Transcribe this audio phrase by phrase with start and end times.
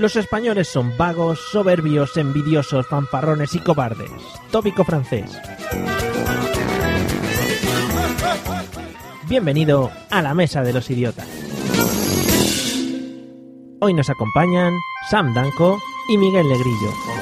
[0.00, 4.10] Los españoles son vagos, soberbios, envidiosos, fanfarrones y cobardes.
[4.50, 5.38] Tópico francés.
[9.28, 11.28] Bienvenido a la Mesa de los Idiotas.
[13.82, 14.72] Hoy nos acompañan
[15.10, 15.78] Sam Danko
[16.08, 17.19] y Miguel Negrillo.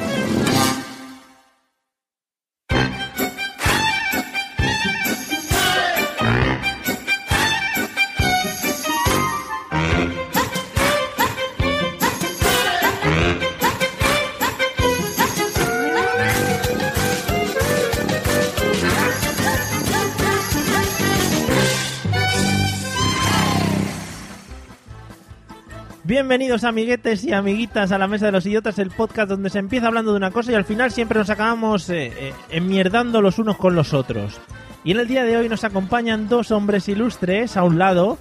[26.29, 29.87] Bienvenidos amiguetes y amiguitas a la Mesa de los Idiotas, el podcast donde se empieza
[29.87, 33.57] hablando de una cosa y al final siempre nos acabamos eh, eh, enmierdando los unos
[33.57, 34.39] con los otros.
[34.85, 38.19] Y en el día de hoy nos acompañan dos hombres ilustres a un lado.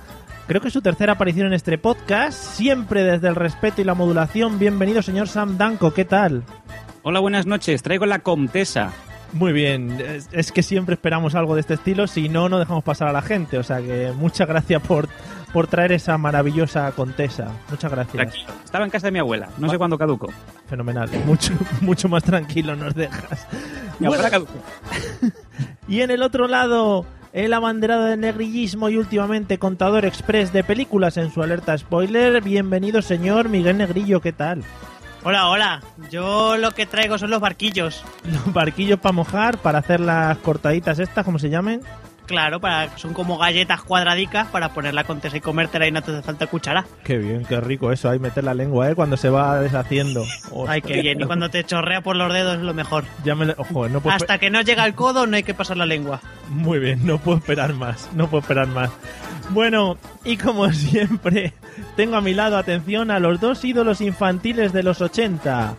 [0.47, 3.93] Creo que es su tercera aparición en este podcast, siempre desde el respeto y la
[3.93, 4.57] modulación.
[4.57, 6.43] Bienvenido señor Sam Danko, ¿qué tal?
[7.03, 7.83] Hola, buenas noches.
[7.83, 8.93] Traigo la Comtesa.
[9.33, 12.83] Muy bien, es, es que siempre esperamos algo de este estilo, si no, no dejamos
[12.83, 13.57] pasar a la gente.
[13.57, 15.09] O sea que muchas gracias por,
[15.53, 17.51] por traer esa maravillosa contesa.
[17.69, 18.33] Muchas gracias.
[18.63, 19.49] Estaba en casa de mi abuela.
[19.57, 20.29] No sé cuándo caduco.
[20.67, 21.09] Fenomenal.
[21.25, 23.47] Mucho, mucho más tranquilo nos dejas.
[23.99, 24.53] Mi abuela caducó.
[25.89, 31.15] Y en el otro lado, el abanderado del negrillismo y últimamente contador express de películas
[31.15, 32.43] en su alerta spoiler.
[32.43, 34.63] Bienvenido, señor Miguel Negrillo, ¿qué tal?
[35.23, 35.81] Hola, hola.
[36.09, 38.03] Yo lo que traigo son los barquillos.
[38.23, 41.81] Los barquillos para mojar, para hacer las cortaditas estas, como se llamen.
[42.27, 46.11] Claro, para, son como galletas cuadradicas para poner la contesa y comértela y no te
[46.11, 46.85] hace falta cuchara.
[47.05, 48.95] Qué bien, qué rico eso, ahí meter la lengua, ¿eh?
[48.95, 50.25] Cuando se va deshaciendo.
[50.67, 51.21] Ay, qué bien.
[51.21, 53.05] Y cuando te chorrea por los dedos es lo mejor.
[53.23, 54.13] Ya me lo- Ojo, no puedo...
[54.13, 56.19] Hasta que no llega al codo no hay que pasar la lengua.
[56.49, 58.89] Muy bien, no puedo esperar más, no puedo esperar más.
[59.49, 61.53] Bueno, y como siempre,
[61.95, 65.75] tengo a mi lado, atención, a los dos ídolos infantiles de los 80.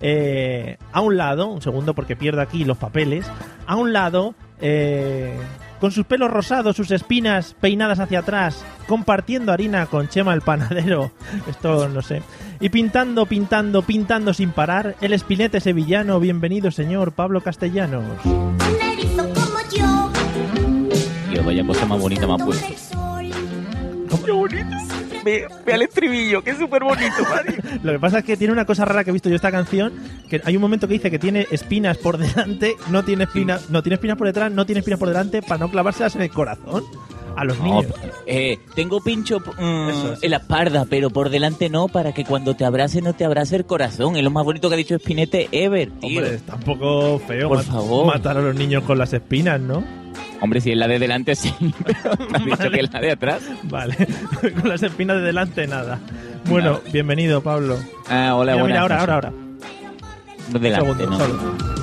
[0.00, 3.26] Eh, a un lado, un segundo porque pierdo aquí los papeles,
[3.66, 5.36] a un lado, eh,
[5.80, 11.10] con sus pelos rosados, sus espinas peinadas hacia atrás, compartiendo harina con Chema el panadero,
[11.48, 12.22] esto no sé,
[12.60, 18.24] y pintando, pintando, pintando sin parar, el espinete sevillano, bienvenido señor Pablo Castellanos.
[18.24, 20.12] Un erizo como yo.
[21.44, 22.87] Vaya cosa más bonita me ha puesto.
[24.24, 24.76] ¡Qué bonito!
[25.24, 27.16] Ve, ve al estribillo, que es súper bonito,
[27.82, 29.92] Lo que pasa es que tiene una cosa rara que he visto yo esta canción,
[30.28, 33.82] que hay un momento que dice que tiene espinas por delante, no tiene espinas, no
[33.82, 36.84] tiene espinas por detrás, no tiene espinas por delante, para no clavárselas en el corazón
[37.36, 37.86] a los No, niños.
[38.26, 42.54] eh, tengo pincho mm, Eso en la espalda, pero por delante no, para que cuando
[42.54, 44.16] te abrace no te abrace el corazón.
[44.16, 46.18] Es lo más bonito que ha dicho Spinete ever, tío.
[46.20, 48.06] Hombre, está un poco feo Por mat- favor.
[48.06, 49.84] matar a los niños con las espinas, ¿no?
[50.40, 51.52] Hombre, si es la de delante sí,
[51.84, 53.42] pero ¿te has dicho que es la de atrás?
[53.64, 53.96] Vale,
[54.60, 55.98] con las espinas de delante nada.
[56.46, 57.76] Bueno, bienvenido, Pablo.
[58.08, 59.32] Ah, hola, mira, buenas mira, ahora, ahora, ahora.
[60.60, 61.18] Delante, Un segundo, no.
[61.18, 61.78] solo.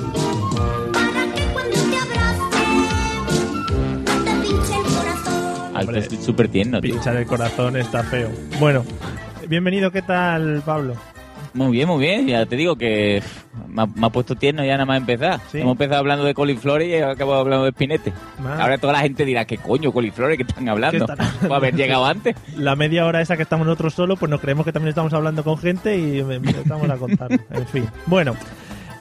[5.74, 6.94] Alto, súper tierno, tío.
[6.94, 8.30] Pinchar el corazón está feo.
[8.58, 8.84] Bueno,
[9.46, 10.94] bienvenido, ¿qué tal, Pablo?
[11.56, 12.26] Muy bien, muy bien.
[12.26, 13.22] Ya te digo que
[13.66, 15.40] me ha, me ha puesto tierno ya nada más empezar.
[15.50, 15.58] Sí.
[15.58, 18.12] Hemos empezado hablando de coliflores y acabado hablando de espinete.
[18.44, 18.58] Ah.
[18.60, 20.36] Ahora toda la gente dirá, ¿qué coño, coliflores?
[20.36, 21.06] ¿Qué están hablando?
[21.06, 21.48] ¿Qué están hablando?
[21.48, 22.36] Puede haber llegado antes.
[22.58, 25.42] la media hora esa que estamos nosotros solos, pues nos creemos que también estamos hablando
[25.42, 27.32] con gente y empezamos a contar.
[27.32, 27.88] En fin.
[28.04, 28.36] Bueno.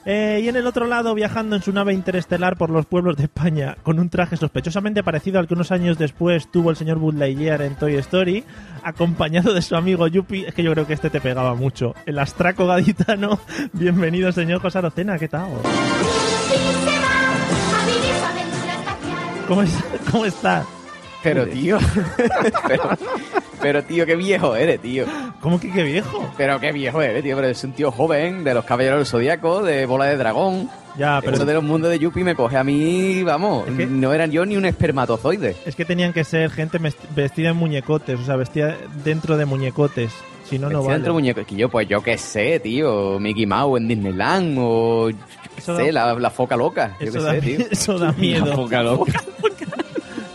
[0.07, 3.23] Eh, y en el otro lado, viajando en su nave interestelar por los pueblos de
[3.23, 7.15] España, con un traje sospechosamente parecido al que unos años después tuvo el señor Buzz
[7.15, 8.43] Lightyear en Toy Story,
[8.83, 12.19] acompañado de su amigo Yuppie, es que yo creo que este te pegaba mucho, el
[12.19, 13.39] astraco gaditano.
[13.73, 15.49] Bienvenido, señor José Arocena, ¿qué tal?
[19.47, 20.65] ¿Cómo, es- cómo estás?
[21.25, 21.77] Pero tío,
[22.67, 22.83] pero,
[23.61, 25.05] pero, tío, qué viejo eres, tío.
[25.41, 26.31] ¿Cómo que qué viejo?
[26.37, 27.35] Pero qué viejo eres, tío.
[27.35, 30.69] Pero es un tío joven, de los caballeros del zodiaco, de bola de dragón.
[30.97, 33.85] Ya, pero Eso de los mundos de Yuppie me coge a mí, vamos, Es que-
[33.85, 35.55] no era yo ni un espermatozoide.
[35.65, 36.79] Es que tenían que ser gente
[37.15, 40.11] vestida en muñecotes, o sea, vestida dentro de muñecotes.
[40.45, 40.93] Si no, no vale.
[40.93, 41.45] dentro de muñecos.
[41.47, 43.19] Que yo, pues yo qué sé, tío.
[43.19, 46.95] Mickey Mouse en Disneyland o yo qué Eso sé, da- la, la foca loca.
[46.99, 47.65] Yo Eso qué da, sé, tío.
[47.71, 48.55] eso da miedo.
[48.55, 49.11] Poca loca.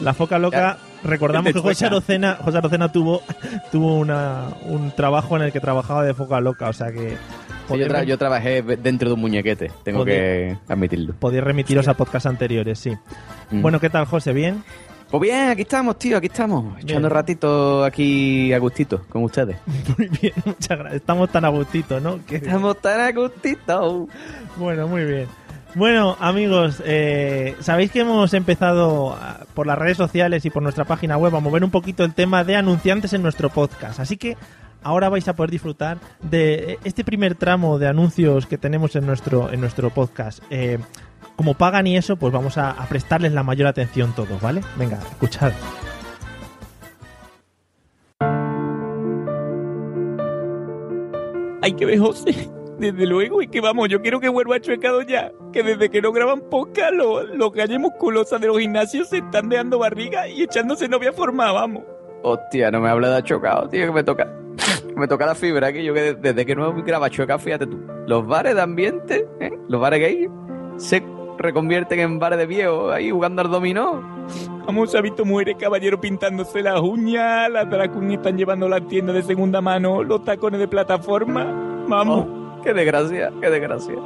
[0.02, 1.86] La foca loca Recordamos que José.
[1.86, 3.22] Arocena, José Arocena tuvo,
[3.72, 7.16] tuvo una, un trabajo en el que trabajaba de foca loca, o sea que
[7.68, 11.14] Sí, yo, tra- yo trabajé dentro de un muñequete, tengo que admitirlo.
[11.18, 12.92] podéis remitiros a podcasts anteriores, sí.
[13.50, 13.62] Mm.
[13.62, 14.32] Bueno, ¿qué tal, José?
[14.32, 14.62] ¿Bien?
[15.08, 16.78] Pues bien, aquí estamos, tío, aquí estamos.
[16.80, 19.56] Echando ratito aquí a gustito con ustedes.
[19.98, 20.94] Muy bien, muchas gracias.
[21.00, 22.18] Estamos tan a gustito, ¿no?
[22.26, 24.08] Que- Estamos tan a gustito.
[24.56, 25.26] Bueno, muy bien.
[25.76, 30.84] Bueno, amigos, eh, sabéis que hemos empezado a- por las redes sociales y por nuestra
[30.84, 34.00] página web a mover un poquito el tema de anunciantes en nuestro podcast.
[34.00, 34.36] Así que
[34.82, 39.52] ahora vais a poder disfrutar de este primer tramo de anuncios que tenemos en nuestro,
[39.52, 40.42] en nuestro podcast.
[40.50, 40.78] Eh,
[41.36, 44.62] como pagan y eso, pues vamos a, prestarles la mayor atención todos, ¿vale?
[44.76, 45.52] Venga, escuchad.
[51.62, 52.00] Hay que ver.
[52.80, 55.32] Desde luego, y que vamos, yo quiero que vuelva chuecado ya.
[55.52, 59.50] Que desde que no graban podcast, los, los galles musculosas de los gimnasios se están
[59.50, 61.82] dejando barriga y echándose novia formada, vamos.
[62.22, 64.32] Hostia, no me hables de chocado, tío, que me toca.
[64.96, 67.78] Me toca la fibra aquí, yo que de- desde que no graba chueca, fíjate tú.
[68.06, 69.52] Los bares de ambiente, ¿eh?
[69.68, 70.28] los bares gay,
[70.76, 71.02] se
[71.38, 74.02] reconvierten en bares de viejo, ahí jugando al dominó.
[74.66, 79.14] Vamos, ha visto mujeres caballero pintándose las uñas, las drag queens están llevando las tiendas
[79.16, 81.84] de segunda mano, los tacones de plataforma.
[81.88, 82.26] Vamos.
[82.28, 83.96] Oh, qué desgracia, qué desgracia.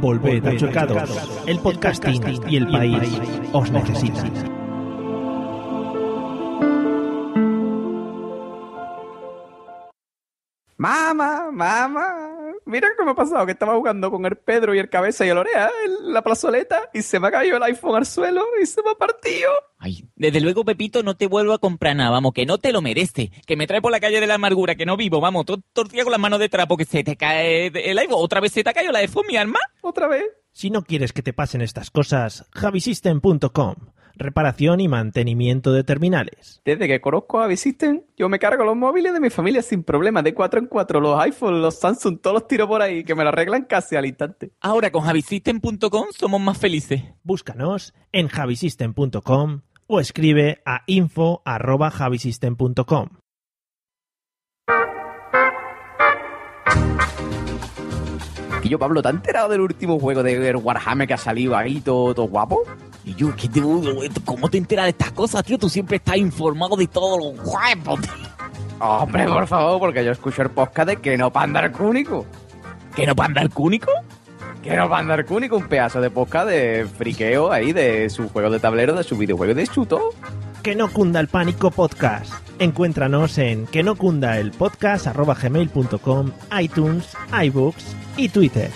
[0.00, 1.44] Volved a Chocados.
[1.46, 3.20] El podcasting y el país
[3.52, 4.32] os necesitan.
[10.76, 12.27] Mamá, mamá,
[12.68, 15.30] mira qué me ha pasado, que estaba jugando con el Pedro y el Cabeza y
[15.30, 18.66] el Orea en la plazoleta y se me ha caído el iPhone al suelo y
[18.66, 19.50] se me ha partido.
[19.78, 22.82] Ay, desde luego, Pepito, no te vuelvo a comprar nada, vamos, que no te lo
[22.82, 23.30] merece.
[23.46, 26.04] Que me trae por la calle de la amargura, que no vivo, vamos, todo tortilla
[26.04, 28.18] con las manos de trapo, que se te cae el iPhone.
[28.18, 29.60] ¿Otra vez se te ha caído la iPhone, mi alma?
[29.80, 30.24] Otra vez.
[30.52, 33.74] Si no quieres que te pasen estas cosas, javisystem.com.
[34.18, 36.60] Reparación y mantenimiento de terminales.
[36.64, 40.22] Desde que conozco a Visisten, yo me cargo los móviles de mi familia sin problema,
[40.22, 43.22] de cuatro en cuatro, los iPhones, los Samsung, todos los tiro por ahí, que me
[43.22, 44.50] lo arreglan casi al instante.
[44.60, 47.04] Ahora con javisystem.com somos más felices.
[47.22, 53.08] Búscanos en javisystem.com o escribe a info@javisystem.com.
[58.64, 61.80] Y yo, Pablo, ¿te has enterado del último juego de Warhammer que ha salido ahí
[61.80, 62.64] todo, todo guapo?
[63.08, 63.62] Y yo, ¿qué te,
[64.22, 65.56] ¿cómo te enteras de estas cosas, tío?
[65.56, 68.12] Tú siempre estás informado de todo lo guapo, tío.
[68.80, 72.26] Hombre, por favor, porque yo escucho el podcast de Que no panda el cúnico.
[72.94, 73.90] ¿Que no para andar cúnico?
[74.62, 78.50] Que no panda el cúnico, un pedazo de podcast de friqueo ahí de su juego
[78.50, 80.10] de tablero, de su videojuego de chuto.
[80.62, 82.30] Que no cunda el pánico podcast.
[82.58, 88.70] Encuéntranos en que no cunda el podcast arroba gmail.com, iTunes, iBooks y Twitter.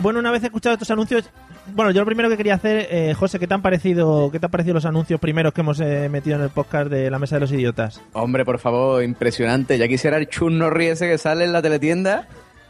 [0.00, 1.30] Bueno, una vez escuchado estos anuncios,
[1.74, 4.46] bueno, yo lo primero que quería hacer, eh, José, ¿qué te han parecido, qué te
[4.46, 7.36] han parecido los anuncios primeros que hemos eh, metido en el podcast de la mesa
[7.36, 8.02] de los idiotas?
[8.12, 9.78] Hombre, por favor, impresionante.
[9.78, 12.28] Ya quisiera el churno ese que sale en la teletienda.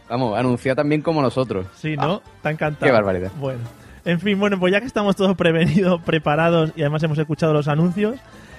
[0.09, 1.67] Vamos, anuncia también como nosotros.
[1.77, 2.21] Sí, ¿no?
[2.43, 2.87] Te ha encantado.
[2.87, 3.33] qué barbaridad.
[3.39, 3.61] Bueno,
[4.05, 7.69] en fin, bueno, pues ya que estamos todos prevenidos, preparados y además hemos escuchado los
[7.69, 8.17] anuncios,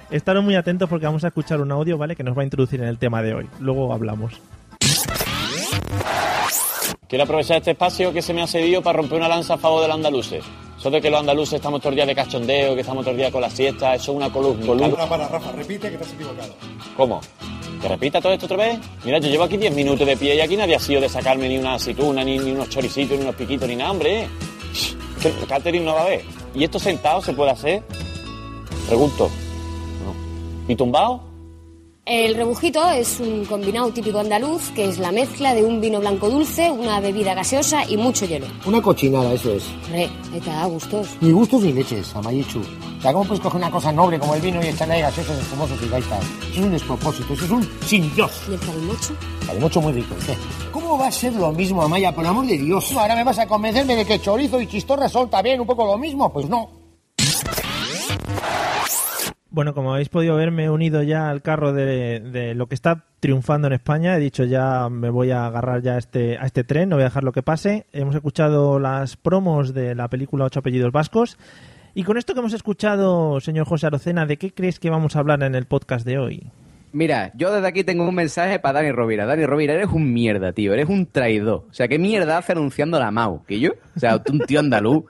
[0.10, 2.16] estaros muy atentos porque vamos a escuchar un audio, ¿vale?
[2.16, 3.50] Que nos va a introducir en el tema de hoy.
[3.60, 4.40] Luego hablamos.
[7.08, 9.82] Quiero aprovechar este espacio que se me ha cedido para romper una lanza a favor
[9.82, 10.44] de los andaluces.
[10.78, 13.18] Eso de que los andaluces estamos todos el día de cachondeo, que estamos todo el
[13.18, 14.90] día con la siesta, eso es una columna.
[14.90, 16.56] Para, para, Rafa, repite que te has equivocado.
[16.98, 17.22] ¿Cómo?
[17.82, 18.79] ¿Que repita todo esto otra vez?
[19.03, 21.50] Mira, yo llevo aquí 10 minutos de pie y aquí nadie ha sido de sacarme
[21.50, 24.27] ni una aceituna, ni, unos choricitos, ni unos piquitos, ni nada, hombre.
[25.82, 26.24] No va a ver.
[26.53, 27.84] ¿Y esto sentado se puede hacer?
[28.88, 29.29] Pregunto.
[30.67, 31.22] ¿Y tumbado?
[32.07, 36.29] El rebujito es un combinado típico andaluz que es la mezcla de un vino blanco
[36.29, 38.45] dulce, una bebida gaseosa y mucho hielo.
[38.63, 39.63] Una cochinada, eso es.
[39.85, 41.17] Hombre, eta da gustos.
[41.19, 42.59] Ni gustos ni leches, Amayichu.
[42.59, 45.39] O sea, ¿cómo puedes coger una cosa noble como el vino y echarle ahí gaseosos,
[45.39, 46.24] espumosos y gaitas?
[46.51, 48.31] Eso es un despropósito, eso es un sin Dios.
[48.50, 49.15] ¿Y el calimocho?
[49.47, 50.38] Calimocho muy rico, ¿eh?
[50.71, 52.13] ¿Cómo va a ser lo mismo, Amaya?
[52.13, 52.91] Por el amor de Dios.
[52.95, 55.97] Ahora me vas a convencerme de que chorizo y chistorra son también un poco lo
[55.97, 56.31] mismo.
[56.31, 56.85] Pues no.
[59.55, 63.05] Bueno, como habéis podido ver, me he unido ya al carro de, lo que está
[63.21, 64.17] triunfando en España.
[64.17, 67.03] He dicho ya me voy a agarrar ya a este, a este tren, no voy
[67.03, 67.85] a dejar lo que pase.
[67.93, 71.38] Hemos escuchado las promos de la película Ocho apellidos vascos.
[71.93, 75.19] Y con esto que hemos escuchado, señor José Arocena, ¿de qué crees que vamos a
[75.19, 76.51] hablar en el podcast de hoy?
[76.91, 79.25] Mira, yo desde aquí tengo un mensaje para Dani Rovira.
[79.25, 80.74] Dani Rovira, eres un mierda, tío.
[80.74, 81.63] Eres un traidor.
[81.69, 83.45] O sea, ¿qué mierda hace anunciando la MAU?
[83.45, 83.71] ¿Que yo?
[83.95, 85.05] O sea, tú un tío andaluz.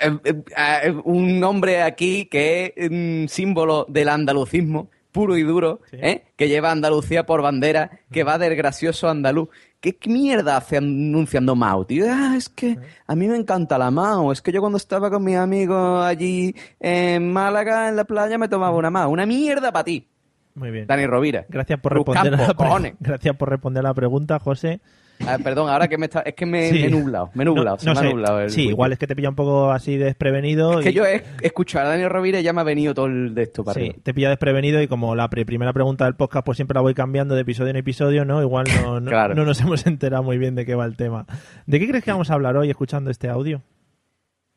[0.00, 5.80] Eh, eh, eh, un hombre aquí que es un símbolo del andalucismo puro y duro,
[5.92, 6.24] ¿eh?
[6.36, 9.48] que lleva a Andalucía por bandera, que va del gracioso andaluz.
[9.80, 12.04] ¿Qué mierda hace anunciando Mao, tío?
[12.08, 14.30] Ah, es que a mí me encanta la Mao.
[14.30, 18.48] Es que yo cuando estaba con mis amigos allí en Málaga, en la playa, me
[18.48, 19.10] tomaba una Mao.
[19.10, 20.06] Una mierda para ti.
[20.54, 20.86] Muy bien.
[20.86, 21.46] Dani Rovira.
[21.48, 22.96] Gracias por responder, Campo, a la pre-.
[23.00, 24.80] Gracias por responder a la pregunta, José.
[25.26, 26.20] Ah, perdón, ahora que me está...
[26.20, 26.80] Es que me, Sí.
[26.80, 28.98] me he nublado, me he nublado, se No me ha nublado el sí, igual es
[28.98, 30.78] que te pilla un poco así desprevenido.
[30.80, 33.34] Es que yo he escuchado a Dani Rovira y ya me ha venido todo el
[33.34, 36.44] de esto para Sí, te pilla desprevenido y como la pre- primera pregunta del podcast
[36.46, 38.40] pues siempre la voy cambiando de episodio en episodio, ¿no?
[38.42, 39.34] Igual no, no, Claro.
[39.34, 41.26] no nos hemos enterado muy bien de qué va el tema.
[41.66, 43.62] ¿De qué crees que vamos a hablar hoy escuchando este audio?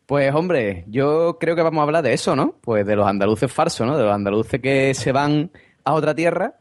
[0.06, 2.56] Pues hombre, yo creo que vamos a hablar de eso, ¿no?
[2.62, 3.98] Pues de los andaluces falsos, ¿no?
[3.98, 5.50] De los andaluces que se van
[5.86, 6.56] a otra tierra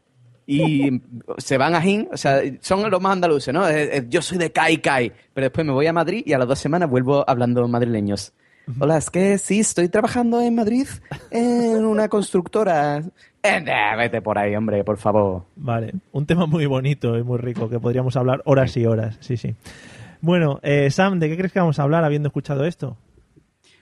[0.45, 1.01] y
[1.37, 3.63] se van a Jin, o sea, son los más andaluces, ¿no?
[4.09, 6.59] Yo soy de Kai Kai, pero después me voy a Madrid y a las dos
[6.59, 8.33] semanas vuelvo hablando madrileños.
[8.79, 10.87] Hola, es que sí, estoy trabajando en Madrid
[11.31, 13.03] en una constructora.
[13.45, 15.43] Eh, nah, vete por ahí, hombre, por favor.
[15.57, 19.35] Vale, un tema muy bonito y muy rico que podríamos hablar horas y horas, sí,
[19.35, 19.53] sí.
[20.21, 22.95] Bueno, eh, Sam, ¿de qué crees que vamos a hablar habiendo escuchado esto?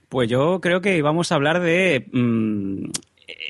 [0.10, 2.90] Pues yo creo que vamos a hablar de mm,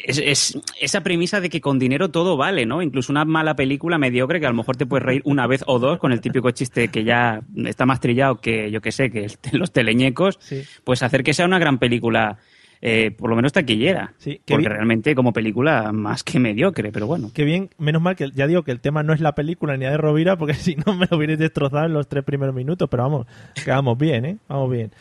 [0.06, 2.82] es- es- esa premisa de que con dinero todo vale, ¿no?
[2.82, 5.80] Incluso una mala película mediocre que a lo mejor te puedes reír una vez o
[5.80, 9.28] dos con el típico chiste que ya está más trillado que, yo que sé, que
[9.54, 10.64] los teleñecos, Sí.
[10.84, 12.38] pues hacer que sea una gran película,
[12.82, 14.14] eh, por lo menos taquillera.
[14.18, 14.72] Sí, porque bien.
[14.72, 17.30] realmente como película más que mediocre, pero bueno.
[17.34, 19.86] Qué bien, menos mal que ya digo que el tema no es la película ni
[19.86, 22.90] la de Rovira, porque si no me lo hubierais destrozado en los tres primeros minutos,
[22.90, 23.28] pero vamos,
[23.64, 24.38] que vamos bien, ¿eh?
[24.48, 24.92] Vamos bien.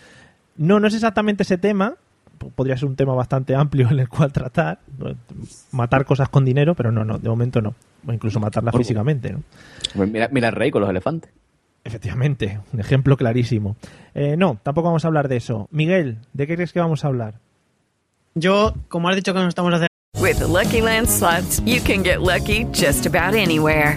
[0.57, 1.95] No, no es exactamente ese tema,
[2.55, 4.79] podría ser un tema bastante amplio en el cual tratar,
[5.73, 7.75] matar cosas con dinero, pero no, no, de momento no.
[8.07, 9.43] O incluso matarlas Por- físicamente, ¿no?
[10.07, 11.31] Mira, mira el rey con los elefantes.
[11.85, 13.77] Efectivamente, un ejemplo clarísimo.
[14.15, 15.69] Eh, no, tampoco vamos a hablar de eso.
[15.71, 17.35] Miguel, ¿de qué crees que vamos a hablar?
[18.35, 19.89] Yo, como has dicho que nos estamos haciendo
[20.21, 23.97] With the Lucky Land slots, you can get lucky just about anywhere.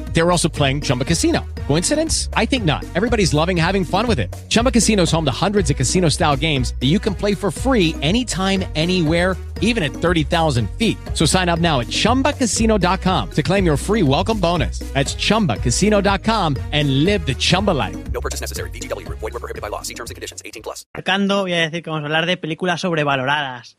[0.13, 1.45] They were also playing Chumba Casino.
[1.67, 2.29] Coincidence?
[2.33, 2.83] I think not.
[2.95, 4.35] Everybody's loving having fun with it.
[4.49, 7.49] Chumba Casino is home to hundreds of casino style games that you can play for
[7.49, 10.97] free anytime, anywhere, even at 30,000 feet.
[11.13, 14.79] So sign up now at chumbacasino.com to claim your free welcome bonus.
[14.93, 18.11] That's chumbacasino.com and live the Chumba life.
[18.11, 18.69] No purchase necessary.
[18.71, 19.19] VGW Group.
[19.19, 19.81] Void were prohibited by law.
[19.81, 20.41] See terms and conditions.
[20.43, 20.85] 18 plus.
[20.93, 23.77] marcando, voy a decir que vamos a hablar de películas sobrevaloradas.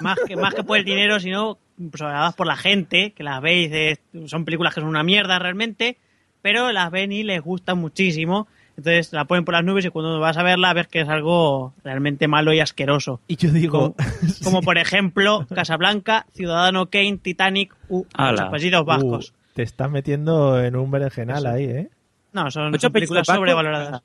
[0.00, 1.58] más, que, más que por el dinero, sino
[1.88, 5.38] sobrevaloradas por la gente, que las ve y dice, son películas que son una mierda
[5.38, 5.96] realmente,
[6.42, 8.46] pero las ven y les gustan muchísimo.
[8.76, 11.74] Entonces la ponen por las nubes y cuando vas a verla ves que es algo
[11.84, 13.20] realmente malo y asqueroso.
[13.28, 13.94] Y yo digo...
[13.94, 13.94] Como,
[14.44, 19.30] como por ejemplo, Casablanca, Ciudadano Kane, Titanic u apellidos vascos.
[19.30, 21.90] Uh, te estás metiendo en un berenjenal ahí, ¿eh?
[22.32, 24.02] No, son, Ocho son películas sobrevaloradas.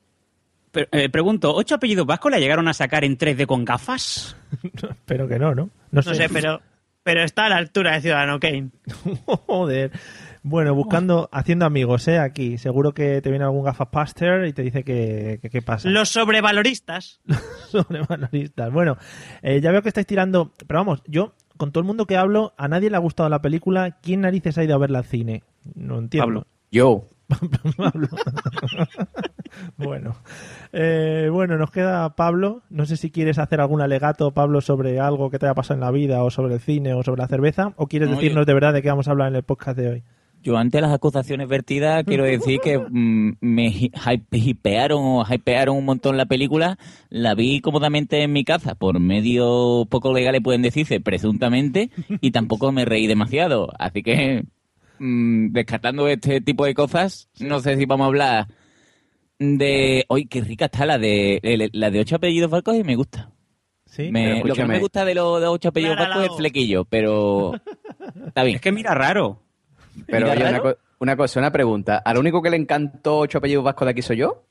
[0.72, 4.36] Pero, eh, pregunto, ¿ocho apellidos vascos la llegaron a sacar en 3D con gafas?
[4.62, 5.70] Espero que no, ¿no?
[5.90, 6.60] No sé, pero,
[7.06, 8.70] pero está a la altura de Ciudadano Kane.
[9.46, 9.92] Joder.
[10.42, 12.18] Bueno, buscando, haciendo amigos, ¿eh?
[12.18, 12.58] Aquí.
[12.58, 15.88] Seguro que te viene algún gafas paster y te dice que que- qué pasa.
[15.88, 17.20] Los sobrevaloristas.
[17.70, 18.72] Sobrevaloristas.
[18.72, 18.96] Bueno,
[19.42, 20.52] eh, ya veo que estáis tirando.
[20.66, 23.40] Pero vamos, yo, con todo el mundo que hablo, a nadie le ha gustado la
[23.40, 23.98] película.
[24.02, 25.44] ¿Quién narices ha ido a verla al cine?
[25.74, 26.26] No entiendo.
[26.26, 26.46] Pablo.
[26.72, 27.06] Yo.
[27.76, 28.08] Pablo.
[29.76, 30.16] bueno.
[30.72, 32.62] Eh, bueno, nos queda Pablo.
[32.70, 35.80] No sé si quieres hacer algún alegato, Pablo, sobre algo que te haya pasado en
[35.80, 38.46] la vida, o sobre el cine, o sobre la cerveza, o quieres No, decirnos yo-
[38.46, 40.02] de verdad de qué vamos a hablar en el podcast de hoy.
[40.42, 43.90] Yo ante las acusaciones vertidas quiero decir que mm, me
[44.30, 46.78] hipearon o hypearon un montón la película.
[47.08, 51.90] La vi cómodamente en mi casa por medios poco legales pueden decirse, presuntamente,
[52.20, 53.70] y tampoco me reí demasiado.
[53.80, 54.44] Así que,
[54.98, 58.46] mm, descartando este tipo de cosas, no sé si vamos a hablar
[59.38, 60.04] de...
[60.08, 63.30] Hoy qué rica está la de la de ocho apellidos vascos y me gusta.
[63.86, 66.36] Sí, Me- lo que no me gusta de los de ocho apellidos vascos es el
[66.36, 67.52] flequillo, pero
[68.26, 68.56] está bien.
[68.56, 69.42] Es que mira raro.
[70.06, 70.62] Pero Mira, oye, una, raro.
[70.62, 71.98] co- una cosa, una pregunta.
[71.98, 74.44] ¿Al único que le encantó ocho apellidos vascos de aquí soy yo?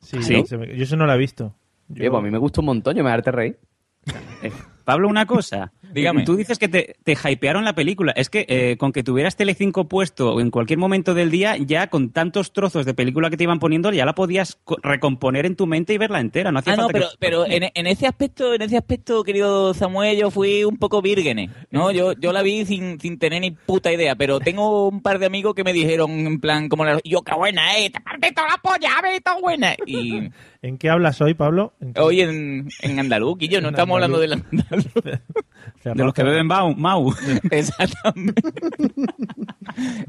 [0.00, 0.44] Sí, ¿Sí?
[0.46, 1.54] se me- yo eso no lo he visto.
[1.88, 3.58] Yo- Oye, pues a mí me gusta un montón, yo me harté reír.
[4.84, 5.72] Pablo, una cosa.
[5.92, 6.24] Dígame.
[6.24, 8.12] Tú dices que te, te hypearon la película.
[8.12, 12.10] Es que eh, con que tuvieras Telecinco puesto en cualquier momento del día, ya con
[12.10, 15.66] tantos trozos de película que te iban poniendo, ya la podías co- recomponer en tu
[15.66, 16.52] mente y verla entera.
[16.52, 19.22] No hacía Ah, no, falta pero, que- pero en, en ese aspecto, en ese aspecto,
[19.24, 21.90] querido Samuel, yo fui un poco vírgenes, ¿no?
[21.90, 25.26] Yo, yo la vi sin, sin tener ni puta idea, pero tengo un par de
[25.26, 28.48] amigos que me dijeron en plan, como la, yo, qué buena, eh, te parte toda
[28.48, 29.74] la polla, ve, está buena.
[29.86, 30.30] Y
[30.62, 31.72] ¿En qué hablas hoy, Pablo?
[31.80, 34.86] ¿En qué- hoy en, en andaluz, y yo no En estamos hablando del andaluz.
[35.82, 36.74] de los que beben Mau.
[36.74, 37.12] Mau.
[37.50, 38.42] Exactamente.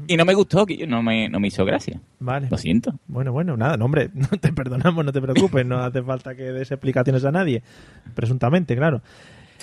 [0.06, 2.00] y no me gustó, que yo no me, no me hizo gracia.
[2.20, 2.48] Vale.
[2.50, 2.98] Lo siento.
[3.06, 6.44] Bueno, bueno, nada, no, hombre, no te perdonamos, no te preocupes, no hace falta que
[6.44, 7.62] des explicaciones a nadie,
[8.14, 9.02] presuntamente, claro.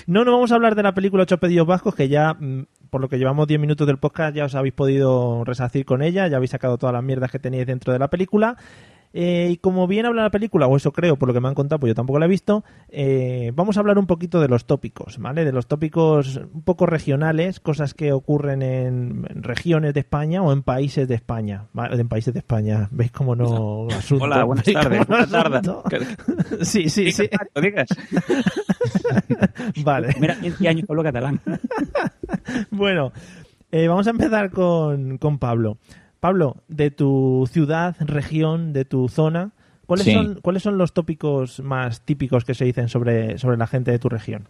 [0.07, 3.01] No, no vamos a hablar de la película Ocho Pedidos Vascos, que ya, mm, por
[3.01, 6.37] lo que llevamos 10 minutos del podcast, ya os habéis podido resacir con ella, ya
[6.37, 8.57] habéis sacado todas las mierdas que teníais dentro de la película.
[9.11, 11.55] Eh, y como bien habla la película, o eso creo, por lo que me han
[11.55, 14.65] contado, pues yo tampoco la he visto, eh, vamos a hablar un poquito de los
[14.65, 15.45] tópicos, ¿vale?
[15.45, 20.61] De los tópicos un poco regionales, cosas que ocurren en, regiones de España o en
[20.61, 21.65] países de España.
[21.73, 21.99] ¿vale?
[21.99, 24.25] En países de España, ¿veis cómo no asunto?
[24.25, 25.07] Hola, buenas ¿Veis tardes.
[25.07, 26.17] Buenas tardes.
[26.61, 27.29] Sí, sí, sí.
[27.55, 27.87] Lo digas.
[29.83, 30.15] Vale.
[30.19, 31.39] Mira, 15 años pueblo catalán.
[32.71, 33.11] Bueno,
[33.71, 35.77] eh, vamos a empezar con, con Pablo.
[36.19, 39.51] Pablo, de tu ciudad, región, de tu zona,
[39.85, 40.13] ¿cuáles, Sí.
[40.13, 43.99] son, ¿cuáles son los tópicos más típicos que se dicen sobre, sobre la gente de
[43.99, 44.47] tu región?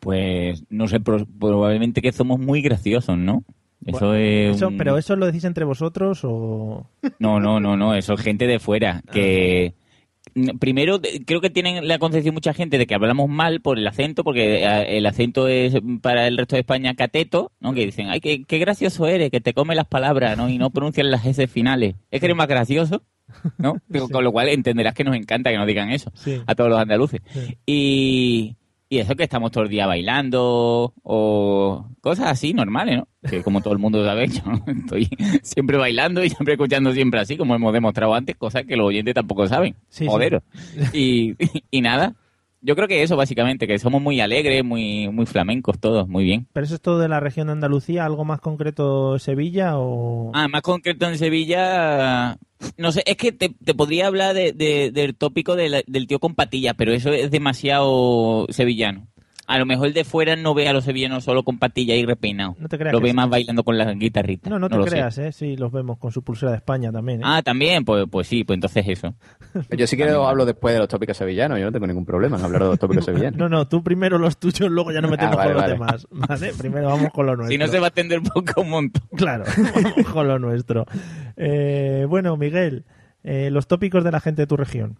[0.00, 3.44] Pues, no sé, pro- probablemente que somos muy graciosos, ¿no?
[3.84, 4.56] Eso es...
[4.56, 6.86] Eso- un- ¿Pero eso lo decís entre vosotros o...?
[7.18, 9.02] No, no, no, no, eso es gente de fuera.
[9.12, 9.89] Que mm,
[10.58, 14.24] primero creo que tienen la concepción mucha gente de que hablamos mal por el acento,
[14.24, 17.72] porque eh, el acento es para el resto de España cateto, ¿no?
[17.74, 20.48] Que dicen, ay, qué, qué gracioso eres, que te come las palabras, ¿no?
[20.48, 21.94] Y no pronuncias las S finales.
[22.10, 23.02] Es que eres más gracioso,
[23.58, 23.76] ¿no?
[24.12, 26.40] Con lo cual entenderás que nos encanta que nos digan eso Sí.
[26.46, 27.20] a todos los andaluces.
[27.32, 27.56] Sí.
[27.66, 28.56] Y,
[28.92, 33.08] y eso que estamos todo el día bailando o cosas así normales, ¿no?
[33.30, 35.08] Que como todo el mundo sabe, yo estoy
[35.42, 39.14] siempre bailando y siempre escuchando siempre así, como hemos demostrado antes, cosas que los oyentes
[39.14, 39.76] tampoco saben.
[39.88, 40.06] Sí, sí.
[40.08, 40.42] Joder.
[40.92, 41.36] Y,
[41.70, 42.16] y nada,
[42.62, 46.46] yo creo que eso básicamente, que somos muy alegres, muy, muy flamencos todos, muy bien.
[46.52, 48.04] ¿Pero eso es todo de la región de Andalucía?
[48.04, 50.30] ¿Algo más concreto Sevilla o...?
[50.34, 52.36] Ah, más concreto en Sevilla,
[52.76, 56.06] no sé, es que te, te podría hablar de- de- del tópico de la- del
[56.06, 59.06] tío con patillas, pero eso es demasiado sevillano.
[59.52, 62.56] A lo mejor de fuera no ve a los sevillanos solo con patillas y repeinados.
[62.60, 63.16] No te creas Lo ve sí.
[63.16, 64.48] más bailando con las guitarritas.
[64.48, 64.88] No, no te sé.
[64.90, 65.32] creas, ¿eh?
[65.32, 67.24] Sí, los vemos con su pulsera de España también, ¿eh?
[67.26, 69.14] Ah, también, pues, pues sí, pues entonces eso.
[69.76, 72.44] Yo sí que hablo después de los tópicos sevillanos, yo no tengo ningún problema en
[72.44, 73.36] hablar de los tópicos sevillanos.
[73.38, 75.72] No, no, tú primero los tuyos, luego ya no metemos Ah, vale, con los vale.
[75.72, 76.52] demás, ¿vale?
[76.56, 77.50] Primero vamos con lo nuestro.
[77.52, 79.02] Si no se va a atender poco un montón.
[79.16, 80.86] Claro, vamos con lo nuestro.
[81.36, 82.84] Eh, bueno, Miguel,
[83.24, 84.98] eh, los tópicos de la gente de tu región.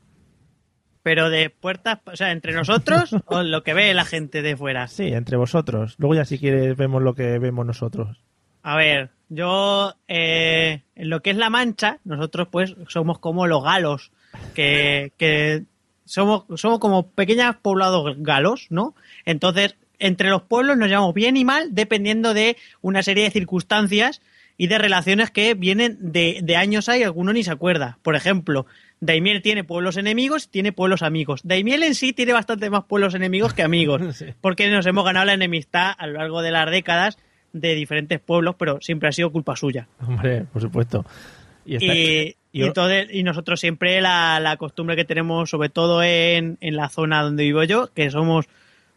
[1.02, 4.86] Pero de puertas, o sea, entre nosotros o lo que ve la gente de fuera.
[4.88, 5.94] Sí, entre vosotros.
[5.98, 8.20] Luego ya si quieres vemos lo que vemos nosotros.
[8.62, 13.64] A ver, yo eh, en lo que es la Mancha, nosotros pues somos como los
[13.64, 14.10] galos,
[14.54, 15.64] que, que
[16.04, 18.94] somos, somos como pequeños poblados galos, ¿no?
[19.24, 24.20] Entonces, entre los pueblos nos llevamos bien y mal dependiendo de una serie de circunstancias
[24.56, 27.98] y de relaciones que vienen de, de años hay, alguno ni se acuerda.
[28.02, 28.66] Por ejemplo,
[29.00, 31.40] Daimiel tiene pueblos enemigos, tiene pueblos amigos.
[31.42, 34.02] Daimiel en sí tiene bastante más pueblos enemigos que amigos,
[34.40, 37.18] porque nos hemos ganado la enemistad a lo largo de las décadas
[37.52, 39.88] de diferentes pueblos, pero siempre ha sido culpa suya.
[40.06, 41.04] Hombre, por supuesto.
[41.64, 46.02] Y, está- Y, y entonces, y nosotros siempre la, la costumbre que tenemos, sobre todo
[46.02, 48.46] en, en la zona donde vivo yo, que somos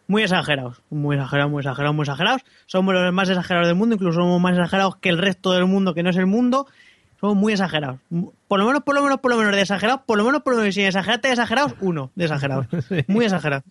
[0.07, 2.41] muy exagerados, muy exagerados, muy exagerados, muy exagerados.
[2.65, 5.93] Somos los más exagerados del mundo, incluso somos más exagerados que el resto del mundo,
[5.93, 6.67] que no es el mundo.
[7.21, 7.99] Somos muy exagerados.
[8.53, 10.53] Por lo menos, por lo menos, por lo menos de exagerados, por lo menos, por
[10.53, 12.67] lo menos, sin exagerarte de exagerados, uno de exagerados.
[13.07, 13.63] Muy exagerados.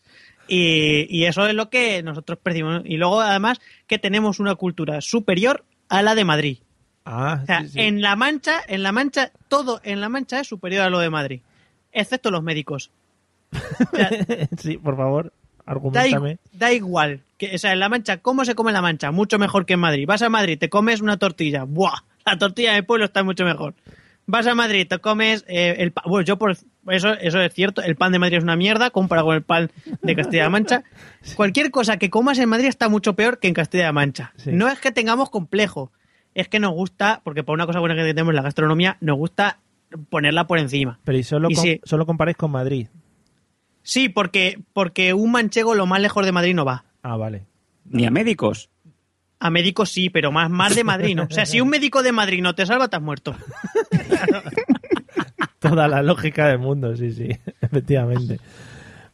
[0.49, 2.83] Y, y eso es lo que nosotros percibimos.
[2.85, 6.59] Y luego, además, que tenemos una cultura superior a la de Madrid.
[7.05, 10.83] Ah, O sea, en La Mancha, en La Mancha, todo en La Mancha es superior
[10.83, 11.42] a lo de Madrid,
[11.92, 12.90] excepto los médicos.
[14.59, 15.33] sí, por favor,
[15.64, 16.33] Da, argumentame.
[16.33, 17.21] i- da igual.
[17.38, 19.12] Que, o sea, en La Mancha, ¿cómo se come en La Mancha?
[19.12, 20.07] Mucho mejor que en Madrid.
[20.09, 21.62] Vas a Madrid, te comes una tortilla.
[21.64, 22.01] ¡Buah!
[22.27, 23.75] La tortilla del pueblo está mucho mejor.
[24.27, 26.05] Vas a Madrid, te comes eh, el pan.
[26.07, 27.83] Bueno, yo por eso, eso es cierto.
[27.83, 29.71] El pan de Madrid es una mierda comparado con el pan
[30.03, 30.85] de Castilla-La Mancha.
[31.37, 34.33] Cualquier cosa que comas en Madrid está mucho peor que en Castilla-La Mancha.
[34.37, 34.51] Sí.
[34.53, 35.91] No es que tengamos complejo.
[36.35, 39.19] Es que nos gusta, porque por una cosa buena que tenemos en la gastronomía, nos
[39.19, 39.59] gusta
[40.09, 40.99] ponerla por encima.
[41.05, 41.81] Pero y solo, Y com- sí.
[41.85, 42.87] solo comparáis con Madrid.
[43.83, 46.85] Sí, porque, porque un manchego lo más lejos de Madrid no va.
[47.03, 47.45] Ah, vale.
[47.85, 48.71] Ni a médicos.
[49.45, 51.25] A médicos sí, pero más, más de Madrid, ¿no?
[51.25, 53.35] O sea, si un médico de Madrid no te salva, te has muerto.
[55.59, 57.29] Toda la lógica del mundo, sí, sí,
[57.61, 58.39] efectivamente.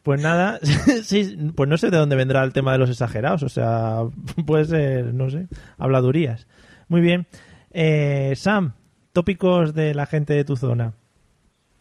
[0.02, 0.60] Pues nada,
[1.02, 4.00] sí, pues no sé de dónde vendrá el tema de los exagerados, o sea,
[4.46, 5.46] puede ser, no sé,
[5.78, 6.46] habladurías.
[6.88, 7.26] Muy bien.
[7.70, 8.74] Eh, Sam,
[9.14, 10.92] tópicos de la gente de tu zona.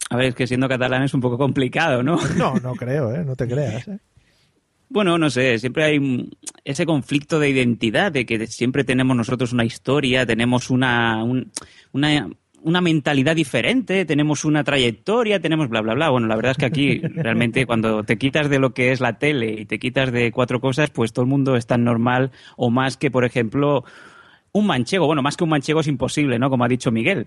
[0.08, 2.18] A ver, es que siendo catalán es un poco complicado, ¿no?
[2.38, 3.26] No, no creo, ¿eh?
[3.26, 3.88] no te creas.
[3.88, 3.98] ¿eh?
[4.90, 6.30] Bueno, no sé, siempre hay
[6.64, 11.50] ese conflicto de identidad, de que siempre tenemos nosotros una historia, tenemos una, un-
[11.92, 12.28] una,
[12.62, 16.08] una mentalidad diferente, tenemos una trayectoria, tenemos bla, bla, bla.
[16.10, 19.18] Bueno, la verdad es que aquí realmente cuando te quitas de lo que es la
[19.18, 22.70] tele y te quitas de cuatro cosas, pues todo el mundo es tan normal o
[22.70, 23.84] más que, por ejemplo,
[24.52, 25.06] un manchego.
[25.06, 26.48] Bueno, más que un manchego es imposible, ¿no?
[26.50, 27.26] Como ha dicho Miguel.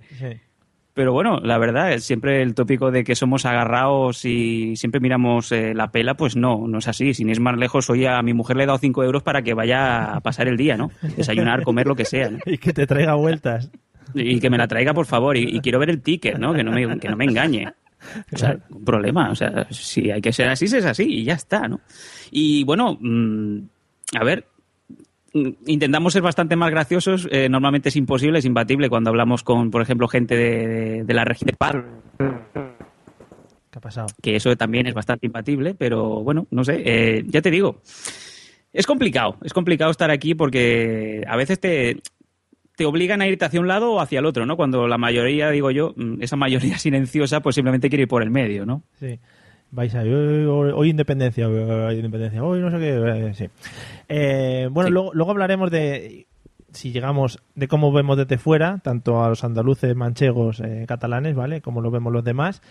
[0.94, 5.52] Pero bueno, la verdad, es siempre el tópico de que somos agarrados y siempre miramos
[5.52, 7.14] eh, la pela, pues no, no es así.
[7.14, 9.54] Sin ir más lejos, hoy a mi mujer le he dado cinco euros para que
[9.54, 10.92] vaya a pasar el día, ¿no?
[11.16, 12.30] Desayunar, comer, lo que sea.
[12.30, 12.40] ¿no?
[12.46, 13.72] Y que te traiga vueltas.
[14.14, 15.38] Y que me la traiga, por favor.
[15.38, 16.54] Y, y quiero ver el ticket, ¿no?
[16.54, 17.68] Que no me, que no me engañe.
[18.32, 19.32] O sea, un problema.
[19.32, 21.80] O sea, si hay que ser así, es así y ya está, ¿no?
[22.32, 23.60] Y bueno, mm,
[24.20, 24.46] a ver,
[25.34, 27.28] intentamos ser bastante más graciosos.
[27.32, 31.24] eh, normalmente es imposible, es imbatible cuando hablamos con, por ejemplo, gente de, de la
[31.26, 31.86] región de Pal,
[33.70, 34.08] ¿Qué ha pasado?
[34.22, 37.82] que eso también es bastante imbatible, pero bueno, no sé, eh, ya te digo,
[38.74, 42.02] es complicado, es complicado estar aquí porque a veces te,
[42.76, 44.58] te obligan a irte hacia un lado o hacia el otro, ¿no?
[44.58, 48.30] Cuando la mayoría, digo yo, mm, esa mayoría silenciosa, pues simplemente quiere ir por el
[48.32, 48.84] medio, ¿no?
[49.00, 49.20] Sí.
[49.72, 50.10] Vais a hoy,
[50.46, 53.50] hoy- hoy independencia, hoy independencia, hoy no sé qué, sí.
[54.10, 56.28] Eh, bueno, Luego, luego hablaremos de
[56.74, 61.62] si llegamos de cómo vemos desde fuera, tanto a los andaluces, manchegos, eh, catalanes, ¿vale?
[61.62, 62.62] Como lo vemos los demás.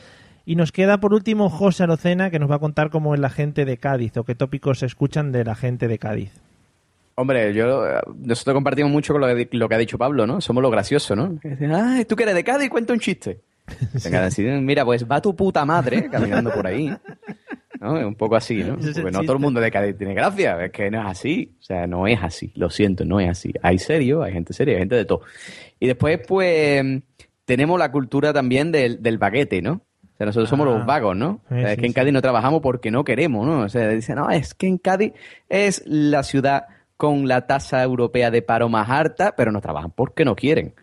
[0.47, 3.29] Y nos queda por último José Arocena, que nos va a contar cómo es la
[3.31, 6.33] gente de Cádiz o qué tópicos se escuchan de la gente de Cádiz.
[7.15, 10.41] Hombre, yo eh, nosotros compartimos mucho con lo que, lo que ha dicho Pablo, ¿no?
[10.41, 11.39] Somos lo gracioso, ¿no?
[11.71, 13.41] Ah, tú que eres de Cádiz, cuenta un chiste.
[14.05, 16.95] Venga, así, mira, pues va tu puta madre caminando por ahí.
[17.81, 17.93] ¿no?
[17.95, 18.77] Un poco así, ¿no?
[18.77, 21.57] Porque no todo el mundo de Cádiz tiene gracia, es que no es así.
[21.59, 23.53] O sea, no es así, lo siento, no es así.
[23.63, 25.23] Hay serio, hay gente seria, hay gente de todo.
[25.79, 26.85] Y después, pues,
[27.47, 29.73] tenemos la cultura también del, del baguete, ¿no?
[30.03, 30.71] O sea, nosotros somos Ah.
[30.77, 31.41] los vagos, ¿no?
[31.49, 31.95] Sí, O sea, es sí, que en sí.
[31.95, 33.61] Cádiz no trabajamos porque no queremos, ¿no?
[33.61, 35.15] O sea, dicen, no, es que en Cádiz
[35.49, 36.65] es la ciudad
[36.99, 40.75] con la tasa europea de paro más alta, pero no trabajan porque no quieren.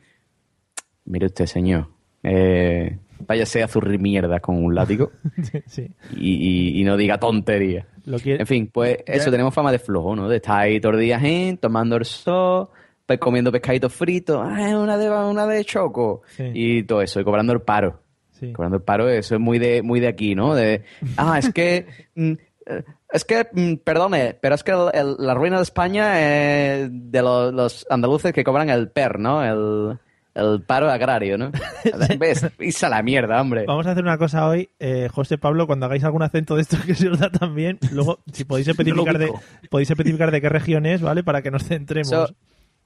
[1.05, 1.89] Mire usted, señor.
[2.29, 5.11] Eh, váyase a zurrir mierda con un látigo
[5.67, 5.89] sí.
[6.15, 6.33] y,
[6.77, 7.87] y- y no diga tontería.
[8.05, 10.27] Lo quiere- En fin, pues Ya- eso, tenemos fama de flojo, ¿no?
[10.29, 11.57] De estar ahí todos los días, ¿eh?
[11.59, 12.69] tomando el sol,
[13.05, 16.43] pues comiendo pescaditos fritos, ah, una de, una de choco, Sí.
[16.53, 18.01] y todo eso, y cobrando el paro.
[18.31, 18.51] Sí.
[18.53, 20.53] Cobrando el paro, eso es muy de, muy de aquí, ¿no?
[20.53, 20.83] De,
[21.17, 22.31] ah, es que, mm,
[22.67, 26.89] eh, es que, mm, perdone, pero es que el- el- la ruina de España es
[26.91, 29.43] de los, los andaluces que cobran el PER, ¿no?
[29.43, 29.97] El,
[30.37, 31.51] el paro agrario, ¿no?
[32.19, 32.45] ¿Ves?
[32.89, 33.65] La mierda, hombre.
[33.67, 36.79] Vamos a hacer una cosa hoy, eh, José Pablo, cuando hagáis algún acento de estos
[36.85, 39.31] que se os da también, luego si podéis especificar de
[39.69, 41.23] podéis especificar de qué región es, ¿vale?
[41.23, 42.11] Para que nos centremos.
[42.11, 42.35] Eso,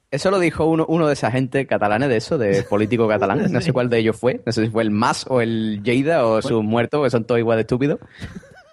[0.09, 3.45] eso lo dijo uno, uno de esa gente catalana de eso, de político catalán.
[3.51, 4.41] No sé cuál de ellos fue.
[4.45, 7.39] No sé si fue el Mas o el Lleida o su muerto, que son todos
[7.39, 7.99] igual de estúpidos.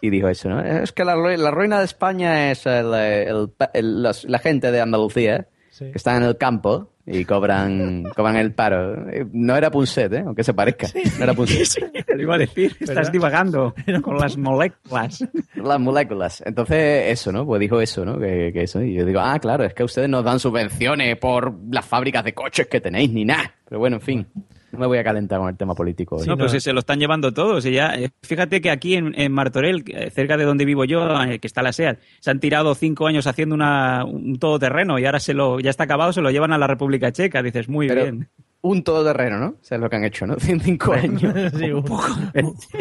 [0.01, 0.61] Y dijo eso, ¿no?
[0.61, 4.81] Es que la, rui- la ruina de España es el, el- los- la gente de
[4.81, 9.09] Andalucía, que están en el campo y cobran, cobran el paro.
[9.11, 10.23] Eh, No era Punset, ¿eh?
[10.27, 10.89] Aunque se parezca.
[11.19, 12.05] No era Punset.
[12.07, 15.25] Te lo iba a decir, estás divagando con las moléculas.
[15.55, 16.43] Las moléculas.
[16.45, 17.47] Entonces, eso, ¿no?
[17.47, 18.19] Pues dijo eso, ¿no?
[18.19, 18.83] Que, que eso.
[18.83, 22.35] Y yo digo, ah, claro, es que ustedes nos dan subvenciones por las fábricas de
[22.35, 23.53] coches que tenéis, ni nada.
[23.69, 24.27] Pero bueno, en fin.
[24.73, 26.17] No me voy a calentar con el tema político.
[26.17, 26.27] hoy.
[26.27, 27.65] no, pues si se lo están llevando todos.
[27.65, 31.23] Y ya, eh, fíjate que aquí en, en Martorell, eh, cerca de donde vivo yo,
[31.23, 35.07] eh, que está la SEAT, se han tirado cinco años haciendo una, un todoterreno y
[35.07, 37.43] ahora se lo, ya está acabado, se lo llevan a la República Checa.
[37.43, 38.29] Dices, muy Pero bien.
[38.61, 39.47] Un todoterreno, ¿no?
[39.51, 40.37] O sea, es lo que han hecho, ¿no?
[40.49, 41.33] En cinco años.
[41.59, 41.85] Sí, un-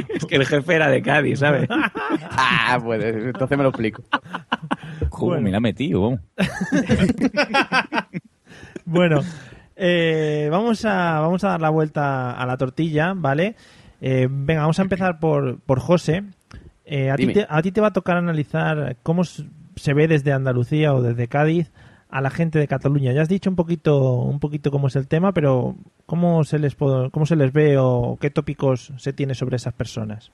[0.10, 1.70] Es que el jefe era de Cádiz, ¿sabes?
[2.32, 4.04] ah, pues entonces me lo explico.
[5.10, 6.20] Joder, me la metido, vamos.
[8.86, 9.22] Bueno,
[9.78, 13.56] Eh, vamos, a, vamos a dar la vuelta a la tortilla, ¿vale?
[14.02, 16.24] Eh, venga, vamos a empezar por, por José.
[16.86, 20.34] Eh, a, ti te, a ti te va a tocar analizar cómo se ve desde
[20.34, 21.72] Andalucía o desde Cádiz
[22.10, 23.12] a la gente de Cataluña.
[23.14, 26.76] Ya has dicho un poquito, un poquito cómo es el tema, pero ¿cómo se les,
[26.76, 30.32] cómo se les ve o qué tópicos se tiene sobre esas personas?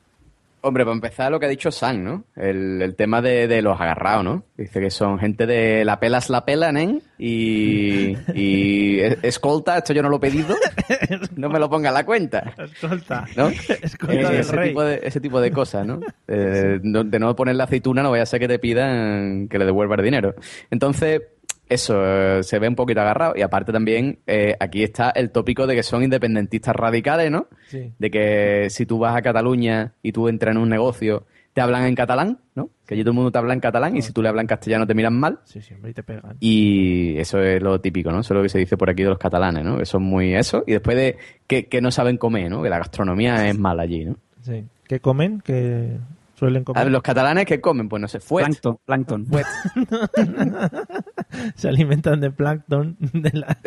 [0.65, 2.23] Hombre, para empezar, lo que ha dicho San, ¿no?
[2.37, 4.45] El, el tema de, de los agarrados, ¿no?
[4.57, 7.01] Dice que son gente de la pelas la pelan, ¿eh?
[7.19, 10.55] Y, y es- escolta, esto yo no lo he pedido,
[11.35, 13.25] no me lo ponga en la cuenta, Escolta.
[13.35, 13.49] ¿no?
[13.49, 14.69] Escolta Eh, del ese, rey.
[14.69, 15.99] tipo de, ese tipo de cosas, ¿no?
[16.29, 19.59] Eh, no- de no poner la aceituna no vaya a ser que te pidan que
[19.59, 20.33] le devuelva el dinero.
[20.71, 21.21] Entonces,
[21.69, 23.33] eso, eh, se ve un poquito agarrado.
[23.35, 27.47] Y aparte también, eh, aquí está el tópico de que son independentistas radicales, ¿no?
[27.67, 27.91] Sí.
[27.97, 31.85] de que si tú vas a Cataluña y tú entras en un negocio, te hablan
[31.85, 32.69] en catalán, ¿no?
[32.85, 34.47] Que allí todo el mundo te habla en catalán y si tú le hablas en
[34.47, 35.39] castellano te miran mal.
[35.45, 36.35] Sí, sí, hombre, y te pegan.
[36.39, 38.21] Y eso es lo típico, ¿no?
[38.21, 39.77] Eso es lo que se dice por aquí de los catalanes, ¿no?
[39.77, 40.63] Que son muy eso.
[40.65, 42.63] Y después de que, que no saben comer, ¿no?
[42.63, 44.17] Que la gastronomía es mala allí, ¿no?
[44.41, 44.63] Sí.
[44.87, 45.41] ¿Qué comen?
[45.41, 45.97] ¿Qué
[46.37, 46.83] suelen A comer?
[46.85, 48.45] ver, los catalanes que comen, pues no sé, fuet.
[48.45, 48.77] Plancton.
[48.85, 49.25] plancton.
[49.27, 49.45] Fuet.
[51.55, 52.97] se alimentan de plancton.
[52.99, 53.57] De la...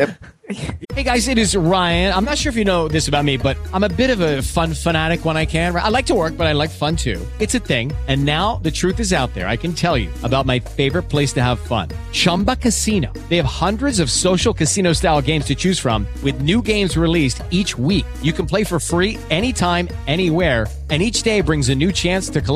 [0.95, 2.15] Hey guys, it is Ryan.
[2.15, 4.41] I'm not sure if you know this about me, but I'm a bit of a
[4.43, 5.75] fun fanatic when I can.
[5.75, 7.21] I like to work, but I like fun too.
[7.41, 7.93] It's a thing.
[8.07, 9.49] And now the truth is out there.
[9.49, 13.13] I can tell you about my favorite place to have fun Chumba Casino.
[13.29, 17.43] They have hundreds of social casino style games to choose from, with new games released
[17.51, 18.07] each week.
[18.23, 20.67] You can play for free anytime, anywhere.
[20.89, 22.56] And each day brings a new chance to collect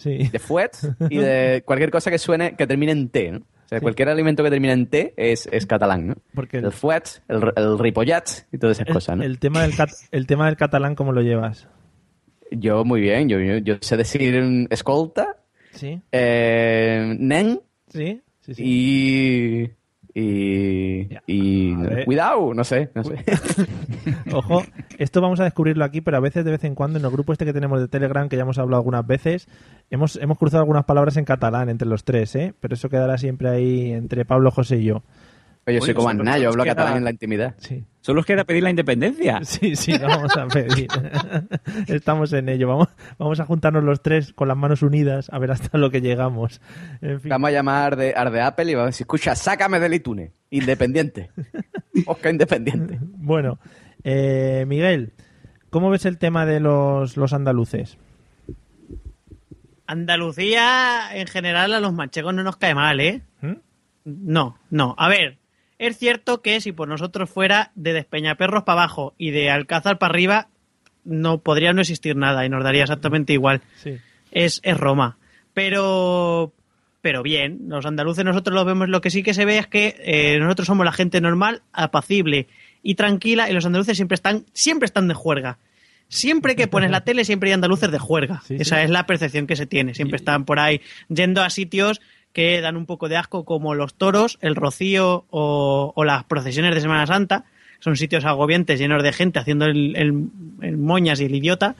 [0.00, 0.28] Sí.
[0.32, 0.70] de fuet
[1.10, 3.38] y de cualquier cosa que suene, que termine en T, ¿no?
[3.38, 6.14] O sea, cualquier alimento que termine en T es, es catalán, ¿no?
[6.34, 9.22] Porque el fuet, el, el ripollat y todas esas cosas, ¿no?
[9.22, 11.68] El tema del, cat- el tema del catalán, ¿cómo lo llevas?
[12.50, 15.36] Yo muy bien, yo, yo, yo sé decir escolta,
[15.72, 16.00] Sí.
[16.10, 18.20] eh, nen Sí.
[18.40, 18.62] Sí, sí.
[18.64, 19.70] y...
[20.12, 23.24] Y, cuidado, no sé, no sé.
[24.32, 24.64] Ojo,
[24.98, 27.32] esto vamos a descubrirlo aquí, pero a veces, de vez en cuando, en el grupo
[27.32, 29.48] este que tenemos de Telegram, que ya hemos hablado algunas veces,
[29.90, 32.54] hemos, hemos cruzado algunas palabras en catalán entre los tres, ¿eh?
[32.58, 35.02] Pero eso quedará siempre ahí entre Pablo, José y yo.
[35.66, 37.54] Oye, yo soy como solo Aznar, yo hablo catalán en la intimidad.
[37.58, 37.84] Sí.
[38.00, 39.40] Solo os queda pedir la independencia.
[39.50, 40.88] Sí, sí, lo vamos a pedir.
[41.88, 42.68] Estamos en ello.
[42.68, 46.00] Vamos, vamos a juntarnos los tres con las manos unidas a ver hasta lo que
[46.00, 46.60] llegamos.
[47.00, 47.28] En fin.
[47.28, 50.30] Vamos a llamar de, al de Apple y vamos a decir, escucha, sácame del iTunes,
[50.50, 51.30] independiente.
[52.06, 52.98] Oscar independiente.
[53.02, 53.58] Bueno,
[54.04, 55.12] eh, Miguel,
[55.68, 57.98] ¿cómo ves el tema de los, los andaluces?
[59.86, 63.22] Andalucía, en general, a los manchegos no nos cae mal, ¿eh?
[63.40, 63.54] ¿Mm?
[64.04, 64.94] No, no.
[64.96, 65.39] A ver,
[65.80, 70.12] es cierto que si por nosotros fuera de Despeñaperros para abajo y de Alcázar para
[70.12, 70.48] arriba,
[71.04, 73.62] no podría no existir nada y nos daría exactamente igual.
[73.82, 73.96] Sí.
[74.30, 75.16] Es, es Roma.
[75.54, 76.52] Pero,
[77.00, 78.90] pero bien, los andaluces nosotros lo vemos.
[78.90, 82.46] Lo que sí que se ve es que eh, nosotros somos la gente normal, apacible
[82.82, 85.56] y tranquila, y los andaluces siempre están, siempre están de juerga.
[86.08, 88.42] Siempre que pones la tele, siempre hay andaluces de juerga.
[88.46, 88.82] Sí, Esa sí.
[88.82, 89.94] es la percepción que se tiene.
[89.94, 93.94] Siempre están por ahí yendo a sitios que dan un poco de asco, como los
[93.94, 97.44] toros, el rocío o, o las procesiones de Semana Santa.
[97.80, 100.28] Son sitios agobiantes, llenos de gente haciendo el, el-
[100.62, 101.76] el moñas y el idiota.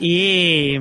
[0.00, 0.76] Y,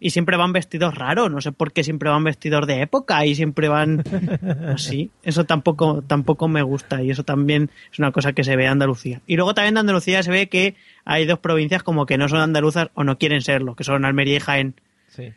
[0.00, 1.30] y siempre van vestidos raros.
[1.30, 4.02] No sé por qué siempre van vestidos de época y siempre van
[4.74, 5.10] así.
[5.22, 8.72] Eso tampoco, tampoco me gusta y eso también es una cosa que se ve en
[8.72, 9.20] Andalucía.
[9.26, 12.40] Y luego también de Andalucía se ve que hay dos provincias como que no son
[12.40, 14.74] andaluzas o no quieren serlo, que son Almería y Jaén.
[15.08, 15.32] Sí.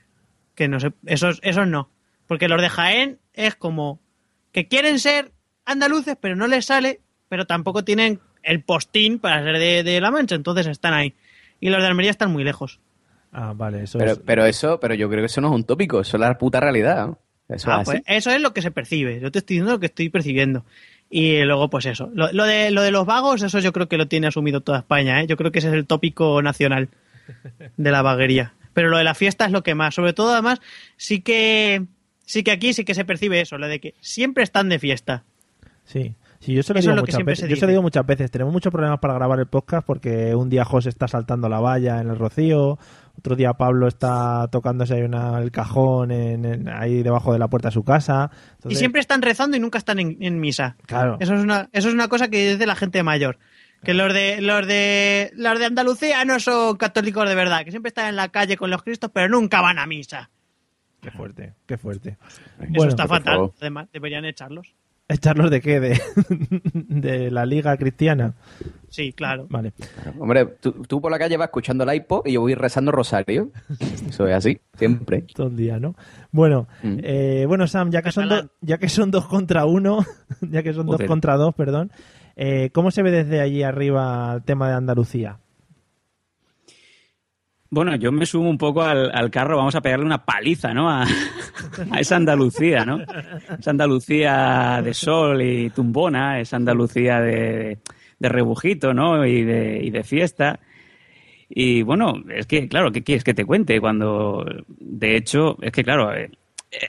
[0.56, 1.90] Que no sé, esos, esos no.
[2.28, 4.00] Porque los de Jaén es como
[4.52, 5.32] que quieren ser
[5.66, 10.12] andaluces, pero no les sale, pero tampoco tienen el postín para ser de, de La
[10.12, 11.14] Mancha, entonces están ahí.
[11.60, 12.80] Y los de Almería están muy lejos.
[13.32, 14.20] Ah, vale, eso Pero, es.
[14.20, 16.60] pero eso, pero yo creo que eso no es un tópico, eso es la puta
[16.60, 17.08] realidad.
[17.08, 17.20] ¿no?
[17.50, 19.20] Eso Ah, es pues eso es lo que se percibe.
[19.20, 20.66] Yo te estoy diciendo lo que estoy percibiendo.
[21.10, 22.10] Y luego, pues eso.
[22.14, 24.80] Lo, lo de, lo de los vagos, eso yo creo que lo tiene asumido toda
[24.80, 25.22] España.
[25.22, 25.28] ¿eh?
[25.28, 26.90] Yo creo que ese es el tópico nacional
[27.78, 28.54] de la vaguería.
[28.74, 29.96] Pero lo de la fiesta es lo que más.
[29.96, 30.60] Sobre todo, además,
[30.98, 31.84] sí que,
[32.28, 35.24] sí que aquí sí que se percibe eso, lo de que siempre están de fiesta.
[35.86, 36.14] Sí.
[36.40, 37.50] Sí, yo se lo digo lo muchas veces.
[37.50, 38.30] Yo se lo digo muchas veces.
[38.30, 42.00] Tenemos muchos problemas para grabar el podcast porque un día José está saltando la valla
[42.00, 42.78] en el Rocío,
[43.18, 47.48] otro día Pablo está tocándose ahí una- el cajón en- en- ahí debajo de la
[47.48, 48.30] puerta de su casa.
[48.70, 50.78] Y siempre están rezando y nunca están en, en misa.
[50.86, 51.18] Claro.
[51.20, 53.40] Eso es una, eso es una cosa que dice la gente mayor.
[53.84, 57.88] Que los de, los de, los de Andalucía no son católicos de verdad, que siempre
[57.90, 60.30] están en la calle con los cristos, pero nunca van a misa.
[61.02, 62.18] Qué fuerte, qué fuerte.
[62.60, 63.52] Eso Bueno, está fatal.
[63.62, 64.74] Además, deberían echarlos.
[65.10, 65.80] ¿Echarlos de qué?
[65.80, 66.02] De,
[66.74, 68.34] de la liga cristiana.
[68.90, 69.48] Sí, claro.
[69.50, 69.72] Vale.
[70.20, 73.52] Hombre, tú, tú por la calle vas escuchando el iPod y yo voy rezando rosario.
[74.10, 75.22] Eso es así, siempre.
[75.34, 75.96] Todo el día, ¿no?
[76.32, 76.98] Bueno, Mm.
[77.04, 80.00] eh, bueno Sam, ya que son dos, ya que son dos contra uno,
[80.42, 81.90] ya que son dos contra dos, perdón,
[82.36, 85.40] eh, ¿cómo se ve desde allí arriba el tema de Andalucía?
[87.70, 90.90] Bueno, yo me sumo un poco al, al carro, vamos a pegarle una paliza, ¿no?
[90.90, 91.06] A,
[92.00, 93.02] esa Andalucía, ¿no?
[93.60, 97.80] Esa Andalucía de sol y tumbona, esa Andalucía de,
[98.20, 99.26] de rebujito, ¿no?
[99.26, 100.60] Y de, y de fiesta.
[101.50, 103.80] Y bueno, es que, claro, ¿qué quieres que te cuente?
[103.80, 106.30] Cuando, de hecho, es que, claro, eh,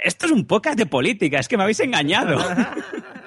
[0.04, 2.38] esto es un podcast de política, es que me habéis engañado.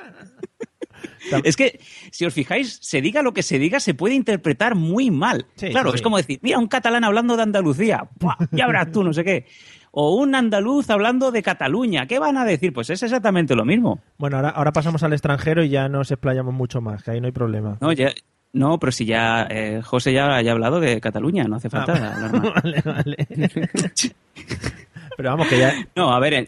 [1.44, 1.80] Es que,
[2.12, 5.46] si os fijáis, se diga lo que se diga, se puede interpretar muy mal.
[5.56, 8.10] Sí, claro, sí, es como decir, mira, un catalán hablando de Andalucía,
[8.52, 9.46] ya verás tú, no sé qué.
[9.92, 12.72] O un andaluz hablando de Cataluña, ¿qué van a decir?
[12.72, 14.00] Pues es exactamente lo mismo.
[14.18, 17.26] Bueno, ahora, ahora pasamos al extranjero y ya nos explayamos mucho más, que ahí no
[17.28, 17.78] hay problema.
[17.82, 18.10] No, ya,
[18.54, 21.94] no pero si ya, eh, José ya, ya ha hablado de Cataluña, no hace falta
[21.94, 22.54] Ah, hablar más.
[22.64, 23.28] vale, vale.
[25.18, 25.74] Pero vamos, que ya...
[25.96, 26.48] No, a ver,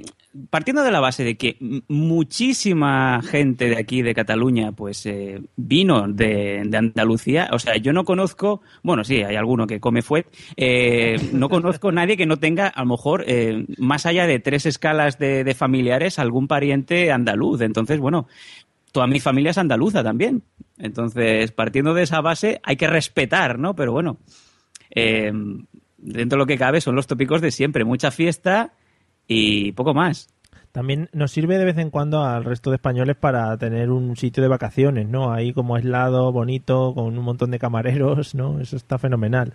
[0.49, 6.07] partiendo de la base de que muchísima gente de aquí, de Cataluña, pues eh, vino
[6.07, 10.25] de, Andalucía, o sea, yo no conozco, bueno, sí, hay alguno que come fuet,
[10.57, 14.65] eh, no conozco nadie que no tenga, a lo mejor, eh, más allá de tres
[14.65, 17.61] escalas de, familiares, algún pariente andaluz.
[17.61, 18.27] Entonces, bueno,
[18.91, 20.41] toda mi familia es andaluza también.
[20.79, 23.75] Entonces, partiendo de esa base, hay que respetar, ¿no?
[23.75, 24.17] Pero bueno,
[24.89, 28.73] dentro de lo que cabe son los tópicos de siempre, mucha fiesta
[29.27, 30.29] y poco más.
[30.71, 34.41] También nos sirve de vez en cuando al resto de españoles para tener un sitio
[34.41, 35.31] de vacaciones, ¿no?
[35.31, 38.59] Ahí como aislado, bonito, con un montón de camareros, ¿no?
[38.59, 39.53] Eso está fenomenal.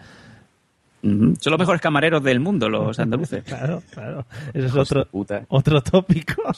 [1.03, 3.43] Son los mejores camareros del mundo, los andaluces.
[3.45, 4.27] Claro, claro.
[4.55, 5.45] Eso es puta.
[5.49, 6.43] otro tópico.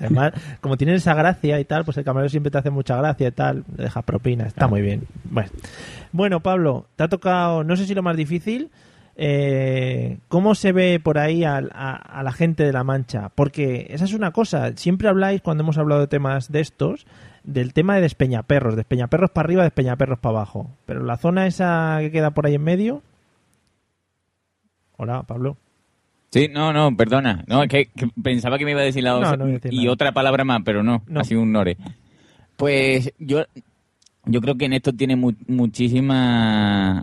[0.00, 3.28] Además, como tienen esa gracia y tal, pues el camarero siempre te hace mucha gracia
[3.28, 5.04] y tal, le deja propina, está muy bien.
[5.24, 5.50] Bueno,
[6.10, 8.70] bueno Pablo, te ha tocado, no sé si lo más difícil,
[9.16, 13.30] eh, ¿cómo se ve por ahí a, a la gente de La Mancha?
[13.34, 17.06] Porque esa es una cosa, siempre habláis cuando hemos hablado de temas de estos,
[17.44, 20.70] del tema de despeñaperros, despeñaperros para arriba, despeñaperros para abajo.
[20.86, 23.02] Pero la zona esa que queda por ahí en medio...
[24.96, 25.56] Hola, Pablo.
[26.30, 27.42] Sí, no, no, perdona.
[27.48, 30.12] No, es que, que pensaba que me iba a decir la No, decir y otra
[30.12, 31.20] palabra más, pero no, No.
[31.20, 31.76] ha sido un nore.
[32.56, 33.44] Pues yo,
[34.26, 37.02] yo creo que en esto tiene mu- muchísima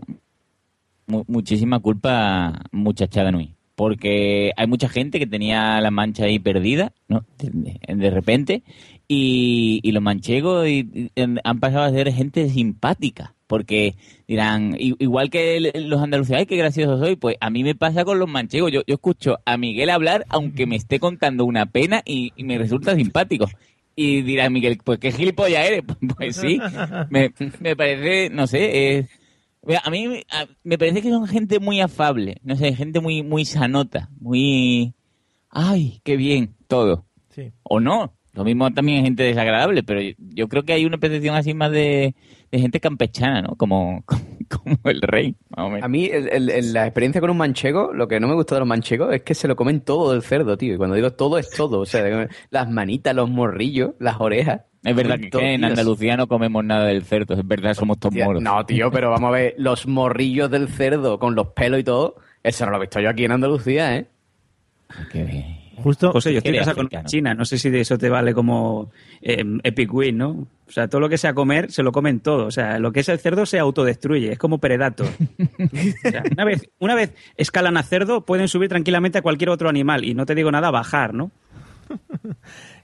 [1.08, 3.56] mu- muchísima culpa muchachada Nui.
[3.76, 7.24] Porque hay mucha gente que tenía la mancha ahí perdida, ¿no?
[7.38, 8.64] De, repente,
[9.08, 11.12] y, y los manchegos y-
[11.44, 13.36] han pasado a ser gente simpática.
[13.46, 13.96] Porque
[14.28, 18.20] dirán, igual que los andaluces, ay, qué gracioso soy, pues a mí me pasa con
[18.20, 18.72] los manchegos.
[18.74, 22.58] Yo, yo escucho a Miguel hablar, aunque me esté contando una pena y, y me
[22.58, 23.48] resulta simpático.
[23.96, 25.84] Y dirá Miguel, pues qué gilipollas eres.
[26.18, 26.60] Pues sí,
[27.10, 29.06] me, me parece, no sé, es-
[29.76, 33.24] a mí me- a- me parece que son gente muy afable, no sé, gente muy
[33.24, 34.94] muy sanota, muy...
[35.50, 36.56] ¡Ay, qué bien!
[36.68, 37.06] Todo.
[37.30, 37.52] Sí.
[37.64, 40.98] O no, lo mismo también hay gente desagradable, pero yo, yo creo que hay una
[40.98, 42.16] percepción así más de,
[42.52, 43.56] de gente campechana, ¿no?
[43.58, 44.04] Como,
[44.50, 45.84] como, el rey, más o menos.
[45.84, 48.56] A mí, el- el- el- la experiencia con un manchego, lo que no me gusta
[48.56, 50.74] de los manchegos es que se lo comen todo del cerdo, tío.
[50.74, 51.80] Y cuando digo todo, es todo.
[51.82, 52.04] O sea,
[52.50, 54.62] las manitas, los morrillos, las orejas.
[54.84, 55.66] Es verdad que, que en.
[55.66, 58.42] Andalucía no comemos nada del cerdo, es verdad, somos todos moros.
[58.42, 62.16] No, tío, pero vamos a ver, los morrillos del cerdo con los pelos y todo,
[62.44, 64.08] eso no lo he visto yo aquí en Andalucía, ¿eh?
[65.12, 65.58] Qué bien.
[65.84, 66.12] Justo.
[66.12, 69.44] José, yo estoy casado con china, no sé si de eso te vale como eh,
[69.64, 70.30] Epic Win, ¿no?
[70.68, 72.46] O sea, todo lo que sea comer, se lo comen todo.
[72.46, 75.08] O sea, lo que es el cerdo se autodestruye, es como Predator.
[76.08, 79.70] O sea, una, vez, una vez escalan a cerdo, pueden subir tranquilamente a cualquier otro
[79.70, 81.32] animal y no te digo nada, bajar, ¿no?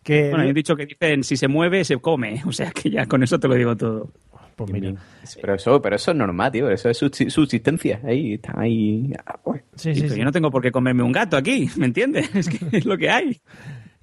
[0.03, 2.43] Que, Bueno, hay un dicho que dicen, si se mueve, se come.
[2.45, 4.11] O sea, que ya con eso te lo digo todo.
[4.55, 4.93] Pues mira.
[5.41, 7.99] Pero eso, pero eso es normal, tío, eso es subsi- subsistencia.
[8.03, 9.11] Ahí, está ahí.
[9.25, 9.63] ah, pues.
[9.75, 10.19] Sí, sí, pero sí.
[10.19, 12.29] yo no tengo por qué comerme un gato aquí, ¿me entiendes?
[12.35, 13.41] Es que es lo que hay.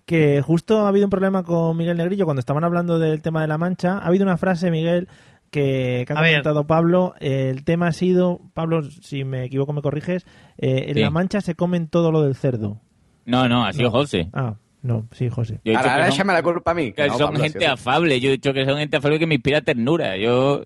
[0.05, 3.49] que justo ha habido un problema con Miguel Negrillo cuando estaban hablando del tema de
[3.49, 3.99] la mancha.
[3.99, 5.09] Ha habido una frase, Miguel,
[5.51, 7.15] que, que ha comentado Pablo.
[7.21, 10.25] El tema ha sido, Pablo, si me equivoco me corriges,
[10.59, 11.01] eh, en Sí.
[11.01, 12.81] la mancha se comen todo lo del cerdo.
[13.27, 13.91] No, no, ha sido No.
[13.93, 14.29] José.
[14.33, 15.55] Ah, No, sí, José.
[15.57, 16.93] Yo he dicho Ahora, ahora son- échame la culpa a mí.
[16.93, 18.21] que No, son Pablo, gente sí, afable.
[18.21, 20.17] Yo he dicho que son gente afable que me inspira ternura.
[20.17, 20.65] Yo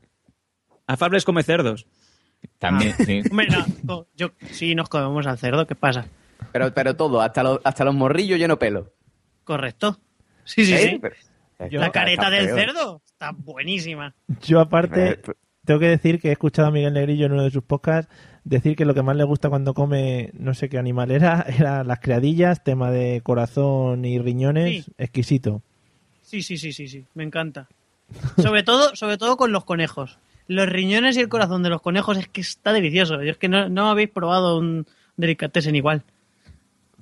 [0.87, 1.87] Afables come cerdos.
[2.59, 3.23] también, sí.
[3.31, 3.49] Hombre,
[3.85, 6.07] no, yo, sí nos comemos al cerdo, ¿qué pasa?
[6.53, 8.93] Pero, pero todo, hasta los, hasta los morrillos lleno pelo.
[9.45, 9.99] Correcto.
[10.45, 10.79] Sí, sí, ¿Eh?
[10.79, 10.99] sí.
[11.01, 14.15] Pero- La careta del cerdo está buenísima.
[14.43, 15.21] Yo aparte
[15.65, 18.13] tengo que decir que he escuchado a Miguel Negrillo en uno de sus podcasts
[18.45, 21.85] decir que lo que más le gusta cuando come no sé qué animal era, era
[21.85, 24.93] las criadillas, tema de corazón y riñones, Sí.
[24.99, 25.63] exquisito.
[26.23, 27.05] Sí, sí, sí, sí, sí.
[27.15, 27.69] Me encanta.
[28.41, 30.19] Sobre todo, sobre todo con los conejos.
[30.47, 33.23] Los riñones y el corazón de los conejos es que está delicioso.
[33.23, 34.87] Yo es que no, no habéis probado un
[35.17, 36.03] delicatessen igual.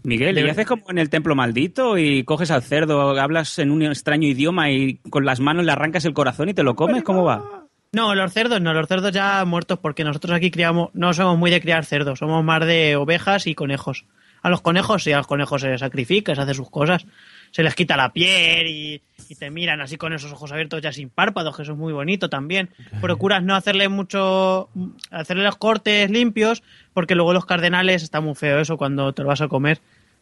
[0.05, 3.83] Miguel, ¿y haces como en el templo maldito y coges al cerdo, hablas en un
[3.83, 7.05] extraño idioma y con las manos le arrancas el corazón y te lo comes?
[7.05, 7.62] ¿Cómo va?
[7.95, 11.51] No, los cerdos no, los cerdos ya muertos porque nosotros aquí criamos, no somos muy
[11.51, 14.07] de criar cerdos, somos más de ovejas y conejos.
[14.41, 17.05] A los conejos sí, a los conejos se les sacrifica, se hace sus cosas,
[17.51, 20.91] se les quita la piel y, y te miran así con esos ojos abiertos ya
[20.91, 22.71] sin párpados, que eso es muy bonito también.
[23.03, 24.71] Procuras no hacerle mucho,
[25.11, 26.63] hacerle los cortes limpios
[26.95, 29.81] porque luego los cardenales está muy feo eso cuando te lo vas a comer,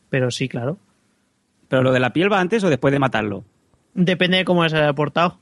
[0.08, 0.76] pero sí, claro.
[1.68, 3.44] ¿Pero lo de la piel va antes o después de matarlo?
[3.94, 5.38] Depende de cómo se haya portado.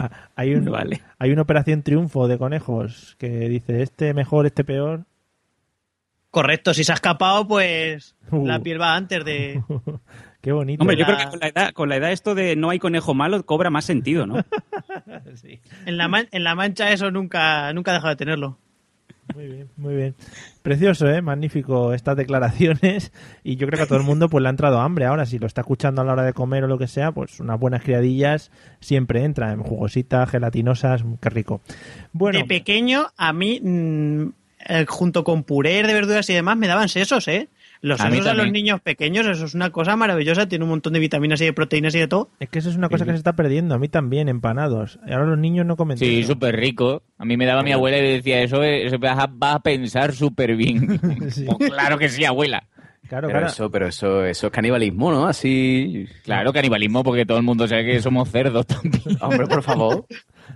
[0.00, 1.00] Ah, hay, un, Vale.
[1.18, 5.04] hay una operación triunfo de conejos que dice este mejor, este peor.
[6.30, 8.46] Correcto, si se ha escapado, pues Uh.
[8.46, 9.62] la piel va antes de...
[10.40, 10.82] Qué bonito.
[10.82, 12.78] Hombre, yo La- creo que con la, edad, con la edad esto de no hay
[12.80, 14.36] conejo malo cobra más sentido, ¿no?
[15.34, 15.60] Sí.
[15.86, 18.58] En la, man- en la mancha eso nunca, nunca deja de tenerlo.
[19.34, 20.14] Muy bien, muy bien.
[20.62, 21.22] Precioso, ¿eh?
[21.22, 23.12] Magnífico estas declaraciones.
[23.44, 25.04] Y yo creo que a todo el mundo pues le ha entrado hambre.
[25.06, 27.40] Ahora, si lo está escuchando a la hora de comer o lo que sea, pues
[27.40, 29.62] unas buenas criadillas siempre entran.
[29.62, 31.60] Jugositas, gelatinosas, qué rico.
[32.12, 34.28] Bueno, De pequeño, a mí, mm,
[34.68, 37.48] eh, junto con puré de verduras y demás, me daban sesos, ¿eh?
[37.82, 40.92] Los A sesos a los niños pequeños, eso es una cosa maravillosa, tiene un montón
[40.92, 42.30] de vitaminas y de proteínas y de todo.
[42.38, 43.74] es que eso es una cosa que se está perdiendo.
[43.74, 45.00] A mí también, empanados.
[45.04, 47.02] Y ahora los niños no comen Sí, súper rico.
[47.18, 51.00] A mí me daba mi abuela y decía, eso, eso vas, a, pensar súper bien.
[51.32, 51.46] Sí.
[51.46, 52.68] Pues claro que sí, abuela.
[53.12, 53.52] Claro, Pero claro.
[53.52, 55.26] eso, pero eso, eso es canibalismo, ¿no?
[55.26, 56.08] Así.
[56.24, 59.02] Claro, canibalismo, porque todo el mundo sabe que somos cerdos también.
[59.20, 60.06] Hombre, por favor.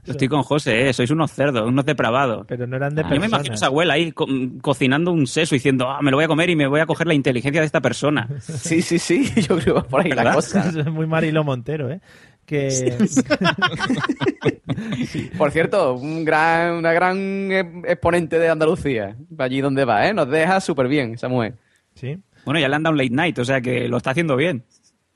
[0.06, 0.92] Estoy con José, ¿eh?
[0.94, 2.46] sois unos cerdos, unos depravados.
[2.48, 4.26] Pero no eran de Ah, Yo me imagino a esa abuela ahí co-
[4.62, 7.06] cocinando un seso diciendo, ah, me lo voy a comer y me voy a coger
[7.06, 8.26] la inteligencia de esta persona.
[8.40, 9.30] Sí, sí, sí.
[9.42, 10.66] Yo creo que va por ahí la cosa.
[10.66, 12.00] Eso es muy Marilo Montero, ¿eh?
[12.46, 12.96] Que...
[15.36, 17.18] Por cierto, un gran, una gran
[17.52, 19.14] eh, exponente de Andalucía.
[19.38, 20.14] Allí donde va, ¿eh?
[20.14, 21.54] Nos deja súper bien esa mujer.
[21.94, 22.16] sí.
[22.46, 24.64] Bueno, ya le han dado un late night, o sea que lo está haciendo bien.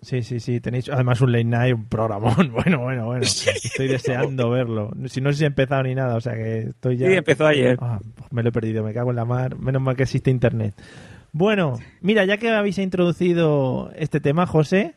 [0.02, 0.60] Sí, sí, sí.
[0.60, 2.50] Tenéis además un late night, un programón.
[2.52, 3.22] Bueno, bueno, bueno.
[3.22, 4.90] Estoy deseando verlo.
[5.06, 7.06] Si no sé si he empezado ni nada, o sea que estoy ya.
[7.06, 7.78] Sí, empezó ayer.
[7.80, 8.00] Ah,
[8.30, 9.56] me lo he perdido, me cago en la mar.
[9.58, 10.74] Menos mal que existe internet.
[11.32, 14.96] Bueno, mira, ya que habéis introducido este tema, José,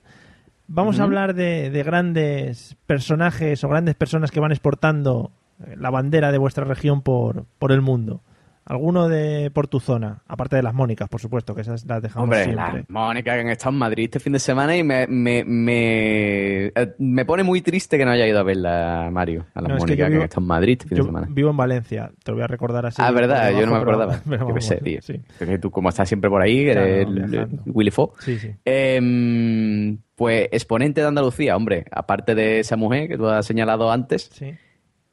[0.67, 5.31] vamos a hablar de, de grandes personajes o grandes personas que van exportando
[5.77, 8.21] la bandera de vuestra región por, por el mundo.
[8.65, 12.23] Alguno de por tu zona, aparte de las Mónicas, por supuesto, que esas las dejamos
[12.23, 12.63] Hombre, siempre.
[12.79, 16.65] la Mónica que han estado en Madrid este fin de semana y me, me, me,
[16.67, 19.77] eh, me pone muy triste que no haya ido a verla, Mario, a la No,
[19.77, 21.27] es que que, han estado en Madrid este fin Yo de semana.
[21.29, 23.01] vivo en Valencia, te lo voy a recordar así.
[23.03, 24.21] Ah, verdad, yo no me pero- acordaba.
[24.25, 25.01] pero Yo vamos, sé, tío.
[25.01, 25.19] sí.
[25.37, 27.63] Porque tú, como estás siempre por ahí, Claro, eres viajando.
[27.65, 28.13] Willy Fo.
[28.19, 28.51] Sí, sí.
[28.63, 31.85] Em, pues exponente de Andalucía, hombre.
[31.91, 34.31] Aparte de esa mujer que tú has señalado antes,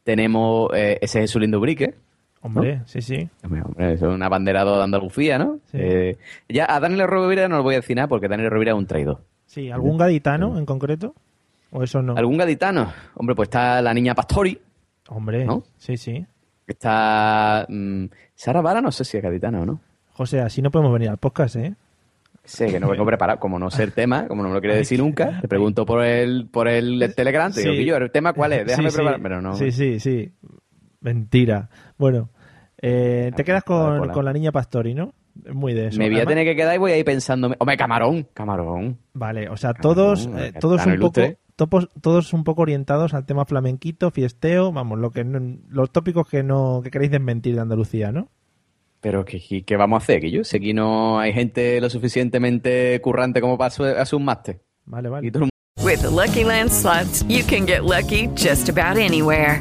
[0.05, 1.61] tenemos eh, ese Jesús Lindo
[2.43, 3.29] Hombre, sí, sí.
[3.45, 5.59] Hombre, hombre, es un abanderado de Andalucía, ¿no?
[5.71, 5.79] Sí.
[5.79, 6.19] Eh,
[6.49, 8.87] ya a Daniel Rovira no le voy a decir nada porque Daniel Rovira es un
[8.87, 9.21] traidor.
[9.47, 11.15] Sí, ¿algún gaditano en concreto?
[11.71, 12.17] ¿O eso no?
[12.17, 12.93] ¿Algún gaditano?
[13.15, 14.59] Hombre, pues está la niña Pastori,
[15.09, 15.65] Hombre, ¿No?
[15.77, 16.25] sí, sí.
[16.67, 19.81] está mm, Sara Vara, no sé si es gaditana o no.
[20.15, 21.75] José, así no podemos venir al podcast, ¿eh?
[22.45, 24.77] Sé que no vengo preparado, como no sé el tema, como no me lo quiere
[24.77, 27.79] decir nunca, te pregunto por el, por el Telegram, te digo, Sí.
[27.81, 28.67] "Guillo, ¿el tema cuál es?
[28.67, 28.97] Déjame Sí, sí.
[28.97, 29.55] preparar, pero no.
[29.57, 30.33] Sí, sí, sí.
[31.01, 31.69] Mentira.
[31.99, 32.31] Bueno,
[32.81, 35.13] eh, te quedas con, con la niña Pastori, ¿no?
[35.45, 35.99] Es Muy de eso.
[35.99, 38.99] Me voy a tener que quedar y voy a ir pensando, hombre, camarón, camarón.
[39.15, 41.21] Vale, o sea, todos, eh, todos un poco,
[41.57, 46.29] topos- todos un poco orientados al tema flamenquito, fiesteo, vamos, lo que no- los tópicos
[46.29, 48.29] que no que queréis desmentir de Andalucía, ¿no?
[49.01, 50.45] Pero ¿qué, qué, vamos a hacer, Guillo?
[50.45, 54.61] Si aquí no hay gente lo suficientemente currante como para hacer un máster.
[54.85, 55.27] Vale, vale.
[55.27, 55.51] Y todo el
[55.83, 59.61] With the Lucky Land slots, you can get lucky just about anywhere.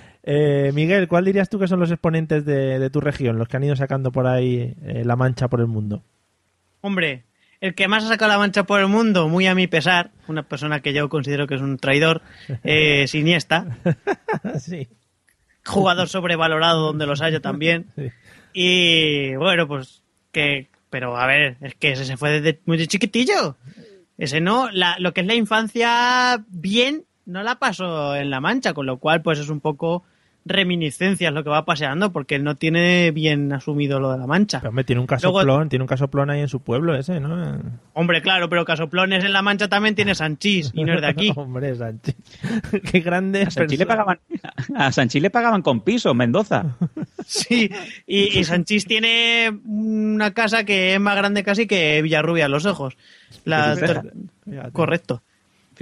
[0.23, 3.57] eh, Miguel, ¿cuál dirías tú que son los exponentes de, de tu región, los que
[3.57, 6.03] han ido sacando por ahí eh, la mancha por el mundo?
[6.81, 7.23] Hombre,
[7.59, 10.43] el que más ha sacado la mancha por el mundo, muy a mi pesar, una
[10.43, 12.21] persona que yo considero que es un traidor,
[12.63, 13.77] eh, Siniesta,
[14.59, 14.87] sí.
[15.65, 17.87] jugador sobrevalorado donde los haya también.
[18.53, 20.03] Y bueno, pues
[20.33, 23.55] que, pero a ver, es que ese se fue desde muy chiquitillo.
[24.17, 28.73] Ese no, la, lo que es la infancia bien, no la pasó en la mancha,
[28.73, 30.03] con lo cual pues es un poco
[30.43, 34.59] reminiscencias lo que va paseando porque él no tiene bien asumido lo de la mancha.
[34.59, 37.59] Pero hombre, tiene un Luego- casoplón, tiene un casoplón ahí en su pueblo ese, ¿no?
[37.93, 41.31] Hombre, claro, pero Casoplones en la mancha también tiene Sanchís y no es de aquí.
[41.35, 42.15] Hombre, Sánchez.
[42.91, 43.43] Qué grande.
[43.43, 44.19] A Sanchís le pagaban,
[44.75, 46.75] a Sanchís le pagaban con piso en Mendoza.
[47.23, 47.69] Sí,
[48.07, 52.97] y, y Sanchís tiene una casa que es más grande casi que Villarrubia los ojos.
[53.45, 54.09] La- Fíjate.
[54.73, 55.21] correcto.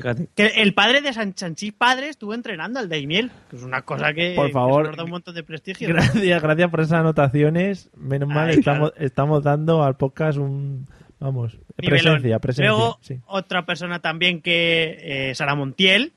[0.01, 0.29] Fíjate.
[0.35, 4.13] Que el padre de San Sanchís padre estuvo entrenando al Daimiel, que es una cosa
[4.13, 4.87] que, Por que favor.
[4.87, 5.87] nos da un montón de prestigio.
[5.89, 7.89] Gracias, gracias por esas anotaciones.
[7.97, 10.87] Menos mal, estamos, estamos dando al podcast un.
[11.19, 12.21] Vamos, Nivelón.
[12.39, 12.69] presencia.
[12.71, 13.19] Luego, sí.
[13.25, 16.13] otra persona también que eh, Sara Montiel,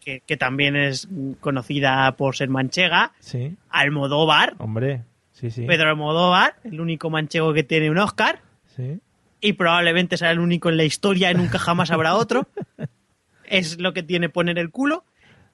[0.00, 1.08] que, que también es
[1.40, 3.12] conocida por ser manchega.
[3.20, 5.02] sí, Almodóvar, hombre,
[5.32, 5.66] sí, sí.
[5.66, 8.40] Pedro Almodóvar, el único manchego que tiene un Oscar.
[8.74, 8.98] Sí.
[9.42, 12.48] Y probablemente será el único en la historia y nunca jamás habrá otro.
[13.44, 15.04] Es lo que tiene poner el culo.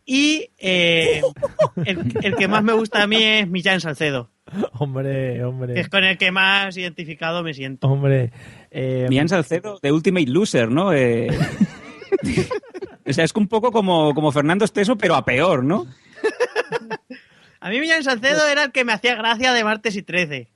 [0.07, 1.21] Y eh,
[1.85, 4.31] el, el que más me gusta a mí es Millán Salcedo,
[4.79, 5.81] Hombre, que hombre.
[5.81, 7.89] es con el que más identificado me siento.
[7.89, 8.31] Hombre.
[8.71, 10.93] Eh, Millán Salcedo de Ultimate Loser, ¿no?
[10.93, 11.29] Eh,
[13.07, 15.87] o sea, es un poco como, como Fernando Esteso, pero a peor, ¿no?
[17.61, 20.49] A mí Millán Salcedo era el que me hacía gracia de martes y 13.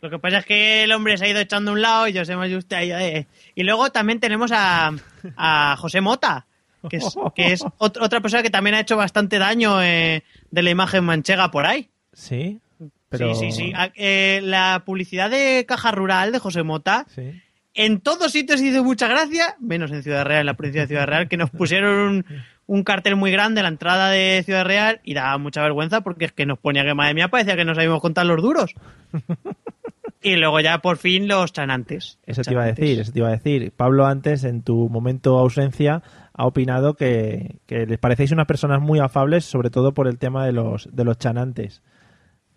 [0.00, 2.16] Lo que pasa es que el hombre se ha ido echando a un lado y
[2.16, 2.90] José Mayuste ahí.
[2.92, 3.26] eh.
[3.54, 4.92] Y luego también tenemos a,
[5.36, 6.46] a José Mota,
[6.88, 10.62] que es, que es ot- otra persona que también ha hecho bastante daño eh, de
[10.62, 11.88] la imagen manchega por ahí.
[12.12, 12.60] sí,
[13.08, 13.34] pero.
[13.34, 13.72] Sí, sí, sí.
[13.96, 17.32] Eh, la publicidad de Caja Rural de José Mota, Sí.
[17.74, 21.06] en todos sitios hizo mucha gracia, menos en Ciudad Real, en la provincia de Ciudad
[21.06, 22.26] Real, que nos pusieron un,
[22.68, 26.26] un cartel muy grande en la entrada de Ciudad Real y daba mucha vergüenza porque
[26.26, 28.74] es que nos ponía que madre mía parecía que no sabíamos contar los duros.
[30.22, 32.18] y luego ya por fin los chanantes.
[32.26, 33.72] Eso te iba a decir, eso te iba a decir.
[33.74, 36.02] Pablo antes, en tu momento ausencia,
[36.34, 40.44] ha opinado que, que les parecéis unas personas muy afables, sobre todo por el tema
[40.44, 41.82] de los, de los chanantes.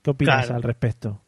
[0.02, 0.56] ¿Qué opinas Claro.
[0.56, 1.22] al respecto?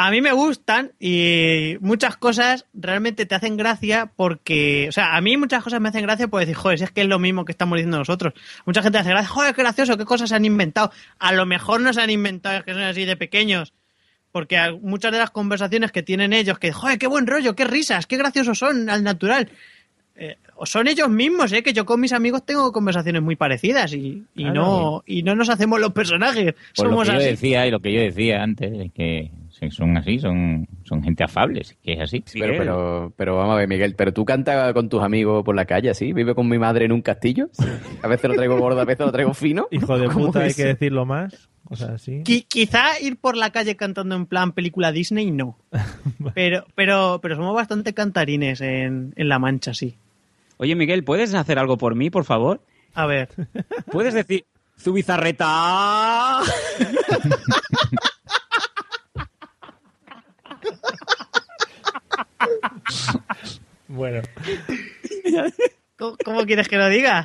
[0.00, 5.20] A mí me gustan y muchas cosas realmente te hacen gracia porque, o sea, a
[5.20, 7.44] mí muchas cosas me hacen gracia por decir, joder, si es que es lo mismo
[7.44, 8.32] que estamos diciendo nosotros.
[8.64, 10.92] Mucha gente hace gracia, joder, qué gracioso, qué cosas se han inventado.
[11.18, 13.72] A lo mejor no se han inventado, es que son así de pequeños.
[14.30, 18.06] Porque muchas de las conversaciones que tienen ellos, que, joder, qué buen rollo, qué risas,
[18.06, 19.50] qué graciosos son al natural.
[20.14, 21.62] eh, son ellos mismos, ¿eh?
[21.62, 24.54] que yo con mis amigos tengo conversaciones muy parecidas y, y Claro.
[24.54, 26.54] no y no nos hacemos los personajes.
[26.76, 27.26] Lo Somos que yo así.
[27.30, 29.30] decía y lo que yo decía antes, es que
[29.70, 32.24] son así, son, son gente afable, que es así.
[32.32, 35.64] Pero, pero, pero vamos a ver, Miguel, pero tú cantas con tus amigos por la
[35.64, 36.12] calle, ¿sí?
[36.12, 37.48] ¿Vive con mi madre en un castillo?
[38.02, 39.66] A veces lo traigo gordo, a veces lo traigo fino.
[39.70, 41.48] Hijo de ¿Cómo puta, hay que decirlo más.
[41.70, 42.22] O sea, sí.
[42.24, 45.58] Qui- quizá ir por la calle cantando en plan película Disney, no.
[46.34, 49.96] Pero, pero, pero somos bastante cantarines en, en La Mancha, sí.
[50.56, 52.60] Oye, Miguel, ¿puedes hacer algo por mí, por favor?
[52.94, 53.28] A ver.
[53.92, 54.44] ¿Puedes decir
[54.78, 56.40] Zubizarreta?
[63.88, 64.22] Bueno.
[65.96, 67.24] ¿Cómo, cómo quieres que lo diga?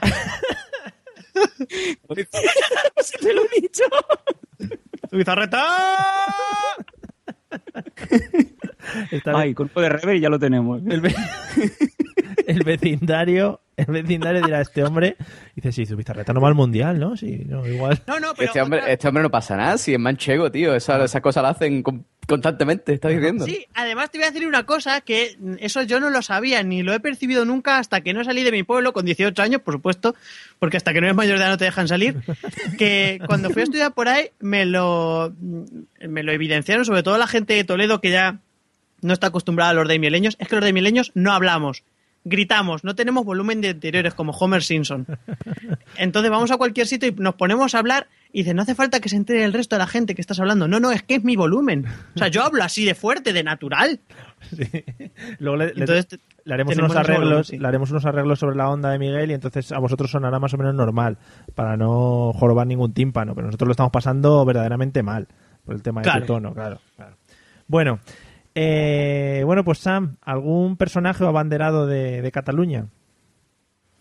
[3.01, 3.83] Si te lo he dicho.
[5.09, 5.65] ¡Zubizarreta!
[9.11, 10.81] Está Ay, cuerpo de rever y ya lo tenemos.
[10.87, 11.15] el, ve-
[12.47, 15.17] el vecindario, el vecindario dirá este hombre,
[15.55, 17.17] dice, sí, su bizarreta no va al mundial, ¿no?
[17.17, 18.01] Sí, no, igual.
[18.07, 20.75] No, no, pero Este hombre, este hombre no pasa nada, si es manchego, tío.
[20.75, 23.45] Esa, esa cosa la hacen con constantemente, estás diciendo.
[23.45, 26.83] Sí, además te voy a decir una cosa que eso yo no lo sabía ni
[26.83, 29.73] lo he percibido nunca hasta que no salí de mi pueblo con 18 años, por
[29.73, 30.15] supuesto,
[30.59, 32.17] porque hasta que no eres mayor de edad no te dejan salir.
[32.77, 35.33] Que cuando fui a estudiar por ahí me lo,
[35.99, 38.39] me lo evidenciaron, sobre todo la gente de Toledo que ya
[39.01, 41.83] no está acostumbrada a los de mieleños, es que los de mieleños no hablamos.
[42.25, 45.05] Gritamos, no tenemos volumen de interiores como Homer Simpson.
[45.97, 48.99] Entonces vamos a cualquier sitio y nos ponemos a hablar y dice, no hace falta
[49.01, 50.67] que se entere el resto de la gente que estás hablando.
[50.67, 51.85] No, no, es que es mi volumen.
[52.15, 53.99] O sea, yo hablo así de fuerte, de natural.
[55.39, 56.19] Luego le, Entonces,
[56.49, 57.57] haremos unos volumen, arreglos, sí.
[57.59, 60.53] le haremos unos arreglos sobre la onda de Miguel y entonces a vosotros sonará más
[60.53, 61.17] o menos normal
[61.55, 65.27] para no jorobar ningún tímpano, pero nosotros lo estamos pasando verdaderamente mal
[65.65, 66.21] por el tema de Claro.
[66.21, 66.79] tu tono, claro.
[66.95, 67.15] claro.
[67.67, 67.99] Bueno,
[68.55, 72.87] eh, bueno, pues Sam, ¿algún personaje o abanderado de, de Cataluña?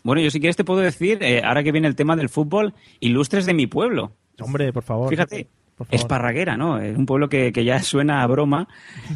[0.04, 2.74] Bueno, yo si quieres te puedo decir, eh, ahora que viene el tema del fútbol,
[3.00, 4.12] ilustres de mi pueblo.
[4.40, 5.08] Hombre, por favor.
[5.08, 5.48] Fíjate.
[5.90, 6.78] Esparraguera, ¿no?
[6.78, 8.68] Es un pueblo que, que ya suena a broma.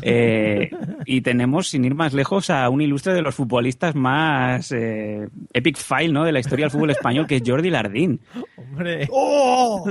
[0.03, 0.71] eh,
[1.05, 5.77] y tenemos, sin ir más lejos, a un ilustre de los futbolistas más eh, epic
[5.79, 6.25] file, ¿no?
[6.25, 8.21] De la historia del fútbol español, que es Jordi Lardín.
[8.57, 9.09] Hombre.
[9.11, 9.85] ¡Oh!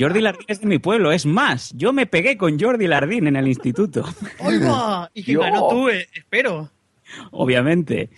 [0.00, 1.12] Jordi Lardín es de mi pueblo.
[1.12, 4.04] Es más, yo me pegué con Jordi Lardín en el instituto.
[4.40, 5.10] ¡Oiga!
[5.14, 5.40] Y que Yo.
[5.40, 6.70] ganó tú, eh, espero.
[7.30, 8.10] obviamente.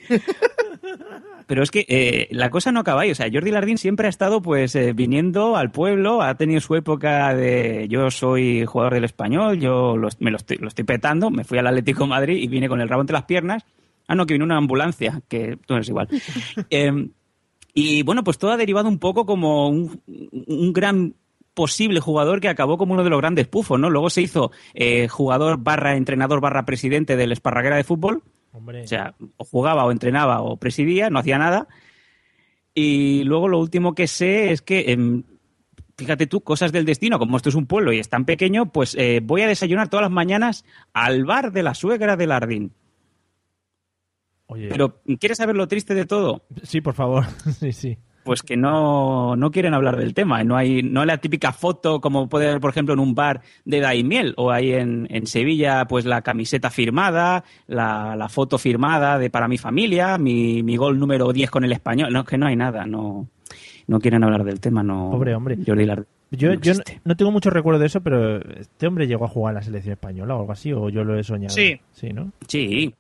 [1.47, 3.11] Pero es que eh, la cosa no acaba ahí.
[3.11, 6.75] O sea, Jordi Lardín siempre ha estado pues eh, viniendo al pueblo, ha tenido su
[6.77, 11.31] época de yo soy jugador del español, yo lo- me lo estoy, lo estoy petando,
[11.31, 13.65] me fui al Atlético de Madrid y vine con el rabo entre las piernas.
[14.09, 16.09] Ah, no, que vino una ambulancia, que tú no es igual.
[16.71, 17.09] Eh,
[17.73, 20.01] y bueno, pues todo ha derivado un poco como un,
[20.47, 21.15] un gran
[21.55, 23.91] posible jugador que acabó como uno de los grandes pufos, ¿no?
[23.91, 28.23] Luego se hizo eh, jugador barra entrenador barra presidente del Esparraguera de fútbol.
[28.53, 28.83] Hombre.
[28.83, 31.69] O sea, o jugaba o entrenaba o presidía, no hacía nada.
[32.75, 35.25] Y luego lo último que sé es que, em,
[35.97, 38.95] fíjate tú, cosas del destino, como esto es un pueblo y es tan pequeño, pues
[38.99, 42.73] eh, voy a desayunar todas las mañanas al bar de la suegra de Lardín.
[44.47, 44.69] Oye.
[44.69, 46.43] Pero, ¿quieres saber lo triste de todo?
[46.63, 47.27] Sí, por favor.
[47.61, 47.99] sí, sí.
[48.25, 50.45] Pues que no, no quieren hablar del tema.
[50.45, 53.41] No hay, no hay la típica foto como puede haber, por ejemplo, en un bar
[53.65, 59.19] de Daimiel o hay en, en Sevilla, pues la camiseta firmada, la, la foto firmada
[59.19, 62.13] de para mi familia, mi, mi gol número 10 con el español.
[62.13, 62.87] No, es que no hay nada.
[62.87, 63.27] No,
[63.87, 64.83] no quieren hablar del tema.
[64.83, 65.57] No, Pobre hombre.
[66.31, 69.29] Yo, no yo no, no tengo mucho recuerdo de eso, pero este hombre llegó a
[69.29, 71.53] jugar a la selección española o algo así, o yo lo he soñado.
[71.53, 71.81] Sí.
[71.93, 72.31] Sí, ¿no?
[72.47, 72.95] Sí.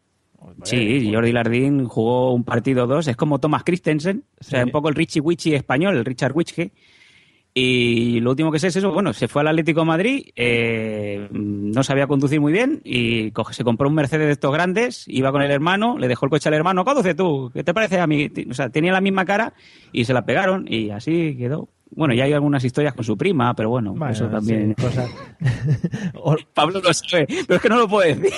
[0.64, 4.70] Sí, Jordi Lardín jugó un partido o dos, es como Thomas Christensen, o sea, un
[4.70, 6.72] poco el Richie Wichi español, el Richard Wichke.
[7.53, 11.26] Y lo último que sé es eso, bueno, se fue al Atlético de Madrid, eh,
[11.32, 15.32] no sabía conducir muy bien y coge- se compró un Mercedes de estos grandes, iba
[15.32, 18.07] con el hermano, le dejó el coche al hermano, conduce tú, ¿qué te parece a
[18.07, 18.30] mí?
[18.49, 19.53] O sea, tenía la misma cara
[19.93, 21.68] y se la pegaron y así quedó.
[21.91, 24.72] Bueno, ya hay algunas historias con su prima, pero bueno, Bueno, eso también.
[24.78, 25.11] sí, cosas-
[26.55, 28.32] Pablo lo sabe, pero es que no lo puedo decir.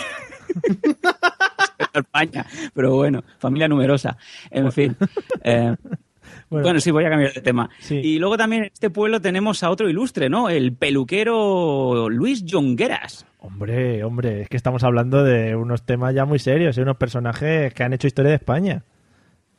[1.95, 4.17] España, pero bueno, familia numerosa.
[4.51, 4.97] En fin.
[5.43, 5.75] Eh,
[6.51, 6.81] bueno.
[6.81, 7.71] sí, voy a cambiar de tema.
[7.91, 10.49] Y luego también en este pueblo tenemos a otro ilustre, ¿no?
[10.49, 13.27] El peluquero Luis Jongueras.
[13.39, 17.75] Hombre, hombre, es que estamos hablando de unos temas ya muy serios, de unos personajes
[17.75, 18.85] que han hecho historia de España.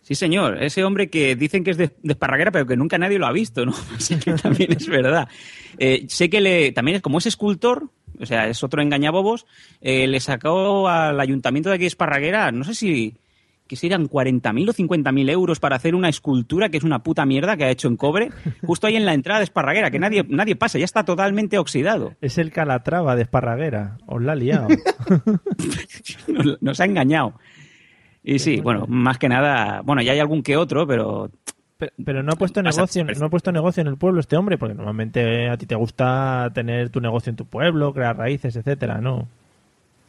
[0.04, 0.62] Sí, señor.
[0.62, 3.32] Ese hombre que dicen que es de, de Esparraguera, pero que nunca nadie lo ha
[3.32, 3.74] visto, ¿no?
[3.96, 5.30] Así que también es verdad.
[5.78, 7.90] Eh, sé que le, también, como es escultor,
[8.20, 9.46] o sea, es otro engañabobos,
[9.82, 13.16] eh, le sacó al ayuntamiento de aquí de Esparraguera, no sé si
[13.68, 17.26] que si eran 40.000 o 50.000 euros para hacer una escultura que es una puta
[17.26, 18.30] mierda que ha hecho en cobre,
[18.62, 22.14] justo ahí en la entrada de Esparraguera, que nadie, nadie pasa, ya está totalmente oxidado.
[22.22, 23.98] Es el Calatrava de Esparraguera.
[24.06, 24.68] Os la ha liado.
[26.28, 27.34] Nos, nos ha engañado.
[28.24, 31.30] Y sí, bueno, más que nada, bueno, ya hay algún que otro, pero
[31.78, 34.58] Pero, pero no ha puesto negocio, no ha puesto negocio en el pueblo este hombre,
[34.58, 39.02] porque normalmente a ti te gusta tener tu negocio en tu pueblo, crear raíces, etcétera,
[39.02, 39.28] ¿no?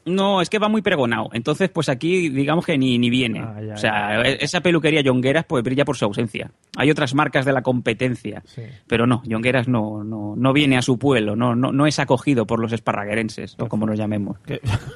[0.06, 1.30] No, es que va muy pregonado.
[1.32, 3.40] Entonces, pues aquí digamos que ni, ni viene.
[3.40, 6.50] Ah, ya, o sea, esa peluquería Jongueras pues brilla por su ausencia.
[6.76, 8.42] Hay otras marcas de la competencia,
[8.86, 12.46] pero no, Jongueras no, no, no viene a su pueblo, no, no, no es acogido
[12.46, 14.36] por los esparraguerenses, o como nos llamemos.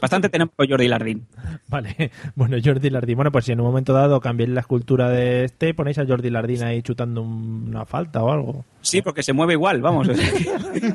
[0.03, 1.27] Bastante tenemos Jordi Lardín.
[1.69, 3.17] Vale, bueno, Jordi Lardín.
[3.17, 6.31] Bueno, pues si en un momento dado cambiéis la escultura de este, ponéis a Jordi
[6.31, 8.65] Lardín ahí chutando un- una falta o algo.
[8.83, 10.09] Sí, porque se mueve igual, vamos.
[10.09, 10.29] o sea,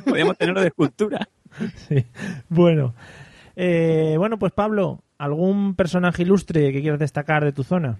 [0.06, 1.28] podríamos tenerlo de escultura.
[1.88, 2.04] Sí.
[2.50, 2.94] Bueno,
[3.56, 7.98] eh, bueno, pues Pablo, ¿algún personaje ilustre que quieras destacar de tu zona?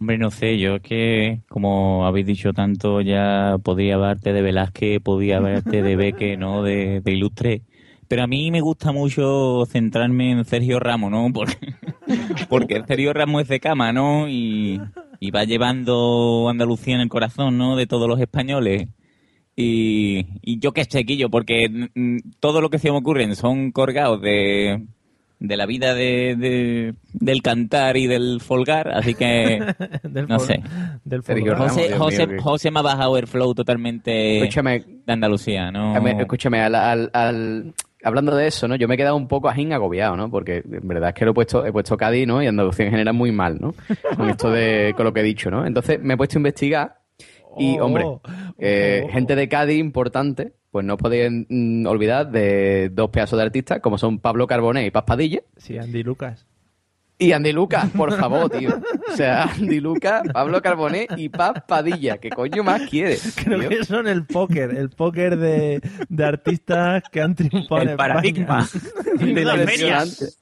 [0.00, 5.00] Hombre, no sé, yo es que, como habéis dicho tanto, ya podía hablarte de Velázquez,
[5.00, 6.64] podía hablarte de Beque, ¿no?
[6.64, 7.62] De, Ilustre.
[8.08, 11.32] Pero a mí me gusta mucho centrarme en Sergio Ramos, ¿no?
[11.32, 11.74] Porque,
[12.48, 14.28] porque Sergio Ramos es de cama, ¿no?
[14.28, 14.80] Y,
[15.20, 17.76] y va llevando Andalucía en el corazón, ¿no?
[17.76, 18.88] De todos los españoles.
[19.54, 23.70] Y, y yo qué sé, Quillo, porque mm, todo lo que se me ocurren son
[23.70, 24.82] colgados de,
[25.40, 29.60] de la vida de, de- del cantar y del folgar, así que
[30.04, 30.62] Del no sé.
[31.04, 31.58] del Sergio folgar.
[31.58, 35.12] Ramos, José, Dios José, mío, que- José me ha bajado el flow totalmente Escúchame, de
[35.12, 35.94] Andalucía, ¿no?
[36.20, 38.76] Escúchame, al, al- al- hablando de eso, ¿no?
[38.76, 40.30] Yo me he quedado un poco ajín agobiado, ¿no?
[40.30, 42.42] Porque en verdad es que lo he puesto, he puesto Cádiz, ¿no?
[42.42, 43.74] Y Andalucía en general muy mal, ¿no?
[44.16, 45.66] Con esto de, con lo que he dicho, ¿no?
[45.66, 47.01] Entonces me he puesto a investigar
[47.58, 48.20] y, Oh, hombre, oh,
[48.58, 49.12] eh, oh.
[49.12, 53.98] gente de Cádiz importante, pues no podéis mm, olvidar de dos pedazos de artistas como
[53.98, 55.40] son Pablo Carboné y Paz Padilla.
[55.56, 56.46] Sí, Andy Lucas.
[57.18, 58.70] Y Andy Lucas, por favor, tío.
[59.12, 62.18] O sea, Andy Lucas, Pablo Carboné y Paz Padilla.
[62.18, 63.36] ¿Qué coño más quieres?
[63.44, 63.68] Creo tío?
[63.68, 68.14] que son el póker, el póker de, de artistas que han triunfado en El España.
[68.14, 68.68] paradigma.
[69.20, 70.38] De las ferias.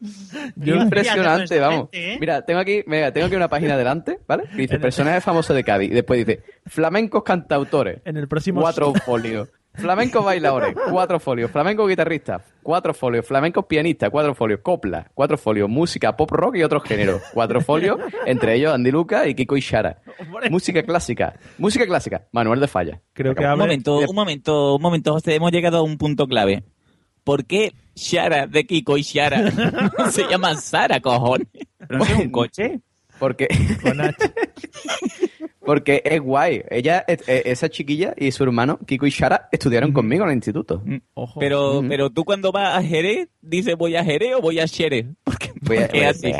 [0.56, 1.88] Yo- Impresionante, Fíjate, vamos.
[1.92, 2.16] ¿eh?
[2.20, 4.44] Mira, tengo aquí, mira, tengo aquí una página delante, ¿vale?
[4.50, 5.90] Que dice personaje famoso de Cádiz.
[5.90, 9.48] Y después dice flamencos cantautores, En el próximo cuatro folios.
[9.74, 11.52] Flamencos bailadores, cuatro folios.
[11.52, 13.24] Flamenco guitarristas, cuatro folios.
[13.24, 14.58] Flamencos pianistas, cuatro folios.
[14.60, 15.68] Copla, cuatro folios.
[15.68, 17.96] Música pop rock y otros géneros, cuatro folios.
[18.26, 20.00] Entre ellos Andy Luca y Kiko Ishara.
[20.50, 22.26] Música clásica, música clásica.
[22.32, 23.00] Manuel de Falla.
[23.12, 26.64] creo que Un momento, un momento, un momento, José, hemos llegado a un punto clave.
[27.28, 29.50] ¿Por qué Shara de Kiko y Shara
[30.10, 31.46] se llama Sara, cojones?
[31.76, 32.80] ¿Pero no es un coche?
[33.18, 33.48] Porque,
[33.82, 34.16] con H.
[35.60, 36.62] porque es guay.
[36.70, 40.36] Ella, eh, eh, esa chiquilla y su hermano, Kiko y Shara, estudiaron conmigo en el
[40.36, 40.82] instituto.
[41.12, 41.38] Ojo.
[41.38, 41.88] Pero, Mm.
[41.88, 45.04] pero tú cuando vas a Jerez, dices voy a Jerez o voy a Xerez.
[45.22, 46.32] Porque, Voy a- voy a- así.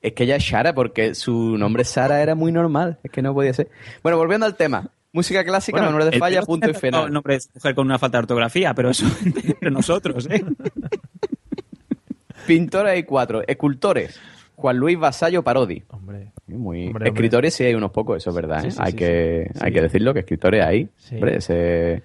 [0.00, 2.98] Es que ella es Shara, porque su nombre Sara era muy normal.
[3.02, 3.68] Es que no podía ser.
[4.02, 4.88] Bueno, volviendo al tema.
[5.12, 7.02] Música clásica, Bueno, Manuel de el Falla, punto y final.
[7.02, 10.42] No, nombre de mujer con una falta de ortografía, pero eso entre nosotros, ¿eh?
[12.46, 13.42] Pintores hay cuatro.
[13.46, 14.18] Escultores.
[14.56, 15.82] Juan Luis Vasallo Parodi.
[15.88, 16.32] Hombre.
[16.46, 16.88] Muy...
[16.88, 18.60] Hombre, escritores sí hay unos pocos, eso es verdad.
[18.62, 18.70] Sí, ¿eh?
[18.72, 19.58] sí, hay, sí, que, sí.
[19.62, 19.74] hay Sí.
[19.74, 20.88] que decirlo, que escritores hay.
[20.96, 21.14] Sí.
[21.16, 22.02] Hombre, ese...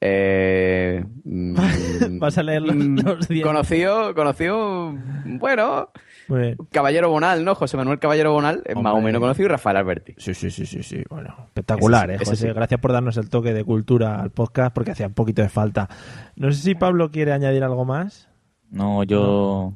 [0.00, 3.44] eh, mm, Vas a leer los, mm, los diez.
[3.44, 4.94] Conocido, conocido,
[5.24, 5.90] bueno,
[6.30, 6.56] Muy bien.
[6.70, 7.54] Caballero Bonal, ¿no?
[7.54, 10.14] José Manuel Caballero Bonal es más o menos conocido y Rafael Alberti.
[10.16, 11.02] Sí, sí, sí, sí, sí.
[11.10, 12.46] Bueno, espectacular, Ese ¿eh, ese José?
[12.48, 12.52] sí.
[12.54, 15.88] Gracias por darnos el toque de cultura al podcast porque hacía un poquito de falta.
[16.36, 18.28] No sé si Pablo quiere añadir algo más.
[18.70, 19.74] No, yo,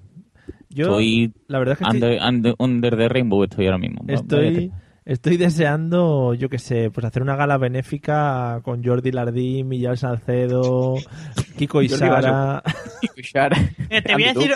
[0.70, 4.02] Yo, soy la verdad es que estoy- under, under, under the rainbow estoy ahora mismo.
[4.06, 4.83] Estoy, Váyate.
[5.04, 10.94] Estoy deseando, yo qué sé, pues hacer una gala benéfica con Jordi Lardín, Millán Salcedo,
[11.58, 12.62] Kiko y Sara.
[13.00, 13.56] Kiko y Sara,
[13.90, 14.52] Eh, te voy a decir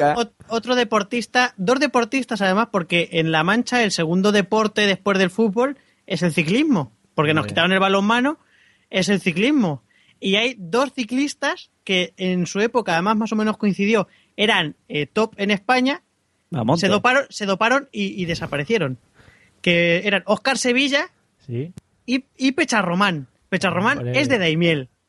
[0.48, 5.76] otro deportista, dos deportistas además, porque en La Mancha el segundo deporte después del fútbol
[6.06, 8.38] es el ciclismo, porque nos quitaron el balonmano,
[8.90, 9.82] es el ciclismo.
[10.20, 15.06] Y hay dos ciclistas que en su época además más o menos coincidió, eran eh,
[15.06, 16.02] top en España,
[16.50, 16.80] Vamos.
[16.80, 18.98] se doparon, se doparon y, y desaparecieron.
[19.62, 21.10] Que eran Oscar Sevilla
[21.46, 21.72] Sí.
[22.06, 23.26] y, y Pecharromán.
[23.48, 24.20] Pecharromán Hombre.
[24.20, 24.88] es de Daimiel.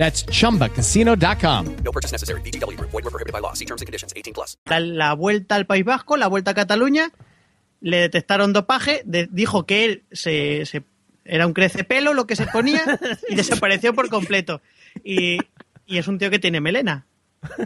[0.00, 1.66] That's chumbacasino.com.
[1.84, 2.40] No purchase necessary.
[2.40, 2.90] VGW Group.
[2.90, 3.52] Void were prohibited by law.
[3.52, 4.14] See terms and conditions.
[4.16, 4.56] 18 plus.
[4.66, 7.10] la, vuelta al País Vasco, la vuelta a Cataluña,
[7.82, 10.84] le detectaron dopaje, de- dijo que él se, se-
[11.26, 12.82] era un crecepelo lo que se ponía
[13.28, 14.62] y desapareció por completo.
[15.04, 15.36] Y,
[15.86, 17.04] y es un tío que tiene melena.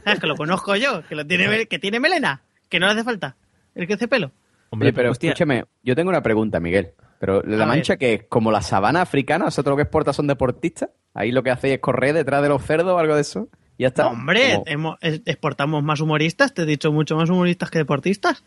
[0.05, 0.19] ¿Sabes?
[0.19, 3.37] Que lo conozco yo, que, lo tiene, que tiene melena, que no le hace falta
[3.77, 4.33] el crecepelo.
[4.71, 5.31] Oye, pero hostia.
[5.31, 6.95] escúchame, yo tengo una pregunta, Miguel.
[7.21, 9.83] Pero La A Mancha, que es como la sabana africana, o sea, todo lo que
[9.85, 10.91] exporta son deportistas.
[11.15, 13.49] Ahí lo que hacéis es correr detrás de los cerdos o algo de eso.
[13.79, 14.09] Y ya está.
[14.09, 18.45] Hombre, hemos- exportamos más humoristas, te he dicho mucho más humoristas que deportistas.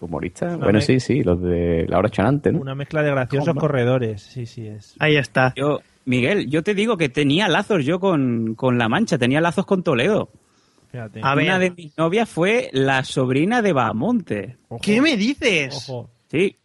[0.00, 0.56] humoristas.
[0.58, 2.60] Bueno, me- sí, sí, los de la hora chanante, ¿no?
[2.60, 4.22] Una mezcla de graciosos corredores.
[4.22, 4.94] Sí, sí es.
[4.98, 5.52] Ahí está.
[5.56, 9.66] Yo, Miguel, yo te digo que tenía lazos yo con, con La Mancha, tenía lazos
[9.66, 10.30] con Toledo.
[10.90, 11.20] Fíjate.
[11.22, 11.44] A ver.
[11.44, 14.56] Una de mis novias fue la sobrina de Bamonte.
[14.68, 15.74] Ojo, ¿Qué me dices?
[15.88, 16.10] Ojo.
[16.30, 16.56] Sí.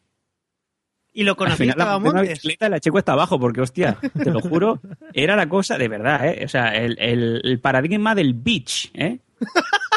[1.17, 2.33] ¿Y lo Al conociste final la a monté en una Montes?
[2.39, 4.79] bicicleta y la checo está abajo, porque hostia, te lo juro,
[5.13, 6.43] era la cosa de verdad, ¿eh?
[6.45, 9.19] O sea, el, el- el paradigma del beach, ¿eh?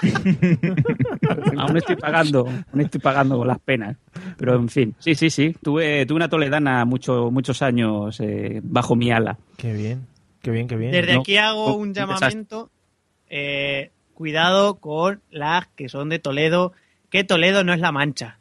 [1.59, 3.97] aún estoy pagando, aún estoy pagando las penas.
[4.37, 5.55] Pero en fin, sí, sí, sí.
[5.63, 9.37] Tuve, tuve una toledana mucho, muchos años eh, bajo mi ala.
[9.57, 10.07] Qué bien.
[10.43, 10.93] Qué bien, qué bien.
[10.93, 12.71] Desde No, aquí hago no, un llamamiento.
[13.29, 16.73] eh, cuidado con las que son de Toledo,
[17.11, 18.38] que Toledo no es la mancha.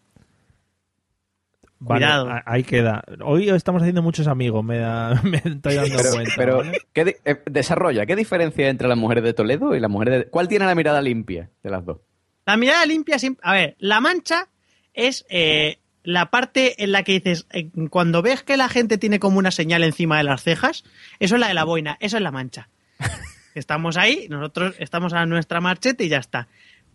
[1.79, 2.29] Vale, Cuidado.
[2.45, 3.03] ahí queda.
[3.23, 6.33] Hoy estamos haciendo muchos amigos, me, da- me estoy dando Pero, cuenta.
[6.35, 6.81] pero ¿vale?
[6.93, 10.25] ¿qué eh, desarrolla, ¿qué diferencia hay entre las mujeres de Toledo y las mujeres de...
[10.29, 11.99] ¿Cuál tiene la mirada limpia de las dos?
[12.45, 13.41] La mirada limpia siempre.
[13.43, 14.47] A ver, la mancha
[14.93, 19.19] es eh, la parte en la que dices, eh, cuando ves que la gente tiene
[19.19, 20.83] como una señal encima de las cejas,
[21.19, 22.69] eso es la de la boina, eso es la mancha.
[23.53, 26.47] Estamos ahí, nosotros estamos a nuestra marchete y ya está.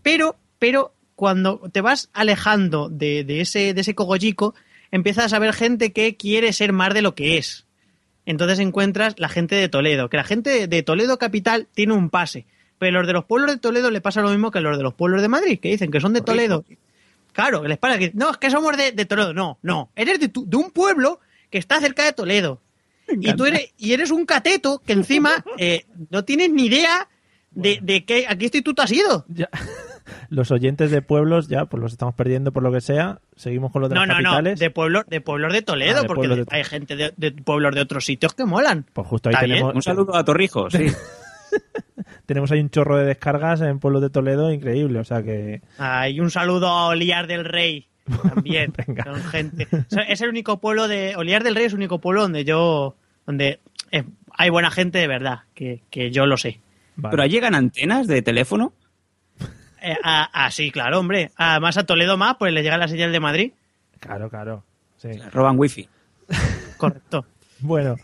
[0.02, 4.54] Pero, pero cuando te vas alejando de, de ese, de ese cogollico,
[4.92, 7.66] empiezas a ver gente que quiere ser más de lo que es.
[8.24, 12.46] Entonces encuentras la gente de Toledo, que la gente de Toledo capital tiene un pase,
[12.78, 14.94] pero los de los pueblos de Toledo le pasa lo mismo que los de los
[14.94, 16.64] pueblos de Madrid, que dicen que son de Toledo.
[17.32, 19.32] Claro, que les pasa que no, es que somos de, de Toledo.
[19.34, 21.18] No, no, eres de, tu- de un pueblo
[21.50, 22.60] que está cerca de Toledo.
[23.08, 27.08] Y tú eres, y eres un cateto que encima eh, no tienes ni idea
[27.50, 29.24] de, de qué, a qué instituto has ido.
[30.28, 33.20] Los oyentes de pueblos ya, pues los estamos perdiendo por lo que sea.
[33.36, 36.02] Seguimos con los de No, las no, no, de pueblos de pueblos de Toledo, Ah,
[36.02, 38.86] de porque de- hay gente de, de pueblos de otros sitios que molan.
[38.92, 39.56] Pues justo ahí bien.
[39.56, 39.74] tenemos.
[39.74, 40.86] Un saludo a Torrijos, sí.
[42.26, 44.98] tenemos ahí un chorro de descargas en pueblos de Toledo increíble.
[44.98, 45.62] O sea que.
[45.78, 47.86] Hay un saludo a Oliar del Rey
[48.34, 48.72] también.
[49.04, 49.66] Son gente.
[49.72, 51.14] o sea, Es el único pueblo de.
[51.16, 52.96] Oliar del Rey es el único pueblo donde yo.
[53.26, 53.60] donde
[53.90, 54.04] eh,
[54.36, 56.60] hay buena gente de verdad, que, que yo lo sé.
[57.10, 58.72] Pero ahí llegan antenas de teléfono.
[59.82, 61.30] Eh, ah, ah, sí, claro, hombre.
[61.36, 63.52] Además a Toledo más, pues le llega la señal de Madrid.
[64.00, 64.64] Claro, claro.
[64.96, 65.08] Sí.
[65.32, 65.88] Roban wifi.
[66.76, 67.24] Correcto.
[67.60, 67.96] Bueno,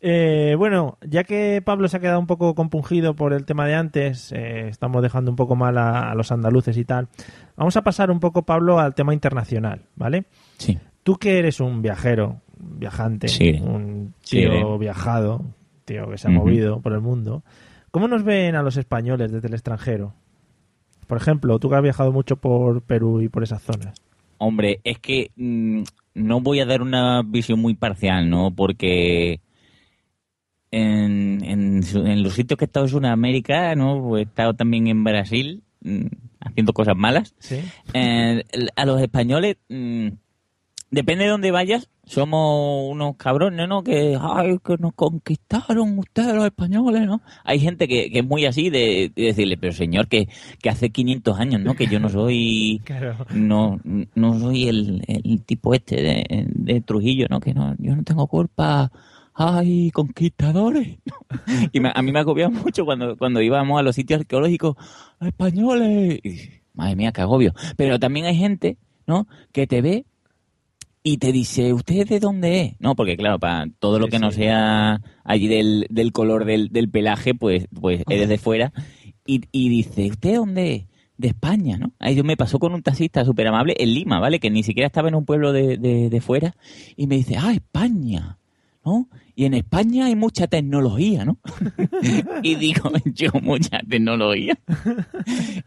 [0.00, 3.74] eh, bueno, ya que Pablo se ha quedado un poco compungido por el tema de
[3.74, 7.08] antes, eh, estamos dejando un poco mal a, a los andaluces y tal.
[7.56, 10.24] Vamos a pasar un poco, Pablo, al tema internacional, ¿vale?
[10.58, 10.78] Sí.
[11.02, 13.52] Tú que eres un viajero, un viajante, Sí.
[13.62, 14.78] un Sí, tío eh.
[14.78, 15.44] viajado,
[15.84, 17.42] tío que se ha movido por el mundo,
[17.90, 20.14] ¿cómo nos ven a los españoles desde el extranjero?
[21.06, 23.94] Por ejemplo, tú que has viajado mucho por Perú y por esas zonas.
[24.38, 25.82] Hombre, es que mm,
[26.14, 28.50] no voy a dar una visión muy parcial, ¿no?
[28.54, 29.40] Porque
[30.70, 34.02] en, en, su- en los sitios que he estado en Sudamérica, ¿no?
[34.02, 36.06] Pues he estado también en Brasil mm,
[36.40, 37.34] haciendo cosas malas.
[37.38, 37.60] Sí.
[37.94, 38.44] Eh,
[38.74, 40.08] a los españoles, mm,
[40.90, 43.82] depende de dónde vayas, somos unos cabrones, ¿no?
[43.82, 47.20] Que, ay, que nos conquistaron ustedes los españoles, ¿no?
[47.44, 50.28] Hay gente que, que es muy así de, de decirle, pero señor, que,
[50.62, 51.74] que hace 500 años, ¿no?
[51.74, 53.26] Que yo no soy, Claro.
[53.34, 53.80] no,
[54.14, 57.40] no soy el, el tipo este de, de Trujillo, ¿no?
[57.40, 58.90] Que no, yo no tengo culpa.
[59.38, 60.96] ¡Ay, conquistadores!
[61.72, 64.76] y me- a mí me agobia mucho cuando, cuando íbamos a los sitios arqueológicos
[65.20, 66.20] españoles.
[66.24, 66.36] Y,
[66.74, 67.52] madre mía, qué agobio.
[67.76, 69.26] Pero también hay gente, ¿no?
[69.52, 70.06] Que te ve
[71.08, 72.80] y te dice, ¿usted de dónde es?
[72.80, 76.90] No, porque claro, para todo lo que no sea allí del, del color del, del
[76.90, 78.72] pelaje, pues, pues eres de fuera.
[79.24, 80.84] Y, y dice, ¿usted de dónde es?
[81.16, 81.92] De España, ¿no?
[82.00, 84.40] Ahí yo me pasó con un taxista súper amable en Lima, ¿vale?
[84.40, 86.56] Que ni siquiera estaba en un pueblo de, de, de fuera.
[86.96, 88.38] Y me dice, ah, España,
[88.84, 89.08] ¿no?
[89.36, 91.38] Y en España hay mucha tecnología, ¿no?
[92.42, 94.58] y digo, yo, mucha tecnología.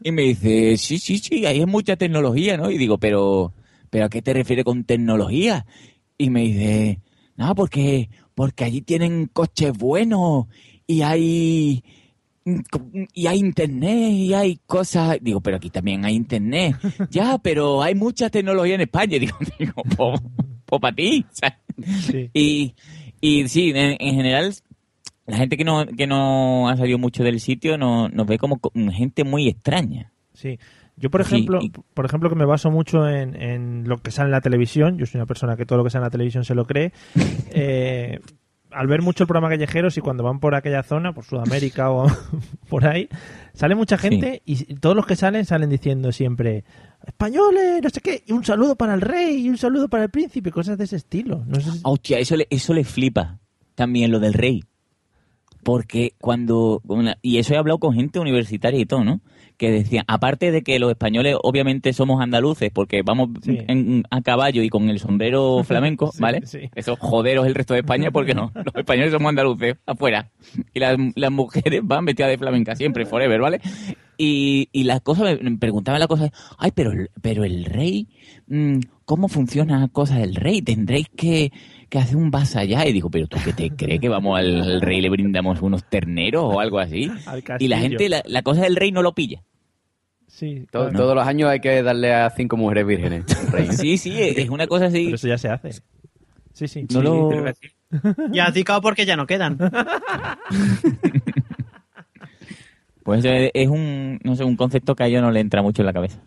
[0.03, 2.69] Y me dice, sí, sí, sí, ahí hay mucha tecnología, ¿no?
[2.69, 3.53] Y digo, pero,
[3.89, 5.65] ¿pero a qué te refieres con tecnología?
[6.17, 6.99] Y me dice,
[7.35, 10.47] no, porque, porque allí tienen coches buenos
[10.87, 11.83] y hay,
[13.13, 15.17] y hay internet y hay cosas.
[15.21, 16.75] Digo, pero aquí también hay internet.
[17.09, 19.17] ya, pero hay mucha tecnología en España.
[19.19, 19.83] Digo, digo,
[20.65, 21.25] pues para ti.
[22.33, 22.75] Y,
[23.21, 24.53] y sí, en, en general,
[25.25, 28.59] la gente que no, que no ha salido mucho del sitio no, nos ve como
[28.59, 30.11] co- gente muy extraña.
[30.33, 30.59] Sí.
[30.99, 31.59] Yo, por ejemplo,
[31.93, 34.97] por ejemplo, que me baso mucho en, en lo que sale en la televisión.
[34.97, 36.91] Yo soy una persona que todo lo que sale en la televisión se lo cree.
[37.51, 38.19] Eh,
[38.71, 42.05] al ver mucho el programa Callejeros y cuando van por aquella zona, por Sudamérica o
[42.69, 43.09] por ahí,
[43.53, 46.63] sale mucha gente y todos los que salen salen diciendo siempre
[47.07, 50.09] españoles, no sé qué, y un saludo para el rey y un saludo para el
[50.11, 51.43] príncipe, cosas de ese estilo.
[51.47, 53.39] No sé si- Hostia, eso le, eso le flipa
[53.73, 54.63] también lo del rey.
[55.63, 56.81] Porque cuando.
[56.87, 59.19] una- y eso he hablado con gente universitaria y todo, ¿no?
[59.59, 64.63] Que decían, aparte de que los españoles obviamente somos andaluces porque vamos en- a caballo
[64.63, 66.45] y con el sombrero flamenco, Sí, ¿vale?
[66.45, 66.69] sí.
[66.73, 68.51] Eso joderos el resto de España porque no.
[68.55, 70.29] Los españoles somos andaluces, afuera.
[70.73, 73.59] Y las, las mujeres van vestidas de flamenca siempre, forever, ¿vale?
[74.17, 78.07] Y, y las cosas, me preguntaban la cosa, ay, pero, el- pero el rey,
[78.47, 78.79] mm,
[79.09, 80.61] ¿cómo funciona la cosa del rey?
[80.61, 81.51] Tendréis que,
[81.89, 82.85] que hacer un vasallá.
[82.87, 85.59] Y digo, pero tú qué te crees que vamos al, al rey y le brindamos
[85.63, 87.09] unos terneros o algo así?
[87.25, 89.41] Al Y la gente, la, la cosa del rey no lo pilla.
[90.27, 90.67] Sí.
[90.71, 93.25] Todos los años hay que darle a cinco mujeres vírgenes.
[93.35, 93.67] al rey.
[93.71, 95.05] Sí, sí, es es una cosa así.
[95.05, 95.71] Pero eso ya se hace.
[96.53, 96.85] Sí, sí.
[96.93, 97.31] No lo-
[98.31, 99.57] Ya has dicado porque ya no quedan.
[103.03, 105.81] Pues es es un, no sé, un concepto que a ellos no le entra mucho
[105.81, 106.19] en la cabeza.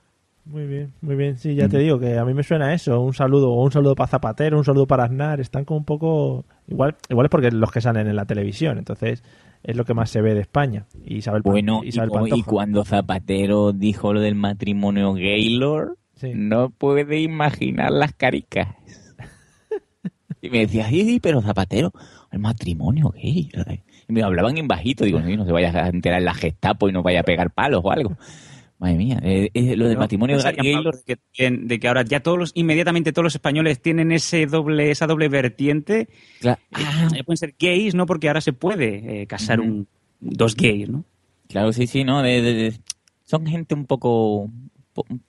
[0.45, 1.37] Muy bien, muy bien.
[1.39, 3.01] Sí, ya te digo que a mí me suena eso.
[3.01, 5.41] Un saludo, un saludo para Zapatero, un saludo para Aznar.
[5.41, 6.45] Están como un poco.
[6.67, 8.79] Igual, igual es porque los que salen en la televisión.
[8.79, 9.23] Entonces,
[9.63, 10.87] es lo que más se ve de España.
[11.05, 15.97] Y Isabel, Bueno, y, Isabel y cuando Zapatero dijo lo del matrimonio Gaylord,
[16.35, 18.69] no puede imaginar las caricas.
[20.41, 21.93] Y me decía, sí, sí, pero Zapatero,
[22.33, 23.49] el matrimonio gay.
[24.09, 26.93] Y me hablaban en bajito, digo, no, no se vaya a enterar la Gestapo y
[26.93, 28.17] no vaya a pegar palos o algo.
[28.83, 30.75] Madre mía, eh, eh, lo del matrimonio gay.
[31.07, 34.91] De que, de que ahora ya todos los, inmediatamente todos los españoles tienen ese doble,
[34.91, 36.09] esa doble vertiente.
[37.17, 38.07] Eh, pueden ser gays, ¿no?
[38.07, 39.87] Porque ahora se puede eh, casar un,
[40.21, 41.05] dos gays, ¿no?
[41.49, 42.81] Claro, sí, sí, no, de- de- de-
[43.25, 44.51] son gente un poco,
[44.95, 45.23] po- un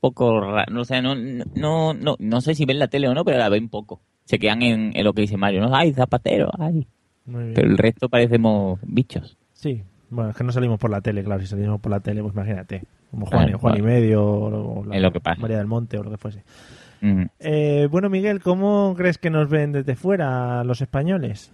[0.00, 3.14] poco rara, no, o sea, no, no, no, no sé si ven la tele o
[3.14, 4.00] no, pero la ven poco.
[4.24, 5.76] Se quedan en, en lo que dice Mario, ¿no?
[5.76, 6.86] Ay, Zapatero, ay.
[7.24, 7.54] Muy bien.
[7.54, 9.36] Pero el resto parecemos bichos.
[9.52, 11.40] Sí, bueno, es que no salimos por la tele, claro.
[11.42, 12.82] Si salimos por la tele, pues imagínate.
[13.16, 15.40] Como Juan, Claro, Juan y medio, o, la- Es lo que pasa.
[15.40, 16.44] María del Monte, o lo que fuese.
[17.00, 17.22] Mm.
[17.40, 21.50] Eh, bueno, Miguel, ¿cómo crees que nos ven desde fuera los españoles?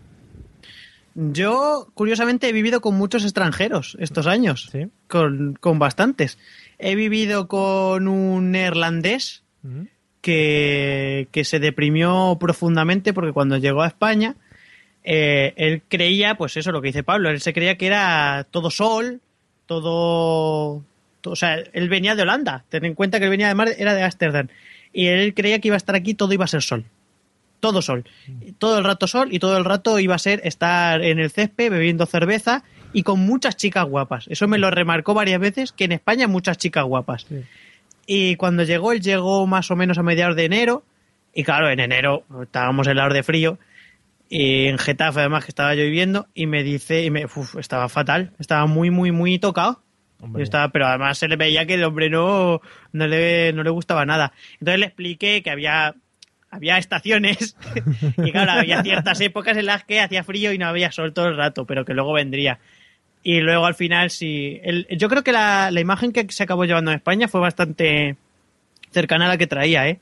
[1.15, 4.71] Yo, curiosamente, he vivido con muchos extranjeros estos años.
[5.09, 6.39] Con, con bastantes.
[6.79, 9.45] He vivido con un neerlandés
[10.21, 14.37] que, que se deprimió profundamente porque cuando llegó a España,
[15.05, 18.71] eh, él creía, pues eso, lo que dice Pablo, él se creía que era todo
[18.71, 19.21] sol,
[19.67, 20.83] todo...
[21.25, 23.95] o sea, él venía de Holanda, ten en cuenta que él venía de mar, era
[23.95, 24.49] de Ámsterdam.
[24.93, 26.85] Y él creía que iba a estar aquí, todo iba a ser sol.
[27.61, 28.05] Todo sol.
[28.59, 31.71] Todo el rato sol y todo el rato iba a ser estar en el césped
[31.71, 34.27] bebiendo cerveza y con muchas chicas guapas.
[34.29, 37.27] Eso me lo remarcó varias veces, que en España muchas chicas guapas.
[38.07, 40.85] Y cuando llegó, él llegó más o menos a mediados de enero.
[41.35, 43.59] Y claro, en enero estábamos helados de frío.
[44.29, 46.27] Y en Getafe, además, que estaba lloviendo.
[46.35, 48.33] Y me dice, y me, uf, estaba fatal.
[48.39, 49.83] Estaba muy, muy, muy tocado.
[50.39, 52.61] Estaba, pero además se le veía que el hombre no,
[52.93, 54.33] no, le, no le gustaba nada.
[54.61, 55.95] Entonces le expliqué que había,
[56.51, 57.57] había estaciones.
[58.19, 61.27] y claro, había ciertas épocas en las que hacía frío y no había sol todo
[61.29, 62.59] el rato, pero que luego vendría.
[63.25, 64.61] Y luego al final sí.
[64.63, 68.17] el- yo creo que la, la imagen que se acabó llevando en España fue bastante
[68.91, 70.01] cercana a la que traía, ¿eh?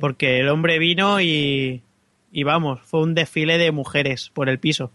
[0.00, 1.82] Porque el hombre vino y,
[2.30, 4.92] y vamos, fue un desfile de mujeres por el piso.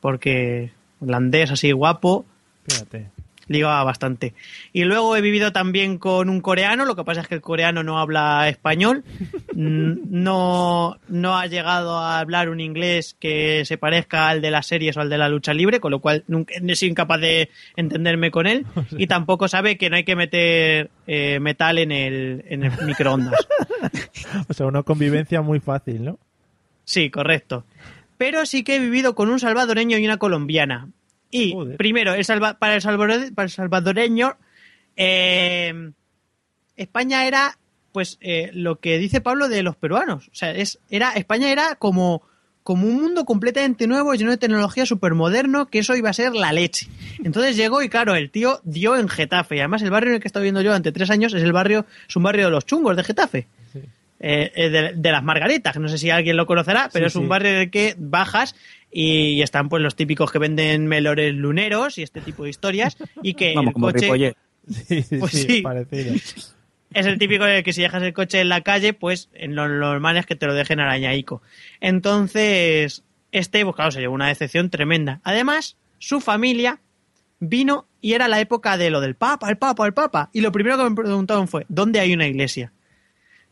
[0.00, 2.26] Porque holandés así guapo,
[2.68, 3.10] Fíjate.
[3.48, 4.34] Ligaba bastante.
[4.72, 7.82] Y luego he vivido también con un coreano, lo que pasa es que el coreano
[7.82, 9.04] no habla español,
[9.54, 14.66] Mm, no, no ha llegado a hablar un inglés que se parezca al de las
[14.66, 17.50] series o al de la lucha libre, con lo cual nunca he sido incapaz de
[17.76, 18.66] entenderme con él,
[18.98, 23.34] y tampoco sabe que no hay que meter eh, metal en el, en el microondas.
[24.48, 26.18] O sea, una convivencia muy fácil, ¿no?
[26.84, 27.64] Sí, correcto.
[28.18, 30.88] Pero sí que he vivido con un salvadoreño y una colombiana.
[31.38, 34.36] Y primero, el salva- para, el salvadore- para el salvadoreño,
[34.96, 35.90] eh,
[36.76, 37.58] España era,
[37.92, 40.28] pues, eh, lo que dice Pablo de los peruanos.
[40.28, 42.22] O sea, es, era, España era como,
[42.62, 46.34] como un mundo completamente nuevo, lleno de tecnología súper moderno, que eso iba a ser
[46.34, 46.86] la leche.
[47.22, 49.56] Entonces llegó y claro, el tío dio en Getafe.
[49.56, 51.42] Y además el barrio en el que he estado viviendo yo durante tres años es
[51.42, 53.46] el barrio, es un barrio de los chungos de Getafe.
[53.74, 53.84] Eh,
[54.20, 57.16] eh, de, de las Margaritas, que no sé si alguien lo conocerá, pero Sí, es
[57.16, 57.28] un sí.
[57.28, 58.54] barrio en el que bajas
[58.90, 63.34] y, están pues los típicos que venden melores luneros y este tipo de historias y
[63.34, 64.34] que Vamos, el como coche.
[64.70, 65.62] Sí, Pues sí, sí.
[65.62, 66.14] parecido.
[66.14, 69.68] es el típico de que si dejas el coche en la calle, pues en lo
[69.68, 71.42] normal es que te lo dejen arañaico.
[71.80, 73.02] Entonces,
[73.32, 75.20] este, pues claro, se llevó una decepción tremenda.
[75.24, 76.80] Además, su familia
[77.40, 80.30] vino y era la época de lo del Papa, el Papa, el Papa.
[80.32, 82.72] Y lo primero que me preguntaron fue, ¿dónde hay una iglesia?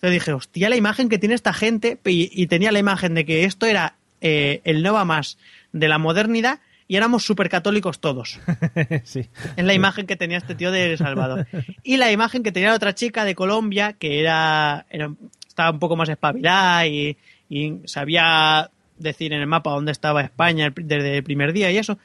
[0.03, 3.25] Entonces dije, hostia, la imagen que tiene esta gente, y, y tenía la imagen de
[3.25, 5.39] que esto era eh, el Nova más
[5.73, 8.41] de la modernidad y éramos súper católicos todos.
[9.05, 9.29] sí.
[9.57, 11.47] Es la imagen que tenía este tío de El Salvador.
[11.85, 15.13] Y la imagen que tenía la otra chica de Colombia, que era, era-
[15.47, 17.17] estaba un poco más espabilada y,
[17.49, 21.97] y sabía decir en el mapa dónde estaba España desde el primer día y eso.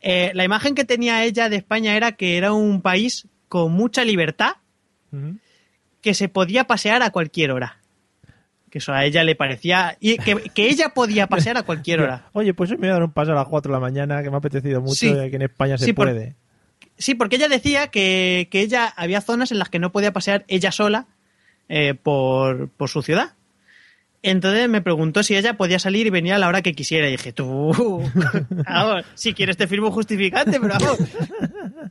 [0.00, 4.04] Eh, la imagen que tenía ella de España era que era un país con mucha
[4.04, 4.54] libertad,
[6.06, 7.78] que se podía pasear a cualquier hora.
[8.70, 9.96] Que eso a ella le parecía...
[9.98, 12.28] Y que, que ella podía pasear a cualquier hora.
[12.32, 14.22] Oye, pues hoy me voy a dar un paso a las 4 de la mañana,
[14.22, 15.08] que me ha apetecido mucho, Sí.
[15.08, 16.36] y aquí en España se por- puede.
[16.96, 20.44] Sí, porque ella decía que, que ella había zonas en las que no podía pasear
[20.46, 21.08] ella sola
[21.68, 23.34] eh, por, por su ciudad.
[24.22, 27.08] Entonces me preguntó si ella podía salir y venir a la hora que quisiera.
[27.08, 27.72] Y dije, tú,
[28.68, 30.98] vamos, si quieres te firmo un justificante, pero vamos,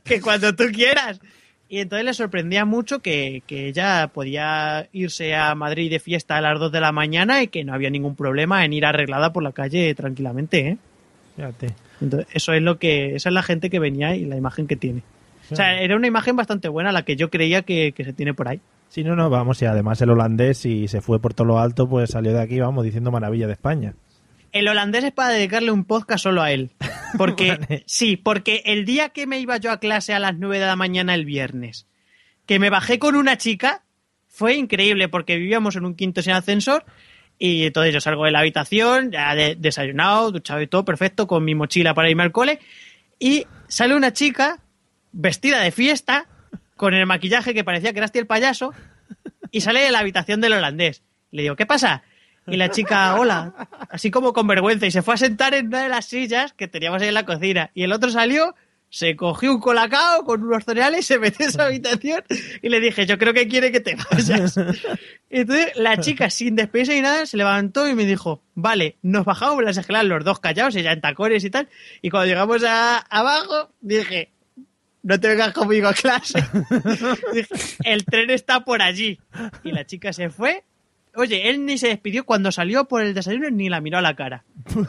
[0.04, 1.20] que cuando tú quieras.
[1.68, 6.40] Y entonces le sorprendía mucho que, que ella podía irse a Madrid de fiesta a
[6.40, 9.42] las 2 de la mañana y que no había ningún problema en ir arreglada por
[9.42, 10.78] la calle tranquilamente, ¿eh?
[11.34, 11.74] Fíjate.
[12.00, 14.76] Entonces, eso es lo que, esa es la gente que venía y la imagen que
[14.76, 15.02] tiene.
[15.50, 18.34] O sea, era una imagen bastante buena la que yo creía que, que se tiene
[18.34, 18.60] por ahí.
[18.88, 21.88] Sí, no, no, vamos, y además el holandés, si se fue por todo lo alto,
[21.88, 23.94] pues salió de aquí, vamos, diciendo maravilla de España.
[24.58, 26.70] El holandés es para dedicarle un podcast solo a él.
[27.18, 30.66] Porque, sí, porque el día que me iba yo a clase a las 9 de
[30.66, 31.86] la mañana el viernes,
[32.46, 33.82] que me bajé con una chica,
[34.28, 36.84] fue increíble porque vivíamos en un quinto sin ascensor
[37.38, 41.44] y entonces yo salgo de la habitación, ya de- desayunado, duchado y todo, perfecto, con
[41.44, 42.58] mi mochila para irme al cole
[43.18, 44.60] y sale una chica
[45.12, 46.26] vestida de fiesta
[46.76, 48.72] con el maquillaje que parecía que era el payaso
[49.50, 51.02] y sale de la habitación del holandés.
[51.30, 52.02] Le digo, ¿qué pasa?
[52.46, 55.82] Y la chica, hola, así como con vergüenza, y se fue a sentar en una
[55.82, 57.70] de las sillas que teníamos ahí en la cocina.
[57.74, 58.54] Y el otro salió,
[58.88, 62.22] se cogió un colacao con unos cereales, se metió en esa habitación
[62.62, 64.56] y le dije, yo creo que quiere que te vayas.
[65.28, 69.24] Y entonces la chica, sin despedirse ni nada, se levantó y me dijo, vale, nos
[69.24, 71.68] bajamos las escaleras los dos callados, ella en tacones y tal.
[72.00, 74.30] Y cuando llegamos a, abajo, dije,
[75.02, 76.44] no te vengas conmigo a clase.
[77.84, 79.20] El tren está por allí.
[79.62, 80.64] Y la chica se fue.
[81.16, 84.14] Oye, él ni se despidió cuando salió por el desayuno ni la miró a la
[84.14, 84.44] cara.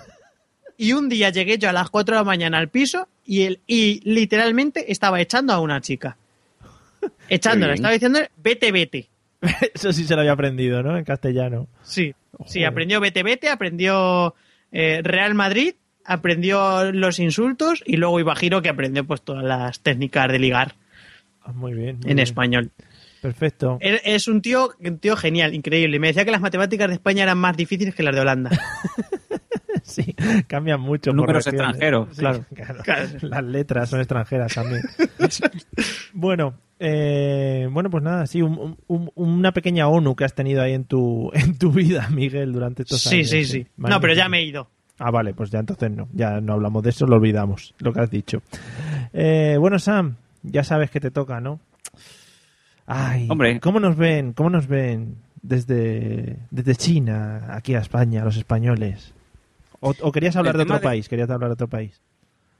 [0.80, 3.62] Y un día llegué yo a las 4 de la mañana al piso y él
[3.66, 6.18] y literalmente estaba echando a una chica.
[7.30, 9.10] Echándola, estaba diciendo vete, vete.
[9.74, 10.96] Eso sí se lo había aprendido, ¿no?
[10.96, 11.68] En castellano.
[11.82, 12.14] Sí,
[12.46, 14.36] sí, aprendió vete, vete, aprendió
[14.72, 15.74] eh, Real Madrid,
[16.06, 20.76] aprendió los insultos y luego iba Giro que aprendió pues todas las técnicas de ligar
[21.44, 21.96] Ah, Muy bien.
[21.96, 22.20] muy en bien.
[22.20, 22.72] español.
[23.28, 23.78] Perfecto.
[23.82, 26.00] Es es un tío, un tío genial, increíble.
[26.00, 28.52] Me decía que las matemáticas de España eran más difíciles que las de Holanda.
[29.84, 30.14] Sí,
[30.48, 31.14] cambian mucho.
[31.14, 32.44] Números extranjeros, Sí, claro.
[32.84, 33.08] claro.
[33.22, 34.82] Las letras son extranjeras también.
[36.14, 40.74] bueno, eh, bueno, pues nada, sí, un- un- una pequeña ONU que has tenido ahí
[40.74, 43.30] en tu, en tu vida, Miguel, durante estos Sí, años.
[43.30, 43.60] sí, sí.
[43.78, 44.02] No, Magnífico.
[44.02, 44.68] pero ya me he ido.
[45.00, 48.02] Ah, vale, pues ya entonces no, ya no hablamos de eso, lo olvidamos, lo que
[48.02, 48.42] has dicho.
[49.14, 51.62] Eh, bueno, Sam, ya sabes que te toca, ¿no?
[52.88, 53.60] Ay, Hombre.
[53.60, 54.34] ¿cómo nos ven?
[54.34, 59.14] ¿Cómo nos ven desde, desde China aquí a España, los españoles?
[59.80, 61.08] ¿O, o querías hablar de otro de- país?
[61.10, 62.02] ¿Querías hablar de otro país?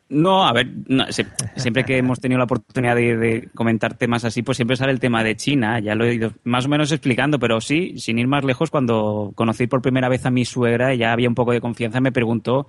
[0.10, 1.26] No, a ver, no, se-
[1.56, 5.00] siempre que hemos tenido la oportunidad de, de comentar temas así, pues siempre sale el
[5.00, 5.80] tema de China.
[5.80, 9.32] Ya lo he ido más o menos explicando, pero sí, sin ir más lejos, cuando
[9.36, 12.68] conocí por primera vez a mi suegra, ya había un poco de confianza, me preguntó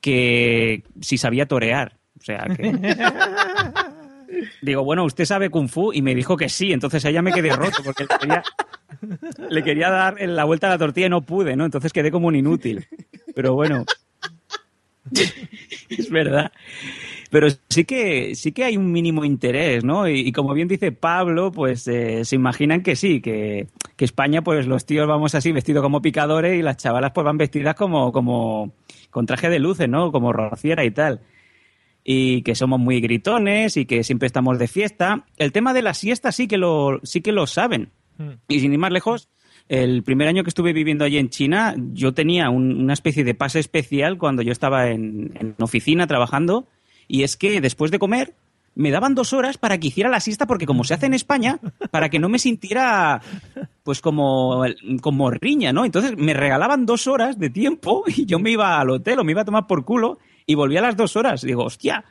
[0.00, 1.96] que si sabía torear.
[2.20, 2.70] O sea, que...
[4.62, 5.92] Digo, bueno, ¿usted sabe Kung Fu?
[5.92, 8.06] Y me dijo que sí, entonces ya me quedé roto, porque
[9.50, 11.64] le quería, dar la vuelta a la tortilla y no pude, ¿no?
[11.64, 12.86] Entonces quedé como un inútil.
[13.34, 13.84] Pero bueno,
[15.90, 16.52] es verdad.
[17.30, 20.08] Pero sí que, sí que hay un mínimo interés, ¿no?
[20.08, 23.66] Y, y como bien dice Pablo, pues eh, se imaginan que sí, que,
[23.96, 27.38] que España, pues los tíos vamos así vestidos como picadores y las chavalas pues van
[27.38, 28.72] vestidas como, como
[29.10, 30.12] con traje de luces, ¿no?
[30.12, 31.20] Como rociera y tal.
[32.06, 35.24] Y que somos muy gritones y que siempre estamos de fiesta.
[35.38, 37.90] El tema de la siesta sí que lo, sí que lo saben.
[38.46, 39.28] Y sin ir más lejos,
[39.70, 43.34] el primer año que estuve viviendo allí en China, yo tenía un- una especie de
[43.34, 46.68] pase especial cuando yo estaba en, en oficina trabajando.
[47.08, 48.34] Y es que después de comer,
[48.74, 51.58] me daban dos horas para que hiciera la siesta, porque como se hace en España,
[51.90, 53.22] para que no me sintiera
[53.82, 54.64] pues como,
[55.00, 55.84] como riña, ¿no?
[55.84, 59.32] Entonces me regalaban dos horas de tiempo y yo me iba al hotel o me
[59.32, 61.42] iba a tomar por culo y volvía a las dos horas.
[61.42, 62.04] Digo, hostia.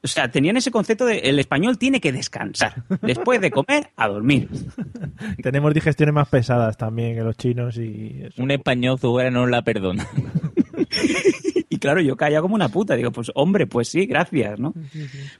[0.00, 2.84] O sea, tenían ese concepto de el español tiene que descansar.
[3.02, 4.48] Después de comer, a dormir.
[5.42, 8.22] Tenemos digestiones más pesadas también que los chinos y...
[8.22, 8.40] eso.
[8.40, 10.06] Un español su no la perdona.
[11.70, 12.96] Y claro, yo caía como una puta.
[12.96, 14.74] Digo, pues hombre, pues sí, gracias, ¿no?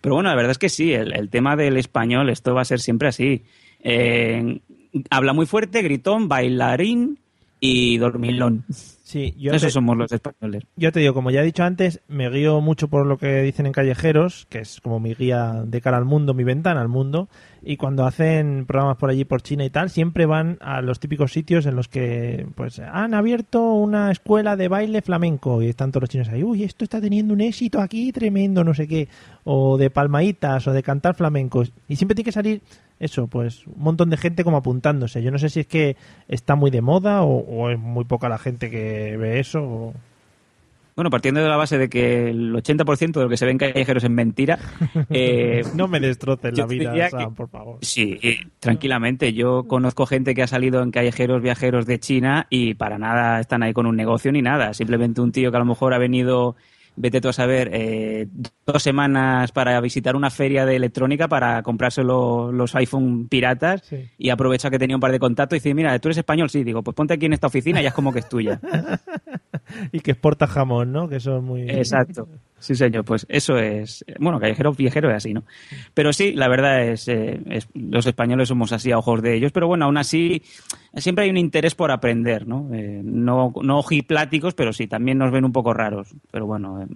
[0.01, 2.67] Pero bueno, la verdad es que sí, el, el tema del español, esto va a
[2.67, 3.45] ser siempre así.
[3.81, 4.61] Eh,
[5.11, 7.19] habla muy fuerte, gritón, bailarín
[7.61, 8.65] y dormilón.
[9.09, 10.65] Sí, yo Esos te- somos los españoles.
[10.77, 13.65] Yo te digo, como ya he dicho antes, me guío mucho por lo que dicen
[13.65, 17.31] en Callejeros, que es como mi guía de cara al mundo, mi ventana al mundo,
[17.63, 21.33] y cuando hacen programas por allí, por China y tal, siempre van a los típicos
[21.33, 26.03] sitios en los que pues han abierto una escuela de baile flamenco y están todos
[26.03, 29.09] los chinos ahí, uy, esto está teniendo un éxito aquí tremendo, no sé qué,
[29.45, 32.61] o de palmaditas o de cantar flamencos, y siempre tiene que salir
[33.01, 35.23] eso, pues un montón de gente como apuntándose.
[35.23, 35.97] Yo no sé si es que
[36.29, 39.63] está muy de moda o, o es muy poca la gente que ve eso.
[39.63, 39.95] o-
[40.97, 43.59] Bueno, partiendo de la base de que el 80% de lo que se ve en
[43.59, 44.59] callejeros es mentira.
[45.11, 47.79] eh, no me destroces la vida, Sam, que- por favor.
[47.83, 49.33] Sí, eh, tranquilamente.
[49.33, 53.63] Yo conozco gente que ha salido en callejeros viajeros de China y para nada están
[53.63, 54.75] ahí con un negocio ni nada.
[54.75, 56.57] Simplemente un tío que a lo mejor ha venido,
[57.01, 58.27] vete tú a saber, eh,
[58.67, 64.09] dos semanas para visitar una feria de electrónica para comprarse lo- los iPhone piratas Sí.
[64.19, 66.65] y aprovecha que tenía un par de contactos y dice, mira, tú eres español, sí.
[66.65, 68.61] Digo, pues ponte aquí en esta oficina y ya es como que es tuya.
[69.93, 71.09] y que exporta jamón, ¿no?
[71.09, 71.63] Que eso es muy...
[71.71, 72.29] Exacto.
[72.61, 74.05] Sí, señor, pues eso es.
[74.19, 75.45] Bueno, callejero viajero es así, ¿no?
[75.95, 79.53] Pero sí, la verdad es, eh, es- Los españoles somos así a ojos de ellos,
[79.53, 80.43] pero bueno, aún así
[80.97, 82.69] siempre hay un interés por aprender, ¿no?
[82.75, 86.09] Eh, no, no ojipláticos, pero sí, también nos ven un poco raros.
[86.33, 86.87] Pero bueno, eh,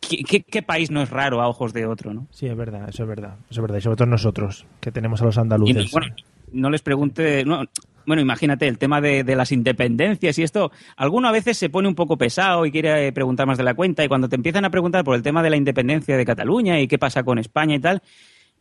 [0.00, 2.26] ¿qué, qué, qué país no es raro a ojos de otro, ¿no?
[2.30, 3.34] Sí, es verdad, eso es verdad.
[3.50, 3.78] Eso es verdad.
[3.78, 5.90] Y sobre todo nosotros, que tenemos a los Y, andaluces.
[5.92, 6.14] bueno,
[6.52, 7.44] no les pregunte.
[7.44, 7.64] no,
[8.06, 10.72] bueno, imagínate el tema de, las independencias y esto.
[10.96, 13.74] Alguno a veces se pone un poco pesado y quiere eh, preguntar más de la
[13.74, 14.04] cuenta.
[14.04, 16.88] Y cuando te empiezan a preguntar por el tema de la independencia de Cataluña y
[16.88, 18.02] qué pasa con España y tal.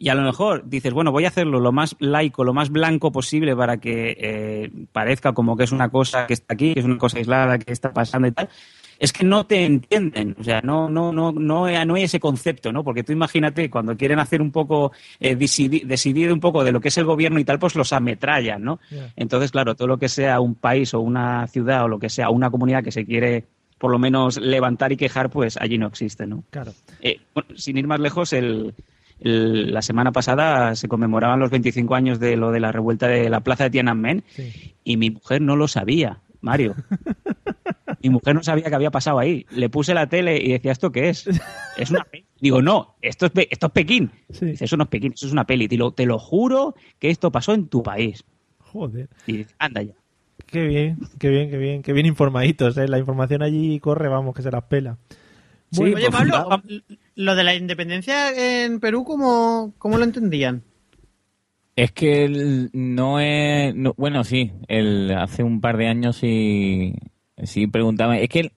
[0.01, 3.11] Y a lo mejor dices, bueno, voy a hacerlo lo más laico, lo más blanco
[3.11, 6.85] posible para que eh, parezca como que es una cosa que está aquí, que es
[6.85, 8.47] una cosa aislada, que está pasando y tal.
[8.99, 12.73] Es que no te entienden, o sea, no, no, no, no, no hay ese concepto,
[12.73, 12.83] ¿no?
[12.83, 16.81] Porque tú imagínate, cuando quieren hacer un poco, eh, decidir, decidir un poco de lo
[16.81, 18.79] que es el gobierno y tal, pues los ametrallan, ¿no?
[19.15, 22.29] Entonces, claro, todo lo que sea un país o una ciudad o lo que sea
[22.29, 23.45] una comunidad que se quiere
[23.77, 26.43] por lo menos levantar y quejar, pues allí no existe, ¿no?
[26.49, 26.73] Claro.
[27.01, 28.73] Eh, bueno, sin ir más lejos, el,
[29.21, 33.29] el- la semana pasada se conmemoraban los 25 años de lo de la revuelta de
[33.29, 34.25] la plaza de Tiananmen
[34.83, 36.75] y mi mujer no lo sabía, Mario.
[38.01, 39.45] mi mujer no sabía que había pasado ahí.
[39.51, 41.27] Le puse la tele y decía, ¿esto qué es?
[41.77, 42.25] Es una peli.
[42.41, 44.11] Digo, no, esto es, esto es Pekín.
[44.27, 45.67] Dice, eso no es Pekín, eso es una peli.
[45.67, 48.23] Te lo, te lo juro que esto pasó en tu país.
[48.59, 49.07] Joder.
[49.27, 49.93] Y dice, anda ya.
[50.45, 52.87] Qué bien, qué bien, qué bien, qué bien informaditos, ¿eh?
[52.87, 54.97] La información allí corre, vamos, que se las pela.
[55.71, 56.63] Bueno, Oye, pues, Pablo,
[57.15, 60.63] lo de la independencia en Perú, ¿cómo, cómo lo entendían?
[61.75, 63.73] Es que el- no es...
[63.75, 66.93] no- bueno, sí, el, hace un par de años sí,
[67.43, 68.17] sí preguntaba.
[68.17, 68.51] Es que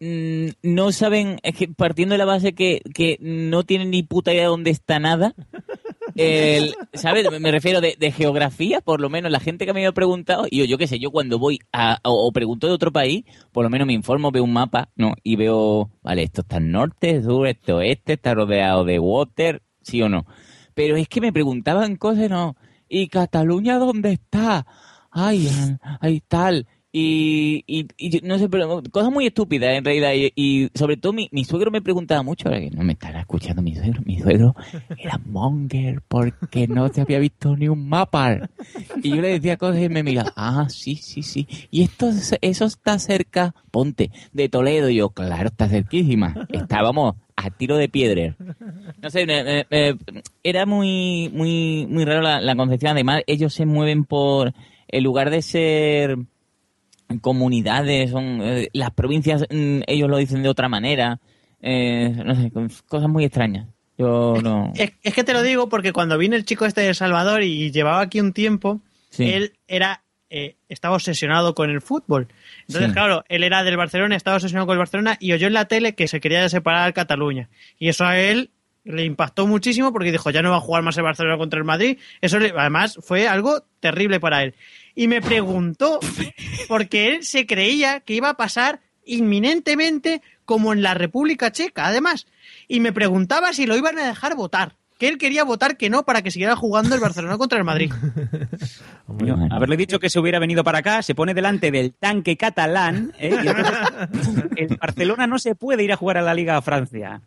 [0.00, 4.32] mm, no saben, es que partiendo de la base que, que no tienen ni puta
[4.32, 5.34] idea de dónde está nada,
[6.14, 7.26] el, ¿sabes?
[7.40, 10.58] Me refiero de, de geografía, por lo menos la gente que me ha preguntado, y
[10.58, 13.64] yo, yo qué sé, yo cuando voy a, o, o pregunto de otro país, por
[13.64, 15.14] lo menos me informo, veo un mapa, ¿no?
[15.22, 20.02] Y veo, vale, esto está al norte, sur, este, oeste, está rodeado de water, sí
[20.02, 20.26] o no.
[20.74, 22.56] Pero es que me preguntaban cosas, ¿no?
[22.88, 24.66] ¿Y Cataluña dónde está?
[25.10, 25.48] Ay,
[26.00, 26.66] ay, tal.
[26.98, 30.12] Y, y, no sé, pero cosas muy estúpidas en realidad.
[30.14, 33.20] Y, y sobre todo mi, mi suegro me preguntaba mucho, ahora que no me estará
[33.20, 34.54] escuchando mi suegro, mi suegro
[34.98, 38.48] era monger porque no se había visto ni un mapa.
[39.02, 41.46] Y yo le decía cosas y me miraba, ah, sí, sí, sí.
[41.70, 44.88] Y esto, es- eso está cerca, ponte, de Toledo.
[44.88, 46.46] Y yo, claro, está cerquísima.
[46.50, 48.36] Estábamos a tiro de piedra.
[49.02, 49.66] No sé, me-
[50.42, 52.92] era muy, muy, muy raro la, la concepción.
[52.92, 54.54] Además, ellos se mueven por,
[54.88, 56.16] en lugar de ser
[57.20, 61.18] comunidades, son eh, las provincias, mm, ellos lo dicen de otra manera.
[61.62, 63.66] Eh, no sé, con- cosas muy extrañas.
[63.98, 64.72] Yo no.
[64.76, 67.42] Es, es que te lo digo porque cuando vino el chico este de El Salvador
[67.42, 68.80] y llevaba aquí un tiempo,
[69.10, 69.30] Sí.
[69.30, 72.26] él era eh, estaba obsesionado con el fútbol.
[72.66, 72.92] Entonces, Sí.
[72.94, 75.94] claro, él era del Barcelona, estaba obsesionado con el Barcelona y oyó en la tele
[75.94, 77.48] que se quería separar Cataluña.
[77.78, 78.50] Y eso a él
[78.84, 81.64] le impactó muchísimo porque dijo, ya no va a jugar más el Barcelona contra el
[81.64, 81.98] Madrid.
[82.20, 84.54] Eso le- además fue algo terrible para él.
[84.96, 86.00] Y me preguntó,
[86.68, 92.26] porque él se creía que iba a pasar inminentemente como en la República Checa, además.
[92.66, 94.74] Y me preguntaba si lo iban a dejar votar.
[94.98, 97.92] Que él quería votar que no para que siguiera jugando el Barcelona contra el Madrid.
[99.50, 103.36] Haberle dicho que se hubiera venido para acá, se pone delante del tanque catalán, ¿eh?
[103.44, 107.20] y entonces el Barcelona no se puede ir a jugar a la Liga a Francia.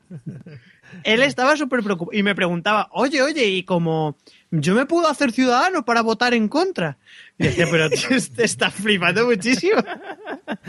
[1.03, 4.16] Él estaba súper preocupado y me preguntaba, oye, oye, y como
[4.52, 6.98] yo me puedo hacer ciudadano para votar en contra.
[7.38, 9.82] Y decía, pero tío, te estás flipando muchísimo.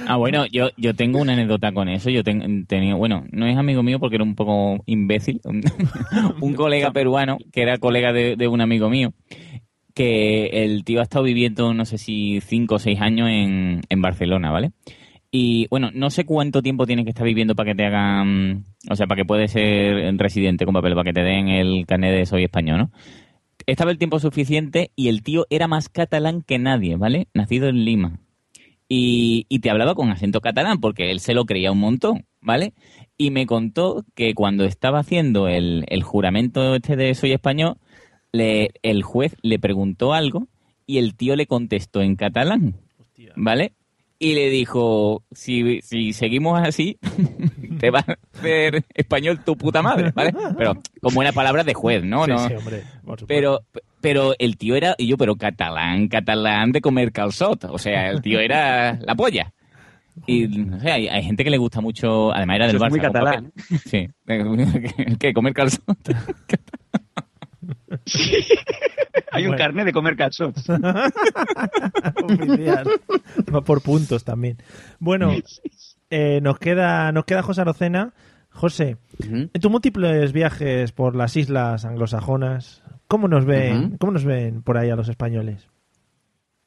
[0.07, 2.11] Ah, bueno, yo, yo tengo una anécdota con eso.
[2.11, 5.41] Yo ten- tenía, bueno, no es amigo mío porque era un poco imbécil.
[5.45, 5.63] Un,
[6.41, 9.13] un colega peruano que era colega de, de un amigo mío.
[9.95, 14.01] Que el tío ha estado viviendo, no sé si cinco o seis años en, en
[14.03, 14.71] Barcelona, ¿vale?
[15.31, 18.97] Y bueno, no sé cuánto tiempo tienes que estar viviendo para que te hagan, o
[18.97, 22.27] sea, para que puedes ser residente con papel, para que te den el carnet de
[22.27, 22.91] soy español, ¿no?
[23.67, 27.29] Estaba el tiempo suficiente y el tío era más catalán que nadie, ¿vale?
[27.35, 28.21] Nacido en Lima.
[28.89, 32.73] Y, y te hablaba con acento catalán porque él se lo creía un montón, ¿vale?
[33.17, 37.77] Y me contó que cuando estaba haciendo el, el juramento este de soy español,
[38.33, 40.49] le, el juez le preguntó algo
[40.87, 42.81] y el tío le contestó en catalán,
[43.37, 43.75] ¿vale?
[44.23, 46.99] Y le dijo, si, si seguimos así,
[47.81, 50.35] te va a hacer español tu puta madre, ¿vale?
[50.59, 52.27] Pero como una palabra de juez, ¿no?
[52.27, 52.83] Sí, no sí, hombre,
[53.27, 53.61] pero,
[54.03, 57.65] pero el tío era, y yo, pero catalán, catalán de comer calzot.
[57.65, 59.55] O sea, el tío era la polla.
[60.27, 62.89] Y no sé, hay, hay gente que le gusta mucho, además era del Eso Barça.
[62.89, 63.53] es muy con catalán.
[63.87, 64.07] Sí,
[65.19, 65.83] que comer calzot.
[69.33, 69.63] Hay un Bueno.
[69.63, 70.65] carnet de comer calzots.
[73.55, 74.59] Va por puntos también.
[74.99, 75.33] Bueno,
[76.11, 78.13] eh, nos queda nos queda José Arocena
[78.53, 84.63] José, en tus múltiples viajes por las islas anglosajonas, ¿cómo nos ven, cómo nos ven
[84.63, 85.69] por ahí a los españoles?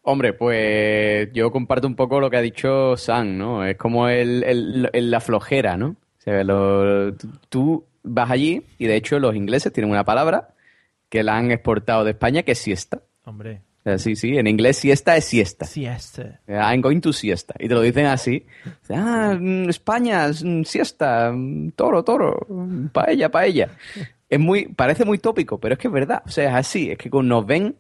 [0.02, 3.66] Hombre, pues yo comparto un poco lo que ha dicho Sam, ¿no?
[3.66, 5.88] Es como el, el- el- la flojera, ¿no?
[5.90, 7.14] O sea, lo-
[7.50, 10.53] tú vas allí y de hecho los ingleses tienen una palabra
[11.14, 13.04] que la han exportado de España que es siesta.
[13.26, 13.62] Hombre.
[13.98, 15.68] Sí, sí, en inglés siesta es siesta.
[15.68, 16.42] Siesta.
[16.48, 17.54] I'm going to siesta.
[17.60, 18.48] Y te lo dicen así.
[18.90, 22.48] Ah, mm, España, mm, siesta, mm, toro, toro,
[22.92, 23.70] paella, paella.
[24.28, 26.24] Es muy, parece muy tópico, pero es que es verdad.
[26.26, 26.90] O sea, es así.
[26.90, 27.76] Es que nos ven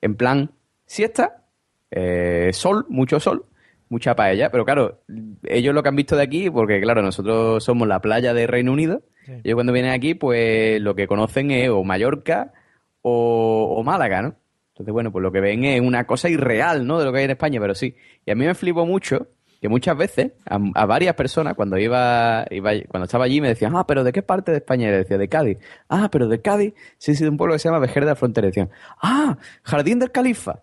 [0.00, 0.50] en plan
[0.86, 1.44] siesta,
[1.90, 3.44] eh, sol, mucho sol,
[3.90, 4.50] mucha paella.
[4.50, 5.02] Pero claro,
[5.44, 8.72] ellos lo que han visto de aquí, porque claro, nosotros somos la playa de Reino
[8.72, 9.02] Unido.
[9.44, 12.54] Ellos cuando vienen aquí, pues lo que conocen es o Mallorca
[13.02, 14.34] o, o Málaga, ¿no?
[14.70, 16.98] Entonces, bueno, pues lo que ven es una cosa irreal, ¿no?
[16.98, 17.96] De lo que hay en España, pero sí.
[18.24, 19.28] Y a mí me flipó mucho
[19.60, 23.74] que muchas veces a, a varias personas cuando iba, iba cuando estaba allí me decían,
[23.74, 24.86] ah, pero ¿de qué parte de España?
[24.86, 25.58] Y le decía, de Cádiz.
[25.88, 28.14] Ah, pero de Cádiz, sí, sí, de un pueblo que se llama Vejer de la
[28.14, 28.46] Frontera.
[28.46, 28.70] Y decían,
[29.02, 30.62] ah, Jardín del Califa.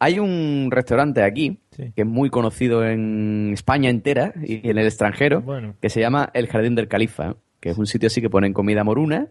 [0.00, 5.42] Hay un restaurante aquí que es muy conocido en España entera y en el extranjero
[5.42, 5.74] Bueno.
[5.80, 8.84] que se llama el Jardín del Califa, que es un sitio así que ponen comida
[8.84, 9.26] moruna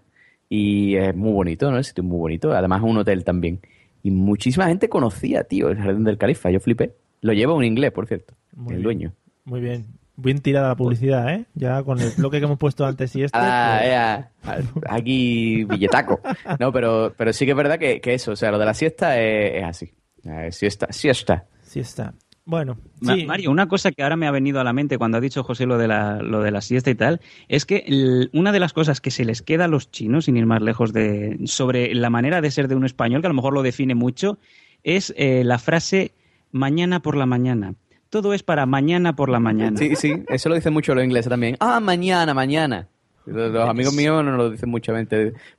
[0.50, 1.78] y es muy bonito, ¿no?
[1.78, 2.52] El sitio es muy bonito.
[2.54, 3.60] Además es un hotel también.
[4.04, 6.50] Y muchísima gente conocía, tío, el Jardín del Califa.
[6.52, 6.96] Yo flipé.
[7.22, 8.34] Lo lleva un inglés, por cierto.
[8.56, 8.84] Muy el bien.
[8.84, 9.14] dueño.
[9.46, 9.86] Muy bien.
[10.16, 11.46] Bien tirada la publicidad, ¿eh?
[11.54, 13.38] Ya con el bloque que hemos puesto antes y este.
[13.42, 16.20] Ah, pues- ea, aquí billetaco.
[16.60, 18.74] No, pero, pero sí que es verdad que, que eso, o sea, lo de la
[18.74, 19.94] siesta es, es así.
[20.24, 21.46] Eh, siesta, siesta.
[21.62, 22.14] Siesta.
[22.50, 23.26] Bueno, Ma- sí.
[23.26, 25.66] Mario, una cosa que ahora me ha venido a la mente cuando ha dicho José
[25.66, 27.20] lo de la, lo de la siesta y tal,
[27.50, 30.38] es que el- una de las cosas que se les queda a los chinos, sin
[30.38, 33.34] ir más lejos de sobre la manera de ser de un español, que a lo
[33.34, 34.40] mejor lo define mucho,
[34.86, 36.14] es eh, la frase
[36.54, 37.76] mañana por la mañana.
[38.10, 39.78] Todo es para mañana por la mañana.
[39.78, 41.58] Sí, sí, eso lo dicen mucho los ingleses también.
[41.60, 42.88] Ah, mañana, mañana.
[43.26, 44.94] Los, amigos míos no lo dicen mucho.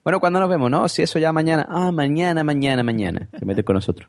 [0.03, 0.71] Bueno, ¿cuándo nos vemos?
[0.71, 1.67] No, si eso ya mañana.
[1.69, 3.29] Ah, mañana, mañana, mañana.
[3.39, 4.09] Se mete con nosotros.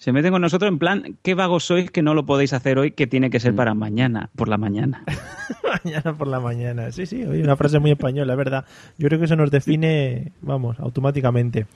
[0.00, 2.92] Se meten con nosotros en plan, qué vagos sois que no lo podéis hacer hoy,
[2.92, 5.04] que tiene que ser para mañana, por la mañana.
[5.84, 6.90] mañana por la mañana.
[6.90, 8.64] Sí, sí, oye, una frase muy española, es verdad.
[8.96, 11.66] Yo creo que eso nos define, vamos, automáticamente.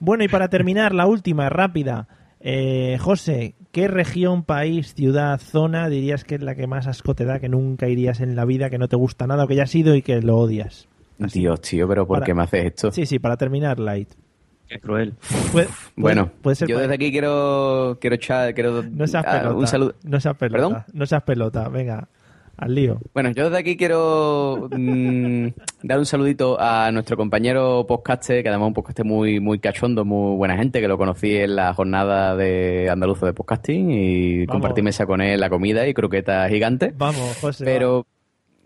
[0.00, 2.08] Bueno, y para terminar, la última, rápida.
[2.40, 7.26] Eh, José, ¿qué región, país, ciudad, zona dirías que es la que más asco te
[7.26, 9.64] da, que nunca irías en la vida, que no te gusta nada, o que ya
[9.64, 10.88] has ido y que lo odias?
[11.18, 12.90] Dios, tío, pero ¿por Para- qué me haces esto?
[12.90, 14.08] Sí, sí, para terminar, Light.
[14.68, 15.14] Qué cruel.
[15.52, 19.54] Puede- Bueno, puede ser yo desde aquí quiero quiero echar, quiero No seas ah, pelota.
[19.56, 19.94] un saludo.
[20.04, 20.56] No seas pelota.
[20.56, 20.84] ¿Perdón?
[20.92, 21.68] No seas pelota.
[21.68, 22.08] Venga,
[22.56, 22.98] al lío.
[23.14, 25.46] Bueno, yo desde aquí quiero mm,
[25.82, 30.04] dar un saludito a nuestro compañero podcaster, que además es un podcaster muy, muy cachondo,
[30.04, 34.52] muy buena gente, que lo conocí en la jornada de andaluza de podcasting y Vamos.
[34.62, 36.92] compartí mesa con él la comida y croquetas gigantes.
[36.96, 37.64] Vamos, José.
[37.64, 38.06] Pero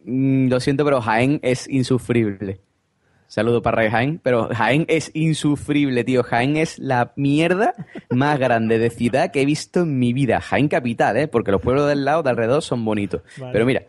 [0.07, 2.61] mm, lo siento, pero Jaén es insufrible.
[3.31, 6.25] Saludo para Jaén, pero Jaén es insufrible, tío.
[6.25, 7.75] Jaén es la mierda
[8.11, 10.41] más grande de ciudad que he visto en mi vida.
[10.41, 11.29] Jaén capital, ¿eh?
[11.29, 13.23] Porque los pueblos del lado, de alrededor, son bonitos.
[13.39, 13.53] Vale.
[13.53, 13.85] Pero mira,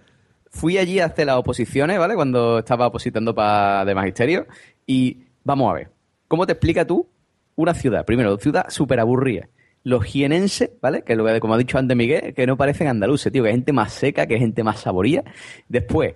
[0.52, 2.14] fui allí a hacer las oposiciones, ¿vale?
[2.14, 4.46] Cuando estaba opositando para de magisterio.
[4.86, 5.90] Y vamos a ver,
[6.28, 7.10] ¿cómo te explica tú
[7.56, 8.06] una ciudad?
[8.06, 9.50] Primero, ciudad súper aburrida.
[9.84, 11.02] Los jienenses, ¿vale?
[11.02, 13.74] Que lo que, como ha dicho antes Miguel, que no parecen andaluces, tío, que gente
[13.74, 15.24] más seca, que hay gente más saboría.
[15.68, 16.14] Después,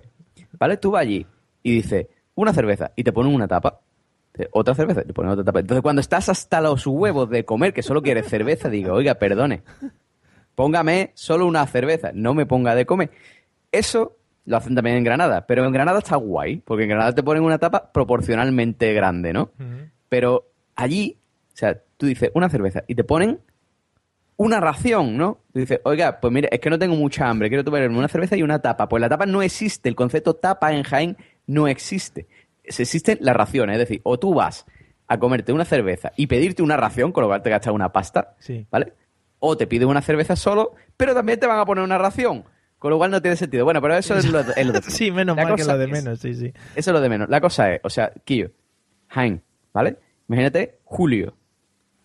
[0.52, 0.76] ¿vale?
[0.76, 1.26] Tú vas allí
[1.64, 2.06] y dices,
[2.36, 3.80] una cerveza, y te ponen una tapa.
[4.52, 5.60] Otra cerveza, y te ponen otra tapa.
[5.60, 9.62] Entonces, cuando estás hasta los huevos de comer, que solo quieres cerveza, digo, oiga, perdone,
[10.54, 13.10] póngame solo una cerveza, no me ponga de comer.
[13.72, 17.22] Eso lo hacen también en Granada, pero en Granada está guay, porque en Granada te
[17.22, 19.50] ponen una tapa proporcionalmente grande, ¿no?
[20.08, 20.46] Pero
[20.76, 21.16] allí,
[21.52, 23.40] o sea, tú dices una cerveza y te ponen
[24.36, 25.38] una ración, ¿no?
[25.52, 28.36] Tú dices, oiga, pues mire, es que no tengo mucha hambre, quiero tomarme una cerveza
[28.36, 28.88] y una tapa.
[28.88, 32.26] Pues la tapa no existe, el concepto tapa en Jaén no existe.
[32.64, 34.66] Existen las raciones, es decir, o tú vas
[35.08, 38.34] a comerte una cerveza y pedirte una ración, con lo cual te gastas una pasta,
[38.38, 38.66] Sí.
[38.70, 38.92] ¿vale?
[39.38, 42.44] O te pides una cerveza solo, pero también te van a poner una ración,
[42.78, 43.64] con lo cual no tiene sentido.
[43.64, 45.84] Bueno, pero eso es lo, es lo de Sí, menos La mal que lo de
[45.84, 46.52] es- menos, sí, sí.
[46.74, 47.28] eso es lo de menos.
[47.28, 48.50] La cosa es, o sea, Quillo,
[49.08, 49.42] Jaén,
[49.72, 49.96] ¿vale?
[50.28, 51.34] Imagínate, julio.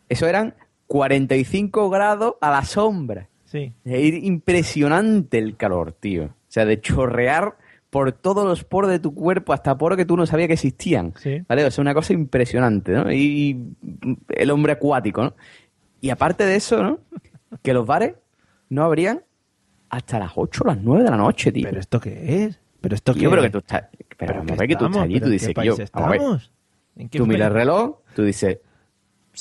[0.09, 0.53] Eso eran
[0.85, 3.29] 45 grados a la sombra.
[3.45, 3.73] Sí.
[3.85, 6.25] Es impresionante el calor, tío.
[6.25, 7.55] O sea, de chorrear
[7.91, 11.13] por todos los poros de tu cuerpo, hasta poros que tú no sabías que existían.
[11.17, 11.43] Sí.
[11.47, 11.65] ¿Vale?
[11.65, 13.11] O sea, una cosa impresionante, ¿no?
[13.11, 15.35] Y, y el hombre acuático, ¿no?
[15.99, 16.99] Y aparte de eso, ¿no?
[17.61, 18.15] Que los bares
[18.69, 19.23] no abrían
[19.89, 21.67] hasta las 8 o las 9 de la noche, tío.
[21.67, 22.59] ¿Pero esto qué es?
[22.79, 23.83] ¿Pero esto Yo qué creo que tú estás...
[24.17, 25.75] Pero, ¿Pero ver que tú estás allí, tú ¿Pero en dices que yo...
[25.91, 26.21] a ver.
[26.95, 28.59] ¿En qué Tú miras el reloj, tú dices...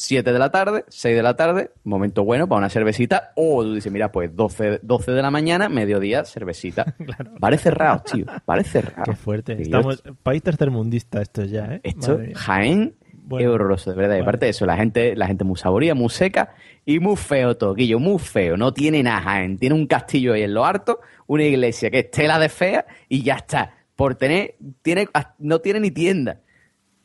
[0.01, 3.33] 7 de la tarde, 6 de la tarde, momento bueno para una cervecita.
[3.37, 6.95] O tú dices, mira, pues 12, 12 de la mañana, mediodía, cervecita.
[7.39, 8.25] Vale cerrado, tío.
[8.47, 9.05] Vale cerrado.
[9.05, 9.57] Qué fuerte.
[9.57, 11.81] Tío, Estamos país tercermundista esto ya, ¿eh?
[11.83, 12.19] Esto.
[12.35, 12.95] Jaén,
[13.39, 14.17] es horroroso, de verdad.
[14.17, 16.55] Y aparte de eso, la gente, la gente muy saboría, muy seca
[16.87, 18.57] y muy feo todo, Guillo, muy feo.
[18.57, 19.59] No tiene nada, Jaén.
[19.59, 23.23] Tiene un castillo ahí en lo harto, una iglesia que es tela de fea y
[23.23, 23.75] ya está.
[23.97, 25.09] Por tener, tiene,
[25.39, 26.41] no tiene ni tienda.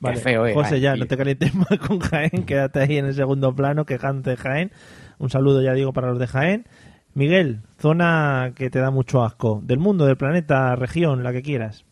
[0.05, 0.53] Vale, Qué feo es.
[0.53, 4.31] José, ya, no te calientes más con Jaén, quédate ahí en el segundo plano, quejante
[4.31, 4.71] de Jaén.
[5.17, 6.65] Un saludo, ya digo, para los de Jaén.
[7.13, 9.61] Miguel, zona que te da mucho asco.
[9.63, 11.85] Del mundo, del planeta, región, la que quieras.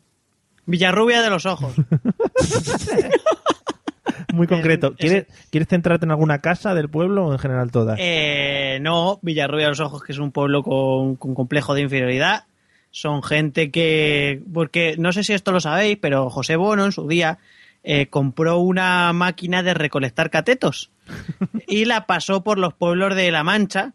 [0.66, 1.74] Villarrubia de los ojos.
[4.34, 4.96] Muy concreto.
[4.96, 8.00] ¿Quieres, ¿Quieres centrarte en alguna casa del pueblo o en general todas?
[8.02, 12.46] Eh, no, Villarrubia de los Ojos, que es un pueblo con, con complejo de inferioridad.
[12.90, 14.42] Son gente que.
[14.54, 17.38] Porque no sé si esto lo sabéis, pero José Bono en su día
[17.84, 20.90] eh, compró una máquina de recolectar catetos
[21.68, 23.94] y la pasó por los pueblos de La Mancha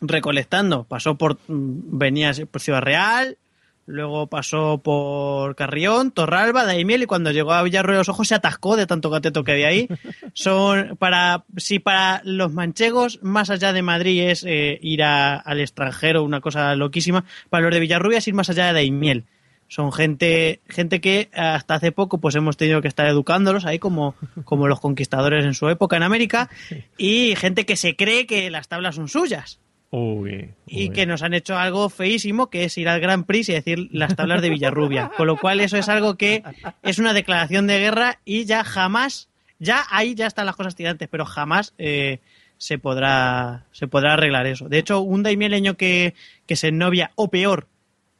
[0.00, 0.84] recolectando.
[0.84, 1.38] Pasó por.
[1.48, 3.38] mm, Venía por Ciudad Real,
[3.86, 8.34] luego pasó por Carrión, Torralba, Daimiel y cuando llegó a Villarruel de los Ojos se
[8.34, 9.88] atascó de tanto cateto que había ahí.
[10.34, 15.60] Son para si para los manchegos más allá de Madrid es eh, ir a- al
[15.60, 19.24] extranjero, una cosa loquísima, para los de Villarrubia es ir más allá de Daimiel.
[19.68, 24.14] Son gente gente que hasta hace poco pues hemos tenido que estar educándolos ahí como,
[24.44, 26.48] como los conquistadores en su época en América
[26.96, 29.60] y gente que se cree que las tablas son suyas
[29.90, 30.50] Uy.
[30.66, 33.88] y que nos han hecho algo feísimo que es ir al Grand Prix y decir
[33.92, 35.10] las tablas de Villarrubia.
[35.16, 36.42] Con lo cual eso es algo que
[36.82, 39.28] es una declaración de guerra y ya jamás,
[39.58, 42.18] ya ahí ya están las cosas tirantes, pero jamás eh,
[42.58, 44.68] se podrá se podrá arreglar eso.
[44.68, 46.14] De hecho, un daimieleño que,
[46.46, 47.68] que se novia o peor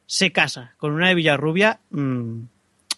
[0.07, 2.39] se casa con una de Villarrubia, mm,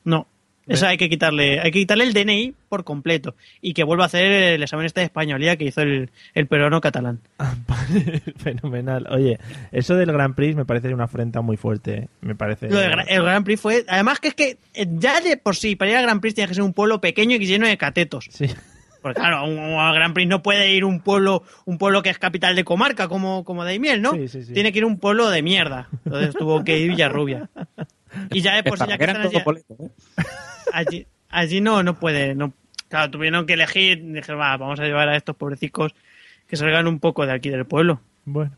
[0.05, 0.27] no.
[0.69, 4.05] Eso hay que quitarle, hay que quitarle el DNI por completo y que vuelva a
[4.05, 7.21] hacer el examen este de españolía que hizo el, el peruano catalán.
[8.37, 9.07] Fenomenal.
[9.09, 9.39] Oye,
[9.71, 11.93] eso del Grand Prix me parece una afrenta muy fuerte.
[11.95, 12.07] ¿eh?
[12.21, 12.69] Me parece.
[12.69, 13.83] Lo de el Grand Prix fue.
[13.87, 16.47] Además, que es que eh, ya de por sí, para ir al Grand Prix tiene
[16.47, 18.29] que ser un pueblo pequeño y lleno de catetos.
[18.29, 18.45] Sí.
[19.01, 22.09] Porque claro, un, un- al Grand Prix no puede ir un pueblo un pueblo que
[22.09, 24.11] es capital de comarca como, como Daimiel, ¿no?
[24.13, 24.53] Sí, sí, sí.
[24.53, 25.87] Tiene que ir un pueblo de mierda.
[26.05, 27.49] Entonces tuvo que ir Villarrubia.
[28.31, 29.89] Y ya de por sí, ya que están allí, ¿eh?
[30.73, 32.33] allí, allí no, no puede.
[32.33, 32.53] No,
[32.87, 34.01] claro, tuvieron que elegir.
[34.03, 35.93] Dijeron, va, vamos a llevar a estos pobrecicos
[36.47, 38.01] que salgan un poco de aquí del pueblo.
[38.25, 38.51] Bueno.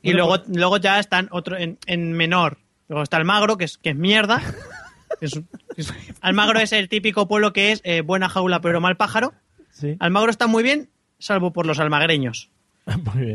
[0.00, 2.56] Y Bueno, luego, luego ya están otro en, en menor.
[2.88, 4.40] Luego está Almagro, que es, que es mierda.
[5.20, 5.40] Es-
[5.76, 9.32] es- Almagro es el típico pueblo que es eh, buena jaula pero mal pájaro.
[9.70, 9.96] Sí.
[10.00, 10.88] Almagro está muy bien,
[11.18, 12.50] salvo por los almagreños,
[13.14, 13.34] Muy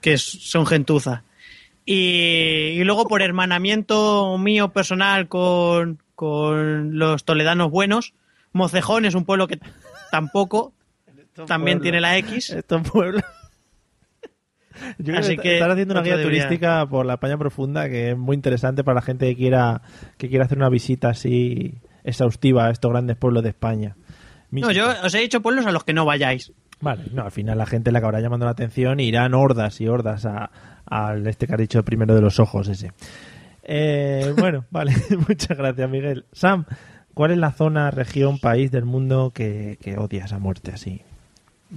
[0.00, 1.24] que, son gentuza.
[1.84, 1.94] Y,
[2.78, 8.14] y luego por hermanamiento mío personal con, con los toledanos buenos,
[8.52, 9.58] Mocejón es un pueblo que
[10.10, 10.72] tampoco
[11.46, 12.50] también tiene la X.
[12.50, 13.22] Estos pueblos.
[14.98, 18.10] Yo Así que, que están haciendo una guía debería- turística por la España profunda que
[18.12, 19.82] es muy interesante para la gente que quiera
[20.16, 21.74] que quiera hacer una visita así
[22.04, 23.96] exhaustiva a estos grandes pueblos de España.
[24.60, 26.52] No, yo os he dicho pueblos a los que no vayáis.
[26.80, 29.88] Vale, no, al final la gente le acabará llamando la atención y irán hordas y
[29.88, 30.50] hordas a,
[30.86, 32.92] al este que has dicho primero de los ojos ese.
[33.62, 34.92] Eh, bueno, vale,
[35.28, 36.24] muchas gracias Miguel.
[36.32, 36.64] Sam,
[37.14, 41.02] ¿cuál es la zona, región, país del mundo que, que odias a muerte así?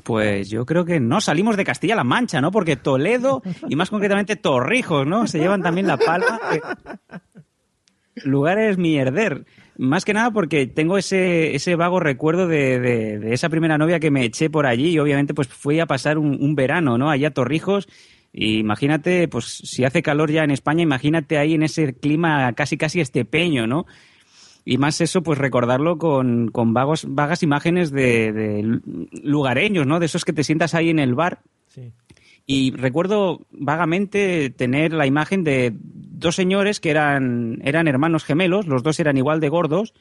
[0.04, 2.52] Pues yo creo que no salimos de Castilla-La Mancha, ¿no?
[2.52, 5.26] Porque Toledo y más concretamente Torrijos, ¿no?
[5.28, 6.38] Se llevan también la palma.
[6.52, 6.62] que-
[8.30, 9.46] Lugares mierder.
[9.78, 14.00] Más que nada porque tengo ese, ese vago recuerdo de, de- de esa primera novia
[14.00, 17.10] que me eché por allí y obviamente pues fui a pasar un, un verano, ¿no?
[17.10, 17.88] Allá a Torrijos.
[18.32, 22.78] Y imagínate, pues si hace calor ya en España, imagínate ahí en ese clima casi
[22.78, 23.86] casi estepeño, ¿no?
[24.66, 28.80] Y más eso, pues recordarlo con, con vagos, vagas imágenes de, de
[29.24, 30.00] lugareños, ¿no?
[30.00, 31.40] De esos que te sientas ahí en el bar.
[31.68, 31.92] Sí.
[32.48, 35.74] Y recuerdo vagamente tener la imagen de
[36.18, 39.94] dos señores que eran, eran hermanos gemelos, los dos eran igual de gordos,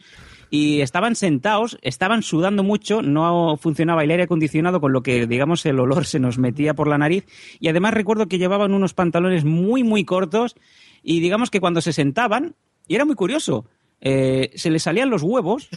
[0.50, 5.64] y estaban sentados, estaban sudando mucho, no funcionaba el aire acondicionado, con lo que, digamos,
[5.66, 7.26] el olor se nos metía por la nariz,
[7.58, 10.54] y además recuerdo que llevaban unos pantalones muy, muy cortos,
[11.02, 12.54] y digamos que cuando se sentaban,
[12.86, 13.66] y era muy curioso,
[14.00, 15.68] eh, se les salían los huevos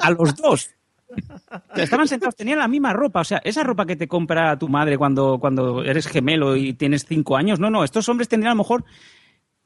[0.00, 0.70] a los dos.
[1.76, 4.98] Estaban sentados, tenían la misma ropa, o sea, esa ropa que te compra tu madre
[4.98, 7.60] cuando, cuando eres gemelo y tienes cinco años.
[7.60, 8.84] No, no, estos hombres tendrían a lo mejor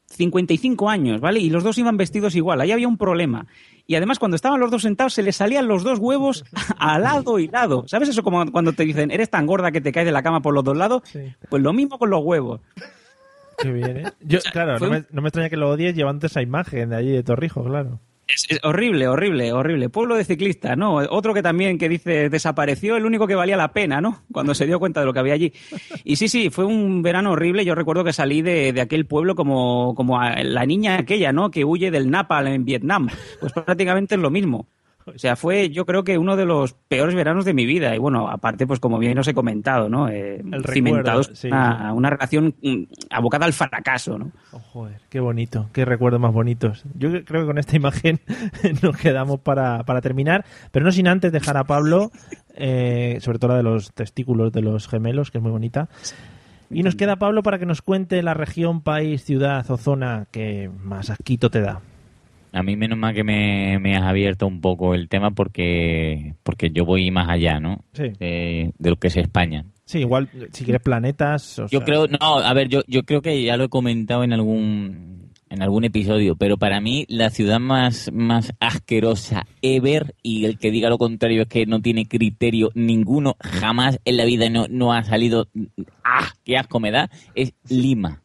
[0.07, 1.41] 55 años, ¿vale?
[1.41, 3.47] Y los dos iban vestidos igual, ahí había un problema.
[3.87, 6.45] Y además, cuando estaban los dos sentados, se les salían los dos huevos
[6.79, 7.85] a lado y lado.
[7.87, 10.41] ¿Sabes eso como cuando te dicen, eres tan gorda que te caes de la cama
[10.41, 11.03] por los dos lados?
[11.49, 12.61] Pues lo mismo con los huevos.
[13.59, 14.13] Qué bien, ¿eh?
[14.21, 17.23] Yo, claro, me, no me extraña que lo odies llevando esa imagen de allí de
[17.23, 18.01] Torrijos, claro.
[18.35, 19.89] Es, horrible, horrible, horrible.
[19.89, 20.95] Pueblo de ciclistas, ¿no?
[20.95, 24.23] Otro que también que dice desapareció, el único que valía la pena, ¿no?
[24.33, 25.53] Cuando se dio cuenta de lo que había allí.
[26.05, 27.65] Y sí, sí, fue un verano horrible.
[27.65, 31.51] Yo recuerdo que salí de, de aquel pueblo como, como la niña aquella, ¿no?
[31.51, 33.09] Que huye del Napal en Vietnam.
[33.41, 34.67] Pues prácticamente es lo mismo.
[35.07, 37.95] O sea, fue yo creo que uno de los peores veranos de mi vida.
[37.95, 40.09] Y bueno, aparte, pues como bien os he comentado, ¿no?
[40.09, 44.31] Eh, cimentados sí, una, una relación mm, abocada al fracaso, ¿no?
[44.53, 46.85] Oh, joder, qué bonito, qué recuerdos más bonitos.
[46.95, 48.21] Yo creo que con esta imagen
[48.83, 52.11] nos quedamos para, para terminar, pero no sin antes dejar a Pablo,
[52.55, 55.89] eh, sobre todo la de los testículos de los gemelos, que es muy bonita.
[56.71, 60.71] Y nos queda Pablo para que nos cuente la región, país, ciudad o zona que
[60.83, 61.81] más asquito te da.
[62.53, 66.71] A mí menos mal que me, me has abierto un poco el tema porque porque
[66.71, 67.85] yo voy más allá, ¿no?
[67.93, 68.11] Sí.
[68.19, 69.65] De, de lo que es España.
[69.85, 71.59] Sí, igual, si quieres planetas...
[71.59, 74.23] o Yo sea, creo, no, a ver, yo, yo creo que ya lo he comentado
[74.23, 80.45] en algún en algún episodio, pero para mí la ciudad más, más asquerosa ever, y
[80.45, 84.49] el que diga lo contrario es que no tiene criterio ninguno, jamás en la vida
[84.49, 85.49] no, no ha salido,
[86.05, 86.29] ¡ah!
[86.45, 87.11] ¡Qué asco me da!
[87.35, 88.23] Es Lima.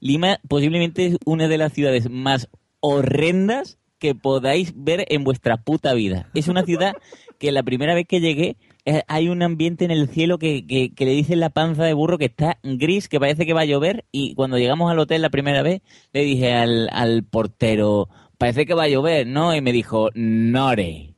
[0.00, 2.48] Lima posiblemente es una de las ciudades más
[2.82, 6.28] horrendas que podáis ver en vuestra puta vida.
[6.34, 6.92] Es una ciudad
[7.38, 11.04] que la primera vez que llegué eh, hay un ambiente en el cielo que, que,
[11.04, 14.04] le dicen la panza de burro que está gris, que parece que va a llover
[14.10, 15.82] y cuando llegamos al hotel la primera vez
[16.12, 19.54] le dije al, al portero, parece que va a llover, ¿no?
[19.54, 21.11] Y me dijo, Nore.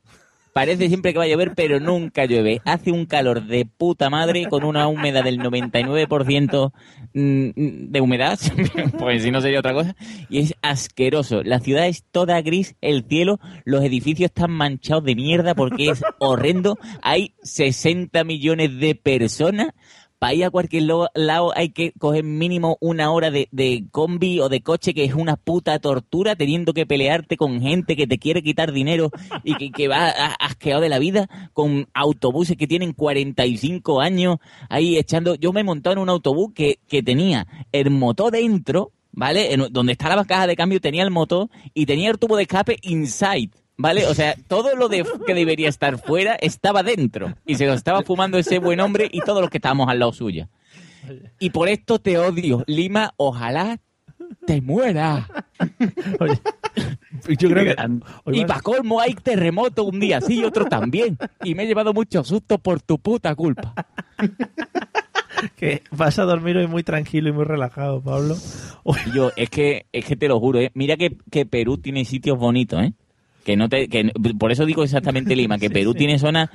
[0.55, 2.61] Parece siempre que va a llover, pero nunca llueve.
[2.63, 6.71] Hace un calor de puta madre con una humedad del 99%
[7.13, 8.39] mm, de humedad,
[8.97, 9.97] pues si no sería otra cosa,
[10.29, 11.43] y es asqueroso.
[11.43, 16.01] La ciudad es toda gris, el cielo, los edificios están manchados de mierda porque es
[16.19, 16.77] horrendo.
[17.01, 19.73] Hay 60 millones de personas.
[20.17, 24.49] Para ir a cualquier lado hay que coger mínimo una hora de, de combi o
[24.49, 28.41] de coche, que es una puta tortura, teniendo que pelearte con gente que te quiere
[28.41, 29.11] quitar dinero
[29.43, 30.07] y que, que va
[30.39, 34.37] asqueado de la vida, con autobuses que tienen 45 años
[34.69, 35.35] ahí echando.
[35.35, 39.53] Yo me he montado en un autobús que, que tenía el motor dentro, ¿vale?
[39.53, 42.43] En- donde está la caja de cambio tenía el motor y tenía el tubo de
[42.43, 43.51] escape inside.
[43.77, 44.07] ¿Vale?
[44.07, 47.35] O sea, todo lo de, que debería estar fuera estaba dentro.
[47.45, 50.13] Y se lo estaba fumando ese buen hombre y todos los que estábamos al lado
[50.13, 50.49] suya.
[51.39, 52.63] Y por esto te odio.
[52.67, 53.79] Lima, ojalá
[54.45, 55.27] te muera.
[57.39, 57.75] Yo creo que...
[58.31, 61.17] Y para colmo hay terremoto un día sí y otro también.
[61.43, 63.73] Y me he llevado muchos sustos por tu puta culpa.
[65.55, 68.37] que vas a dormir hoy muy tranquilo y muy relajado, Pablo.
[69.13, 70.71] Yo, es que, es que te lo juro, ¿eh?
[70.73, 72.93] Mira que, que Perú tiene sitios bonitos, ¿eh?
[73.45, 76.49] Que no te, que, por eso digo exactamente Lima, que Perú tiene zonas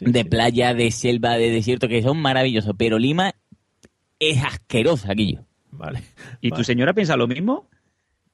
[0.00, 3.34] de playa, de selva, de desierto, que son maravillosos, pero Lima
[4.18, 5.44] es asquerosa, Guillo.
[5.70, 6.02] Vale.
[6.40, 7.68] ¿Y tu señora piensa lo mismo?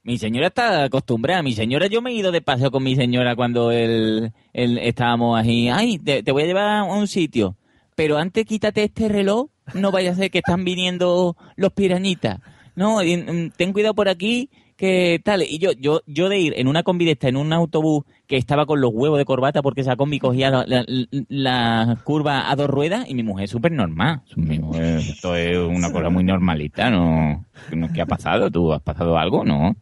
[0.04, 1.42] Mi señora está acostumbrada.
[1.42, 5.38] Mi señora, yo me he ido de paseo con mi señora cuando él, él- estábamos
[5.38, 5.68] ahí.
[5.68, 7.56] Ay, te, te voy a llevar a un sitio.
[7.94, 9.50] Pero antes quítate este reloj.
[9.74, 12.40] No vaya a ser que están viniendo los pirañitas.
[12.74, 14.50] No, mm, ten cuidado por aquí,
[14.82, 15.42] que tal.
[15.42, 18.36] Y yo, yo, yo de ir en una combi de esta, en un autobús que
[18.36, 20.84] estaba con los huevos de corbata porque esa combi cogía la, la-
[21.28, 24.22] la curva a dos ruedas y mi mujer súper normal.
[24.34, 27.44] Mi mujer, esto es una cosa muy normalita, ¿no?
[27.72, 27.92] ¿no?
[27.92, 28.50] ¿Qué ha pasado?
[28.50, 29.44] ¿Tú has pasado algo?
[29.44, 29.76] No,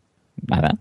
[0.47, 0.77] nada.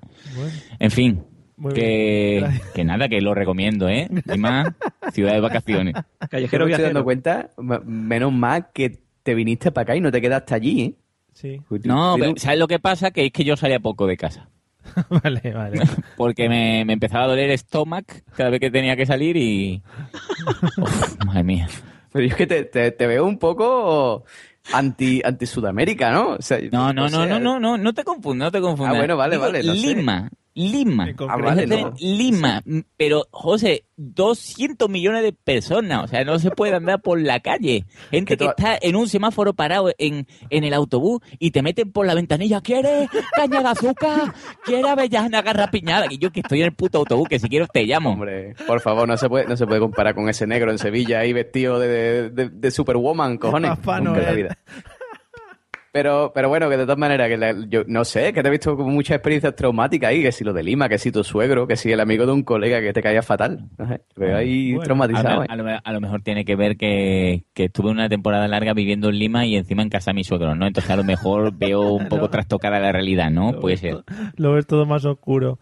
[0.79, 1.23] En fin,
[1.55, 4.09] Muy que, que nada, que lo recomiendo, ¿eh?
[4.25, 4.75] Lima,
[5.13, 5.95] ciudad de vacaciones.
[5.95, 7.49] Yo me estoy dando cuenta,
[7.85, 10.93] menos mal que te viniste para acá y no te quedaste allí, ¿eh?
[11.39, 11.61] Sí.
[11.83, 13.11] No, pero ¿sabes lo que pasa?
[13.11, 14.49] Que es que yo salía poco de casa.
[15.23, 15.79] vale, vale.
[16.17, 19.81] Porque me, me empezaba a doler el estómago cada vez que tenía que salir y...
[20.77, 21.67] Uf, madre mía.
[22.11, 24.25] Pero yo es que te, te- te veo un poco
[24.73, 26.31] anti, anti Sudamérica, ¿no?
[26.31, 28.95] O sea, No, no, no, no, no, no, no te confundas, no te confundas.
[28.95, 29.81] Ah, bueno, vale, Digo, vale, no sé.
[30.59, 31.15] Lima, Lima.
[31.29, 31.93] Ah.
[31.99, 32.63] Lima,
[32.97, 37.85] pero José, 200 millones de personas, o sea, no se puede andar por la calle.
[38.11, 42.05] Gente que está en un semáforo parado en, en el autobús y te meten por
[42.05, 44.33] la ventanilla, ¿quieres caña de azúcar?
[44.65, 46.07] ¿Quieres avellana garrapiñada?
[46.09, 48.11] Y yo que estoy en el puto autobús, que si quiero te llamo.
[48.11, 51.19] Hombre, por favor, no se puede, no se puede comparar con ese negro en Sevilla
[51.19, 53.71] ahí vestido de, de, de- de Superwoman, cojones.
[53.71, 54.43] Papá Nunca en la Noel.
[54.43, 54.57] vida.
[55.91, 58.51] Pero, pero bueno, que de todas maneras, que la- yo no sé, que te he
[58.51, 61.65] visto como muchas experiencias traumáticas ahí, que si lo de Lima, que si tu suegro,
[61.65, 63.69] que si el amigo de un colega que te caía fatal.
[63.77, 65.41] No sé, te veo ahí Bueno, traumatizado.
[65.41, 65.47] A, ¿eh?
[65.49, 69.09] a lo, a lo mejor tiene que ver que, que estuve una temporada larga viviendo
[69.09, 70.67] en Lima y encima en casa de mi suegro, ¿no?
[70.67, 73.53] Entonces a lo mejor veo un poco trastocada la realidad, ¿no?
[73.59, 74.03] Puede ser.
[74.35, 75.57] Lo ves todo más oscuro.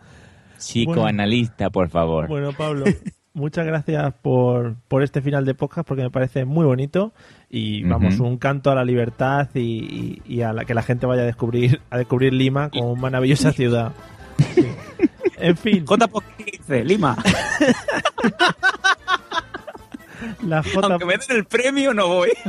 [0.57, 2.27] Psicoanalista, por favor.
[2.27, 2.85] Bueno, Pablo,
[3.33, 7.13] muchas gracias por, por este final de podcast porque me parece muy bonito
[7.49, 11.05] y vamos, un canto a la libertad y, y- y a la, que la gente
[11.05, 13.91] vaya a descubrir a descubrir Lima como una maravillosa ciudad.
[15.39, 15.85] En fin.
[15.85, 17.15] J15, Lima.
[20.43, 20.79] La J...
[20.87, 22.29] Aunque me den el premio, no voy.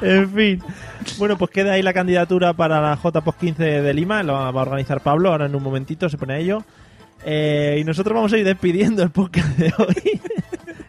[0.00, 0.62] En fin.
[1.18, 4.22] Bueno, pues queda ahí la candidatura para la JPOS 15 de Lima.
[4.22, 6.62] Lo va a organizar Pablo ahora en un momentito, se pone a ello.
[7.24, 10.20] Eh, y nosotros vamos a ir despidiendo el podcast de hoy.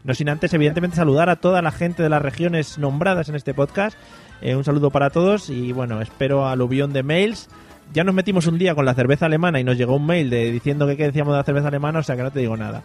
[0.09, 3.53] No sin antes, evidentemente, saludar a toda la gente de las regiones nombradas en este
[3.53, 3.95] podcast.
[4.41, 7.47] Eh, un saludo para todos y bueno, espero aluvión de mails.
[7.93, 10.51] Ya nos metimos un día con la cerveza alemana y nos llegó un mail de,
[10.51, 12.81] diciendo que qué decíamos de la cerveza alemana, o sea que no te digo nada.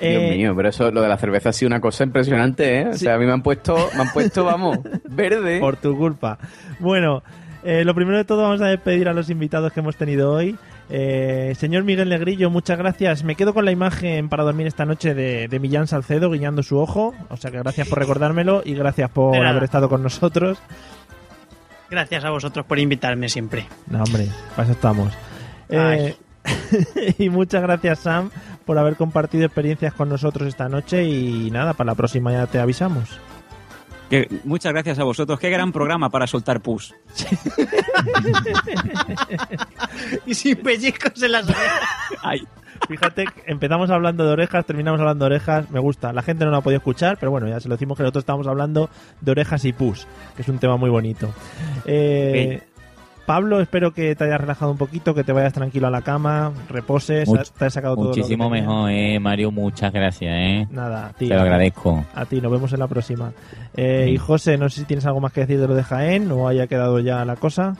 [0.00, 2.88] Dios Eh, mío, pero eso, lo de la cerveza ha sido una cosa impresionante, ¿eh?
[2.88, 4.78] O sea, a mí me han puesto, me han puesto, vamos,
[5.10, 5.60] verde.
[5.60, 6.38] Por tu culpa.
[6.78, 7.22] Bueno,
[7.64, 10.56] eh, lo primero de todo vamos a despedir a los invitados que hemos tenido hoy.
[10.88, 13.24] Eh, señor Miguel Negrillo, muchas gracias.
[13.24, 16.78] Me quedo con la imagen para dormir esta noche de, de Millán Salcedo guiñando su
[16.78, 17.14] ojo.
[17.28, 20.58] O sea que gracias por recordármelo y gracias por haber estado con nosotros.
[21.90, 23.66] Gracias a vosotros por invitarme siempre.
[23.88, 25.12] No, hombre, para eso estamos.
[25.68, 26.16] Eh,
[27.18, 28.30] y muchas gracias, Sam,
[28.64, 31.04] por haber compartido experiencias con nosotros esta noche.
[31.04, 33.20] Y nada, para la próxima ya te avisamos.
[34.10, 35.38] Que- muchas gracias a vosotros.
[35.38, 36.94] Qué gran programa para soltar pus.
[40.26, 41.80] y sin pellizcos en las orejas.
[42.22, 42.46] Ay.
[42.88, 46.12] Fíjate, empezamos hablando de orejas, terminamos hablando de orejas, me gusta.
[46.12, 48.22] La gente no lo ha podido escuchar, pero bueno, ya se lo decimos que nosotros
[48.22, 50.06] estábamos hablando de orejas y pus,
[50.36, 51.32] que es un tema muy bonito.
[51.86, 52.60] Eh,
[53.26, 56.52] Pablo, espero que te hayas relajado un poquito, que te vayas tranquilo a la cama,
[56.68, 59.50] reposes, Much- te has sacado todo lo que Muchísimo mejor, eh, Mario.
[59.50, 60.68] Muchas gracias, eh.
[60.70, 61.28] Nada, a ti.
[61.28, 62.04] Te lo agradezco.
[62.14, 63.32] A ti, nos vemos en la próxima.
[63.76, 66.30] Eh, Y José, no sé si tienes algo más que decir de lo de Jaén
[66.30, 67.74] o haya quedado ya la cosa.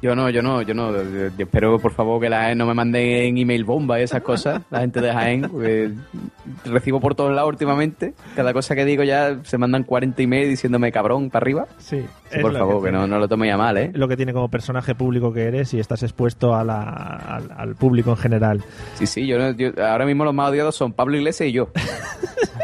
[0.00, 0.92] Yo no, yo no, yo no.
[0.92, 4.62] Yo Espero, por favor, que la Jaén no me manden email bomba y esas cosas,
[4.70, 5.90] la gente de Jaén, porque
[6.64, 8.14] recibo por todos lados últimamente.
[8.36, 11.66] Cada cosa que digo ya se mandan 40 emails diciéndome cabrón para arriba.
[11.78, 12.04] Sí,
[12.40, 13.90] por favor, que que, no, no lo toméis a mal, ¿eh?
[13.94, 17.74] Lo que tiene como personaje público que eres y estás expuesto a la- al, al
[17.74, 18.62] público en general.
[18.94, 21.70] Sí, sí, yo, no- yo- ahora mismo los más odiados son Pablo Iglesias y yo.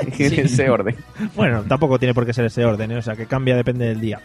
[0.18, 0.94] en ese orden.
[1.34, 2.98] Bueno, tampoco tiene por qué ser ese orden, ¿eh?
[2.98, 4.20] o sea que cambia, depende del día.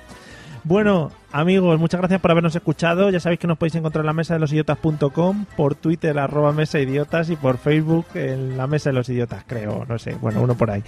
[0.64, 3.10] Bueno, amigos, muchas gracias por habernos escuchado.
[3.10, 6.52] Ya sabéis que nos podéis encontrar en la mesa de los idiotas.com, por Twitter, arroba
[6.52, 10.42] mesa idiotas, y por Facebook en la mesa de los idiotas, creo, no sé, bueno,
[10.42, 10.84] uno por ahí.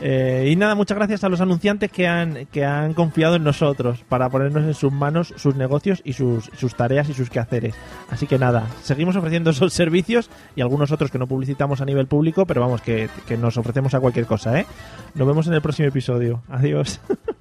[0.00, 4.04] Eh, y nada, muchas gracias a los anunciantes que han, que han confiado en nosotros
[4.08, 7.74] para ponernos en sus manos sus negocios y sus, sus tareas y sus quehaceres.
[8.10, 12.06] Así que nada, seguimos ofreciendo esos servicios y algunos otros que no publicitamos a nivel
[12.06, 14.66] público, pero vamos, que, que nos ofrecemos a cualquier cosa, ¿eh?
[15.14, 16.42] Nos vemos en el próximo episodio.
[16.48, 17.00] Adiós.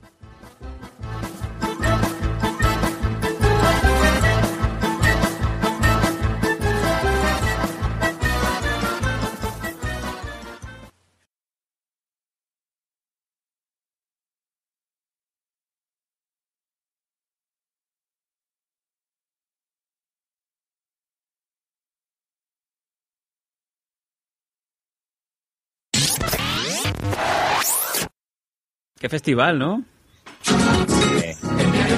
[28.99, 29.83] Qué festival, ¿no?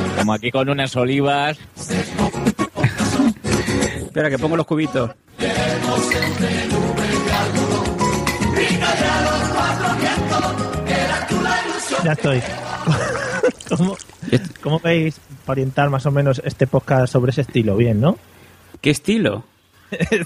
[0.10, 1.58] Estamos aquí con unas olivas.
[4.06, 5.12] Espera, que pongo los cubitos.
[12.04, 12.42] Ya estoy.
[13.70, 13.98] ¿Cómo,
[14.62, 17.78] cómo veis para orientar más o menos este podcast sobre ese estilo?
[17.78, 18.18] Bien, ¿no?
[18.82, 19.44] ¿Qué estilo?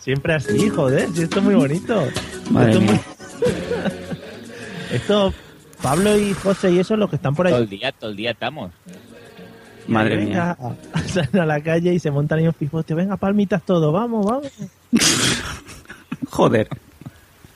[0.00, 1.08] Siempre así, joder.
[1.14, 2.06] Si esto es muy bonito.
[2.50, 2.92] Madre esto, es mía.
[2.92, 3.15] muy-
[4.92, 5.32] Esto,
[5.82, 7.52] Pablo y José y eso, los que están por ahí.
[7.52, 8.72] Todo el día, todo el día estamos.
[9.88, 10.56] Madre venga,
[11.06, 12.94] salen a la calle y se montan ahí un pivote.
[12.94, 14.52] Venga, palmitas todo, vamos, vamos.
[16.30, 16.68] Joder.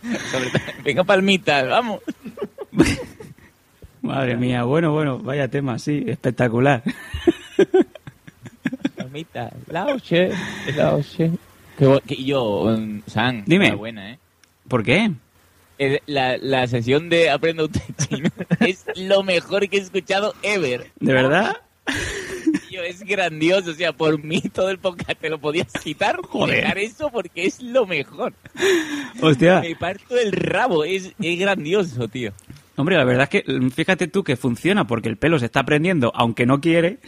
[0.85, 2.01] Venga, palmitas, vamos.
[4.01, 6.83] Madre mía, bueno, bueno, vaya tema, sí, espectacular.
[8.97, 10.31] Palmitas, lauche,
[10.75, 11.33] lauche.
[12.07, 13.67] Que yo, um, San, Dime.
[13.67, 14.19] enhorabuena, ¿eh?
[14.69, 15.13] ¿Por qué?
[16.07, 18.29] La, la sesión de Aprenda usted chino
[18.61, 20.91] es lo mejor que he escuchado ever.
[21.01, 21.57] ¿De verdad?
[22.69, 23.71] Tío, es grandioso.
[23.71, 26.21] O sea, por mí todo el podcast te lo podías quitar.
[26.23, 26.57] Joder.
[26.57, 28.35] Dejar eso porque es lo mejor.
[29.23, 29.61] Hostia.
[29.61, 30.85] Me parto el rabo.
[30.85, 32.33] Es, es grandioso, tío.
[32.77, 35.65] Hombre, la verdad es que mm, fíjate tú que funciona porque el pelo se está
[35.65, 36.99] prendiendo, aunque no quiere.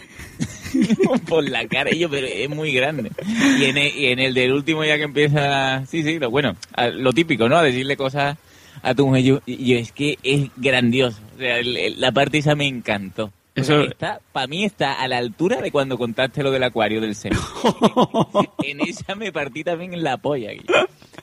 [1.28, 3.10] por la cara, yo, pero es muy grande.
[3.58, 6.56] Y en, el, y en el del último ya que empieza, sí, sí, lo bueno,
[6.94, 7.56] lo típico, ¿no?
[7.56, 8.36] A decirle cosas
[8.82, 9.22] a tu mujer.
[9.22, 11.20] Yo, yo es que es grandioso.
[11.34, 13.32] O sea, el- el- la parte esa me encantó.
[13.54, 16.62] O sea, Eso- está, para mí está a la altura de cuando contaste lo del
[16.62, 17.38] acuario del seno.
[18.64, 20.50] en esa me partí también en la polla.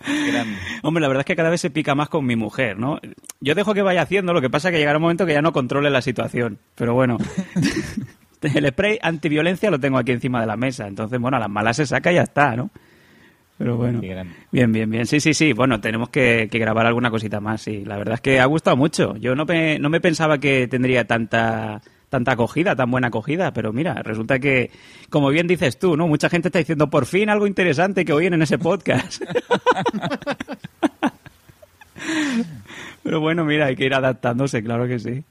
[0.05, 0.57] Grande.
[0.83, 2.99] Hombre, la verdad es que cada vez se pica más con mi mujer, ¿no?
[3.41, 5.41] Yo dejo que vaya haciendo, lo que pasa es que llegará un momento que ya
[5.41, 6.59] no controle la situación.
[6.75, 7.17] Pero bueno,
[8.41, 10.87] el spray antiviolencia lo tengo aquí encima de la mesa.
[10.87, 12.69] Entonces, bueno, a las malas se saca y ya está, ¿no?
[13.59, 13.99] Pero bueno.
[13.99, 15.05] Bien, bien, bien.
[15.05, 15.51] Sí, sí, sí.
[15.51, 17.83] Bueno, tenemos que, que grabar alguna cosita más, sí.
[17.83, 19.17] La verdad es que ha gustado mucho.
[19.17, 23.71] Yo no me, no me pensaba que tendría tanta tanta acogida, tan buena acogida, pero
[23.73, 24.71] mira, resulta que,
[25.09, 26.07] como bien dices tú, ¿no?
[26.07, 29.21] Mucha gente está diciendo, por fin algo interesante que oyen en ese podcast.
[33.03, 35.23] pero bueno, mira, hay que ir adaptándose, claro que sí.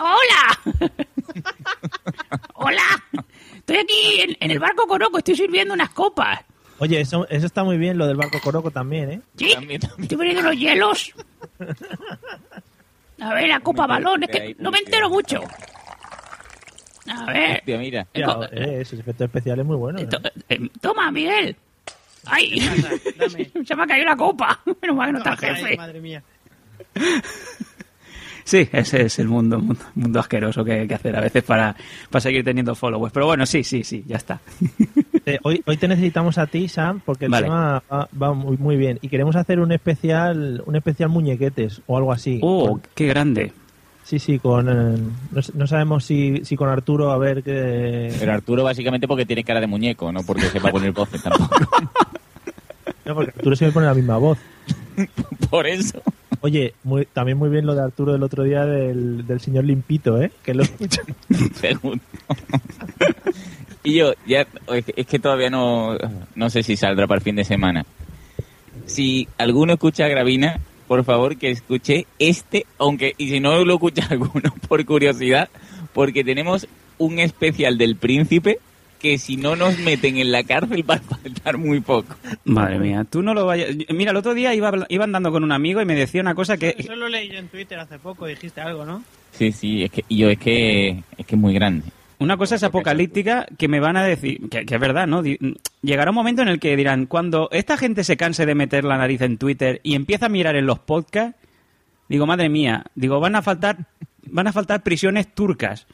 [0.00, 0.90] ¡Hola!
[2.54, 3.04] ¡Hola!
[3.54, 6.40] Estoy aquí en, en el barco Coroco, estoy sirviendo unas copas.
[6.78, 9.20] Oye, eso, eso está muy bien, lo del barco Coroco también, ¿eh?
[9.36, 9.52] ¿Sí?
[9.98, 11.12] Estoy poniendo los hielos.
[13.20, 15.40] A ver, la copa balón, es que no me entero mucho.
[17.10, 17.58] A ver.
[17.58, 18.06] Hostia, mira.
[18.14, 19.98] Eh, ese efecto especial es muy bueno.
[19.98, 20.08] ¿eh?
[20.48, 21.56] Eh, Toma, Miguel.
[22.26, 22.60] ¡Ay!
[23.66, 24.60] Se me ha caído la copa.
[24.82, 25.76] Menos mal que no está el jefe.
[25.76, 26.22] Madre mía.
[28.48, 31.76] Sí, ese es el mundo, mundo, mundo asqueroso que hay que hacer a veces para,
[32.08, 33.12] para seguir teniendo followers.
[33.12, 34.40] Pero bueno, sí, sí, sí, ya está.
[35.26, 37.44] Eh, hoy, hoy te necesitamos a ti, Sam, porque el Vale.
[37.44, 38.98] tema va, va muy, muy bien.
[39.02, 42.40] Y queremos hacer un especial un especial muñequetes o algo así.
[42.42, 43.52] ¡Oh, qué grande!
[44.04, 44.66] Sí, sí, con...
[44.66, 44.98] eh,
[45.52, 48.10] no sabemos si, si con Arturo, a ver qué...
[48.18, 51.54] Pero Arturo básicamente porque tiene cara de muñeco, no porque sepa poner voces tampoco.
[53.04, 54.38] No, porque Arturo siempre pone la misma voz.
[55.50, 56.02] Por eso.
[56.40, 60.20] Oye, muy- también muy bien lo de Arturo del otro día del, del señor Limpito,
[60.22, 60.30] ¿eh?
[60.42, 60.64] Que lo.
[61.54, 62.02] Segundo.
[63.84, 64.46] y yo, ya,
[64.96, 65.96] es que todavía no,
[66.34, 67.84] no sé si saldrá para el fin de semana.
[68.86, 73.74] Si alguno escucha a Gravina, por favor que escuche este, aunque, y si no lo
[73.74, 75.48] escucha alguno por curiosidad,
[75.92, 76.66] porque tenemos
[76.98, 78.58] un especial del príncipe
[78.98, 82.16] que si no nos meten en la cárcel va a faltar muy poco.
[82.44, 83.70] Madre mía, tú no lo vayas...
[83.90, 86.56] Mira, el otro día iba, iba andando con un amigo y me decía una cosa
[86.56, 86.74] que...
[86.78, 89.02] Eso lo leí yo en Twitter hace poco, dijiste algo, ¿no?
[89.32, 91.84] Sí, sí, es que, yo es que, es que es muy grande.
[92.18, 95.22] Una cosa es apocalíptica que me van a decir, que, que es verdad, ¿no?
[95.82, 98.98] Llegará un momento en el que dirán, cuando esta gente se canse de meter la
[98.98, 101.38] nariz en Twitter y empieza a mirar en los podcasts,
[102.08, 103.86] digo, madre mía, digo, van a faltar,
[104.26, 105.86] van a faltar prisiones turcas.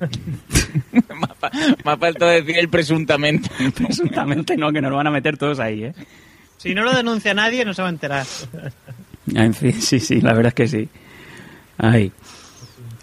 [1.84, 3.48] Me ha faltado decir el presuntamente.
[3.74, 5.94] Presuntamente no, que nos van a meter todos ahí, ¿eh?
[6.56, 8.26] Si no lo denuncia nadie, no se va a enterar.
[9.34, 10.88] En fin, sí, sí, la verdad es que sí.
[11.78, 12.12] Ay.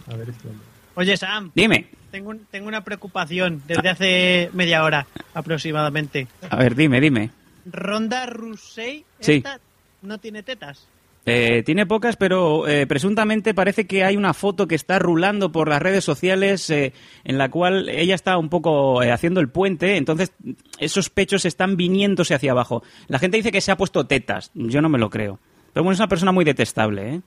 [0.08, 0.66] A ver, hombre.
[0.96, 1.52] Oye, Sam.
[1.56, 1.88] Dime.
[2.12, 6.28] Tengo, un- tengo una preocupación desde hace media hora aproximadamente.
[6.50, 7.32] A ver, dime, dime.
[7.66, 9.34] Ronda Rousey, Sí.
[9.34, 9.60] esta
[10.04, 10.88] no tiene tetas.
[11.30, 15.68] Eh, tiene pocas, pero eh, presuntamente parece que hay una foto que está rulando por
[15.68, 16.94] las redes sociales eh,
[17.26, 20.32] en la cual ella está un poco eh, haciendo el puente, entonces
[20.80, 22.82] esos pechos están viniéndose hacia abajo.
[23.10, 25.38] La gente dice que se ha puesto tetas, yo no me lo creo.
[25.74, 27.22] Pero bueno, es una persona muy detestable, ¿eh?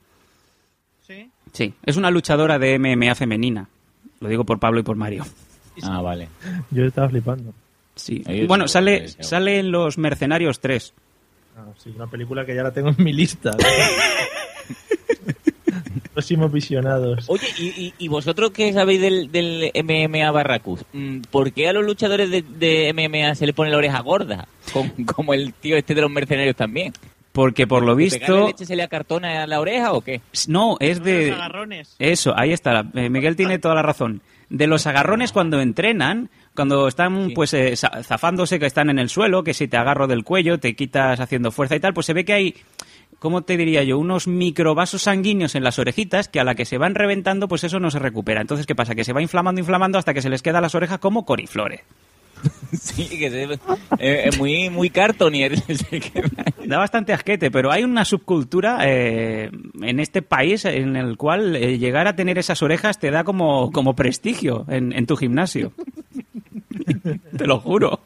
[1.05, 1.29] ¿Sí?
[1.51, 3.69] Sí, es una luchadora de MMA femenina.
[4.19, 5.27] Lo digo por Pablo y por Mario.
[5.83, 6.27] Ah, vale.
[6.71, 7.53] Yo estaba flipando.
[7.93, 8.23] Sí.
[8.47, 10.91] Bueno, sale, sale en Los Mercenarios 3.
[11.57, 13.51] Ah, sí, una película que ya la tengo en mi lista.
[16.13, 17.25] Próximos visionados.
[17.29, 20.83] Oye, ¿y, y, y vosotros qué sabéis del, del MMA Barracus?
[20.91, 24.47] Mm, ¿Por qué a los luchadores de, de MMA se le pone la oreja gorda?
[24.73, 26.91] Como, como el tío este de los mercenarios también.
[27.31, 28.47] Porque por lo ¿De pegarle visto...
[28.47, 30.19] leche se le acartona a la oreja o qué?
[30.47, 31.27] No, es de...
[31.29, 31.95] Los agarrones.
[31.97, 32.83] Eso, ahí está.
[32.93, 34.21] Eh, Miguel tiene toda la razón.
[34.49, 39.09] De los agarrones cuando entrenan, cuando están pues eh, za- zafándose, que están en el
[39.09, 42.13] suelo, que si te agarro del cuello, te quitas haciendo fuerza y tal, pues se
[42.13, 42.55] ve que hay,
[43.19, 43.97] ¿cómo te diría yo?
[43.97, 47.79] Unos microvasos sanguíneos en las orejitas que a la que se van reventando, pues eso
[47.79, 48.41] no se recupera.
[48.41, 48.95] Entonces, ¿qué pasa?
[48.95, 51.81] Que se va inflamando, inflamando hasta que se les queda las orejas como coriflores.
[52.71, 53.43] Sí, que se,
[53.99, 55.53] eh, es muy, muy cartonier.
[56.65, 59.51] Da bastante asquete, pero hay una subcultura eh,
[59.81, 63.71] en este país en el cual eh, llegar a tener esas orejas te da como,
[63.71, 65.73] como prestigio en, en tu gimnasio.
[67.37, 67.99] te lo juro.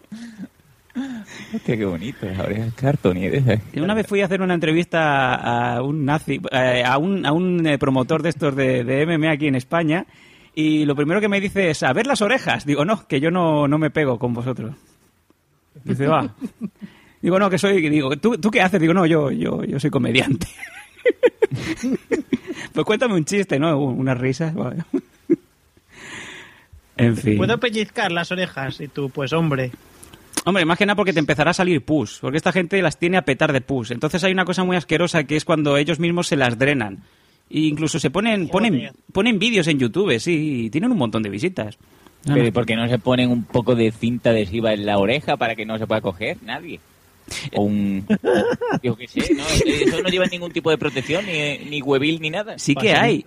[1.54, 3.44] Hostia, qué bonito, las orejas cartonieres.
[3.74, 7.34] Y Una vez fui a hacer una entrevista a un nazi, eh, a un, a
[7.34, 10.06] un eh, promotor de estos de, de MMA aquí en España,
[10.56, 12.66] y lo primero que me dice es, a ver las orejas.
[12.66, 14.74] Digo, no, que yo no, no me pego con vosotros.
[15.84, 16.34] Dice, va.
[17.22, 17.90] Digo, no, que soy...
[17.90, 18.80] Digo, ¿tú, ¿tú qué haces?
[18.80, 20.48] Digo, no, yo, yo, yo soy comediante.
[22.74, 23.78] pues cuéntame un chiste, ¿no?
[23.78, 24.54] Unas risas.
[24.56, 24.84] vale.
[26.98, 27.38] En fin.
[27.38, 28.80] ¿Puedo pellizcar las orejas?
[28.82, 29.72] Y tú, pues hombre.
[30.46, 33.18] Hombre, más que nada porque te empezará a salir pus, porque esta gente las tiene
[33.18, 33.92] a petar de pus.
[33.92, 37.04] Entonces hay una cosa muy asquerosa que es cuando ellos mismos se las drenan.
[37.50, 41.30] E incluso se ponen ponen ponen vídeos en YouTube, sí, y tienen un montón de
[41.30, 41.78] visitas.
[42.24, 45.38] Pero ¿y por qué no se ponen un poco de cinta adhesiva en la oreja
[45.38, 46.38] para que no se pueda coger?
[46.44, 46.80] Nadie.
[47.54, 48.06] O un...
[48.84, 49.44] Yo qué sé, ¿no?
[49.48, 52.58] Eso no lleva ningún tipo de protección, ni, ni huevil, ni nada.
[52.60, 53.26] Sí que hay.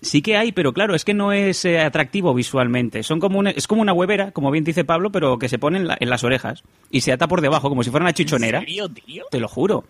[0.00, 0.22] Sí.
[0.22, 3.02] Que hay, pero claro, es que no es eh, atractivo visualmente.
[3.02, 5.78] Son como una- es como una huevera, como bien dice Pablo, pero que se pone
[5.78, 8.60] en, la- en las orejas y se ata por debajo, como si fuera una chichonera.
[8.60, 9.24] serio, tío?
[9.30, 9.84] Te lo juro.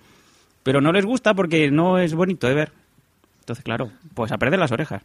[0.63, 2.73] Pero no les gusta porque no es bonito de ver.
[3.41, 5.03] Entonces, claro, pues a perder las orejas.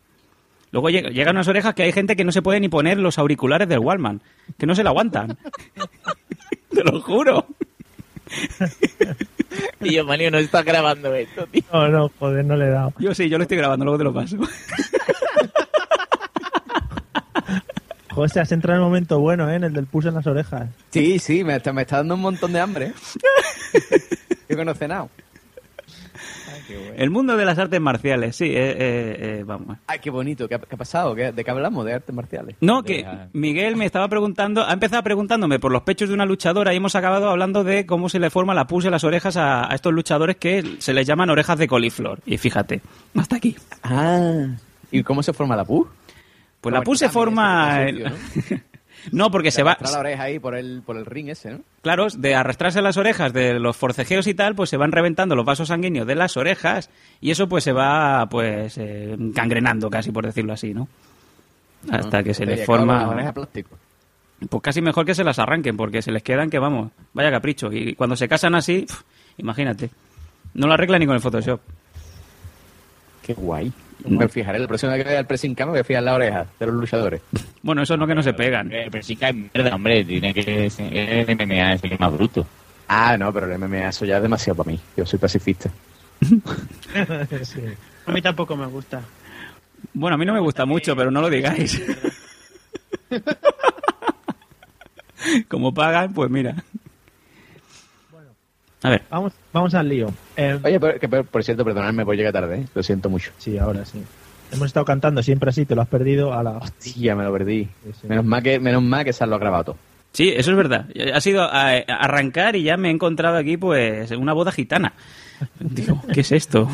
[0.72, 3.20] Luego lleg- llegan unas orejas que hay gente que no se puede ni poner los
[3.20, 4.22] auriculares del Wallman,
[4.58, 5.38] que no se la aguantan.
[6.76, 7.46] Te lo juro.
[9.80, 11.64] Tío, Manio, no estás grabando esto, tío.
[11.74, 12.94] No, no, joder, no le he dado.
[13.00, 14.38] Yo sí, yo lo estoy grabando, luego te lo paso.
[18.12, 19.56] Joder, has entrado en el momento bueno, ¿eh?
[19.56, 20.70] En el del pulso en las orejas.
[20.90, 22.94] Sí, sí, me está, me está dando un montón de hambre.
[24.50, 25.10] Yo que no he cenado.
[26.98, 29.78] El mundo de las artes marciales, sí, eh, eh, eh, vamos.
[29.88, 30.48] Ay, qué bonito.
[30.48, 31.16] ¿Qué ha, qué ha pasado?
[31.16, 31.86] ¿Qué- ¿De qué hablamos?
[31.86, 32.56] ¿De artes marciales?
[32.62, 36.74] No, que Miguel me estaba preguntando, ha empezado preguntándome por los pechos de una luchadora
[36.74, 39.72] y hemos acabado hablando de cómo se le forma la pus en las orejas a,
[39.72, 42.20] a estos luchadores que se les llaman orejas de coliflor.
[42.26, 42.82] Y fíjate,
[43.16, 43.56] hasta aquí.
[43.84, 44.48] Ah.
[44.92, 45.88] ¿Y cómo se forma la pus?
[46.60, 47.86] Pues la pus se forma...
[49.12, 49.78] No, porque se va...
[49.82, 51.60] La oreja ahí por el, por el ring ese, ¿no?
[51.82, 55.46] Claro, de arrastrarse las orejas, de los forcejeos y tal, pues se van reventando los
[55.46, 60.26] vasos sanguíneos de las orejas y eso pues se va pues eh, gangrenando casi, por
[60.26, 60.88] decirlo así, ¿no?
[61.90, 63.02] Hasta que se les forma...
[63.02, 63.78] las orejas plástico.
[64.50, 67.72] Pues casi mejor que se las arranquen, porque se les quedan que vamos, vaya capricho.
[67.72, 68.86] Y cuando se casan así,
[69.38, 69.90] imagínate.
[70.54, 71.62] No lo arregla ni con el Photoshop.
[73.36, 73.72] Qué guay.
[74.06, 76.16] Me fijaré, la próxima vez que vaya al pressing cam me voy a fijar la
[76.16, 77.22] oreja de los luchadores.
[77.62, 78.72] Bueno, eso no que no se pegan.
[79.02, 80.04] Sí que hay mierda, hombre.
[80.04, 82.46] Tiene que ser el MMA es el más bruto.
[82.88, 84.80] Ah, no, pero el MMA eso ya es demasiado para mí.
[84.98, 85.70] Yo soy pacifista.
[87.44, 87.62] Sí.
[88.06, 89.02] A mí tampoco me gusta.
[89.94, 91.82] Bueno, a mí no me gusta mucho, pero no lo digáis.
[95.48, 96.64] Como pagan, pues mira.
[98.84, 99.04] A ver.
[99.10, 100.08] Vamos, vamos al lío.
[100.36, 102.66] Eh, Oye, por, que por, por cierto, perdonadme, pues llegué tarde, ¿eh?
[102.74, 103.32] Lo siento mucho.
[103.38, 104.02] Sí, ahora sí.
[104.52, 106.60] Hemos estado cantando siempre así, te lo has perdido a la...
[106.80, 107.70] Sí, ya me lo perdí.
[108.08, 109.78] Menos mal que, menos mal que se lo ha grabado todo.
[110.14, 110.88] Sí, eso es verdad.
[111.14, 114.94] Ha sido a- a arrancar y ya me he encontrado aquí, pues, una boda gitana.
[115.60, 116.68] Digo, ¿qué es esto?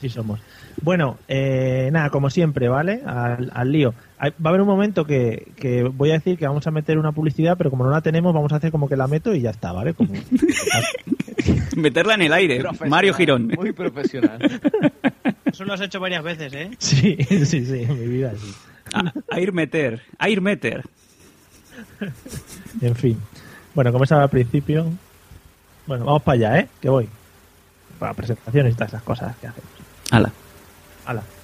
[0.00, 0.38] Sí somos.
[0.82, 3.02] Bueno, eh, nada, como siempre, ¿vale?
[3.04, 3.94] Al, al lío.
[4.18, 6.98] Hay- Va a haber un momento que, que voy a decir que vamos a meter
[6.98, 9.40] una publicidad, pero como no la tenemos, vamos a hacer como que la meto y
[9.40, 9.94] ya está, ¿vale?
[9.94, 10.12] Como-
[11.76, 12.62] Meterla en el aire.
[12.88, 13.48] Mario Girón.
[13.56, 14.38] Muy profesional.
[15.44, 16.70] Eso lo has hecho varias veces, ¿eh?
[16.78, 18.52] Sí, sí, sí, en mi vida sí.
[18.92, 20.02] A, a ir meter.
[20.18, 20.82] A ir meter.
[22.80, 23.18] En fin.
[23.74, 24.86] Bueno, como estaba al principio.
[25.86, 26.68] Bueno, vamos para allá, ¿eh?
[26.80, 27.08] Que voy.
[27.98, 29.70] Para presentaciones y todas esas cosas que hacemos.
[30.10, 30.32] Hala.
[31.08, 31.37] Hala.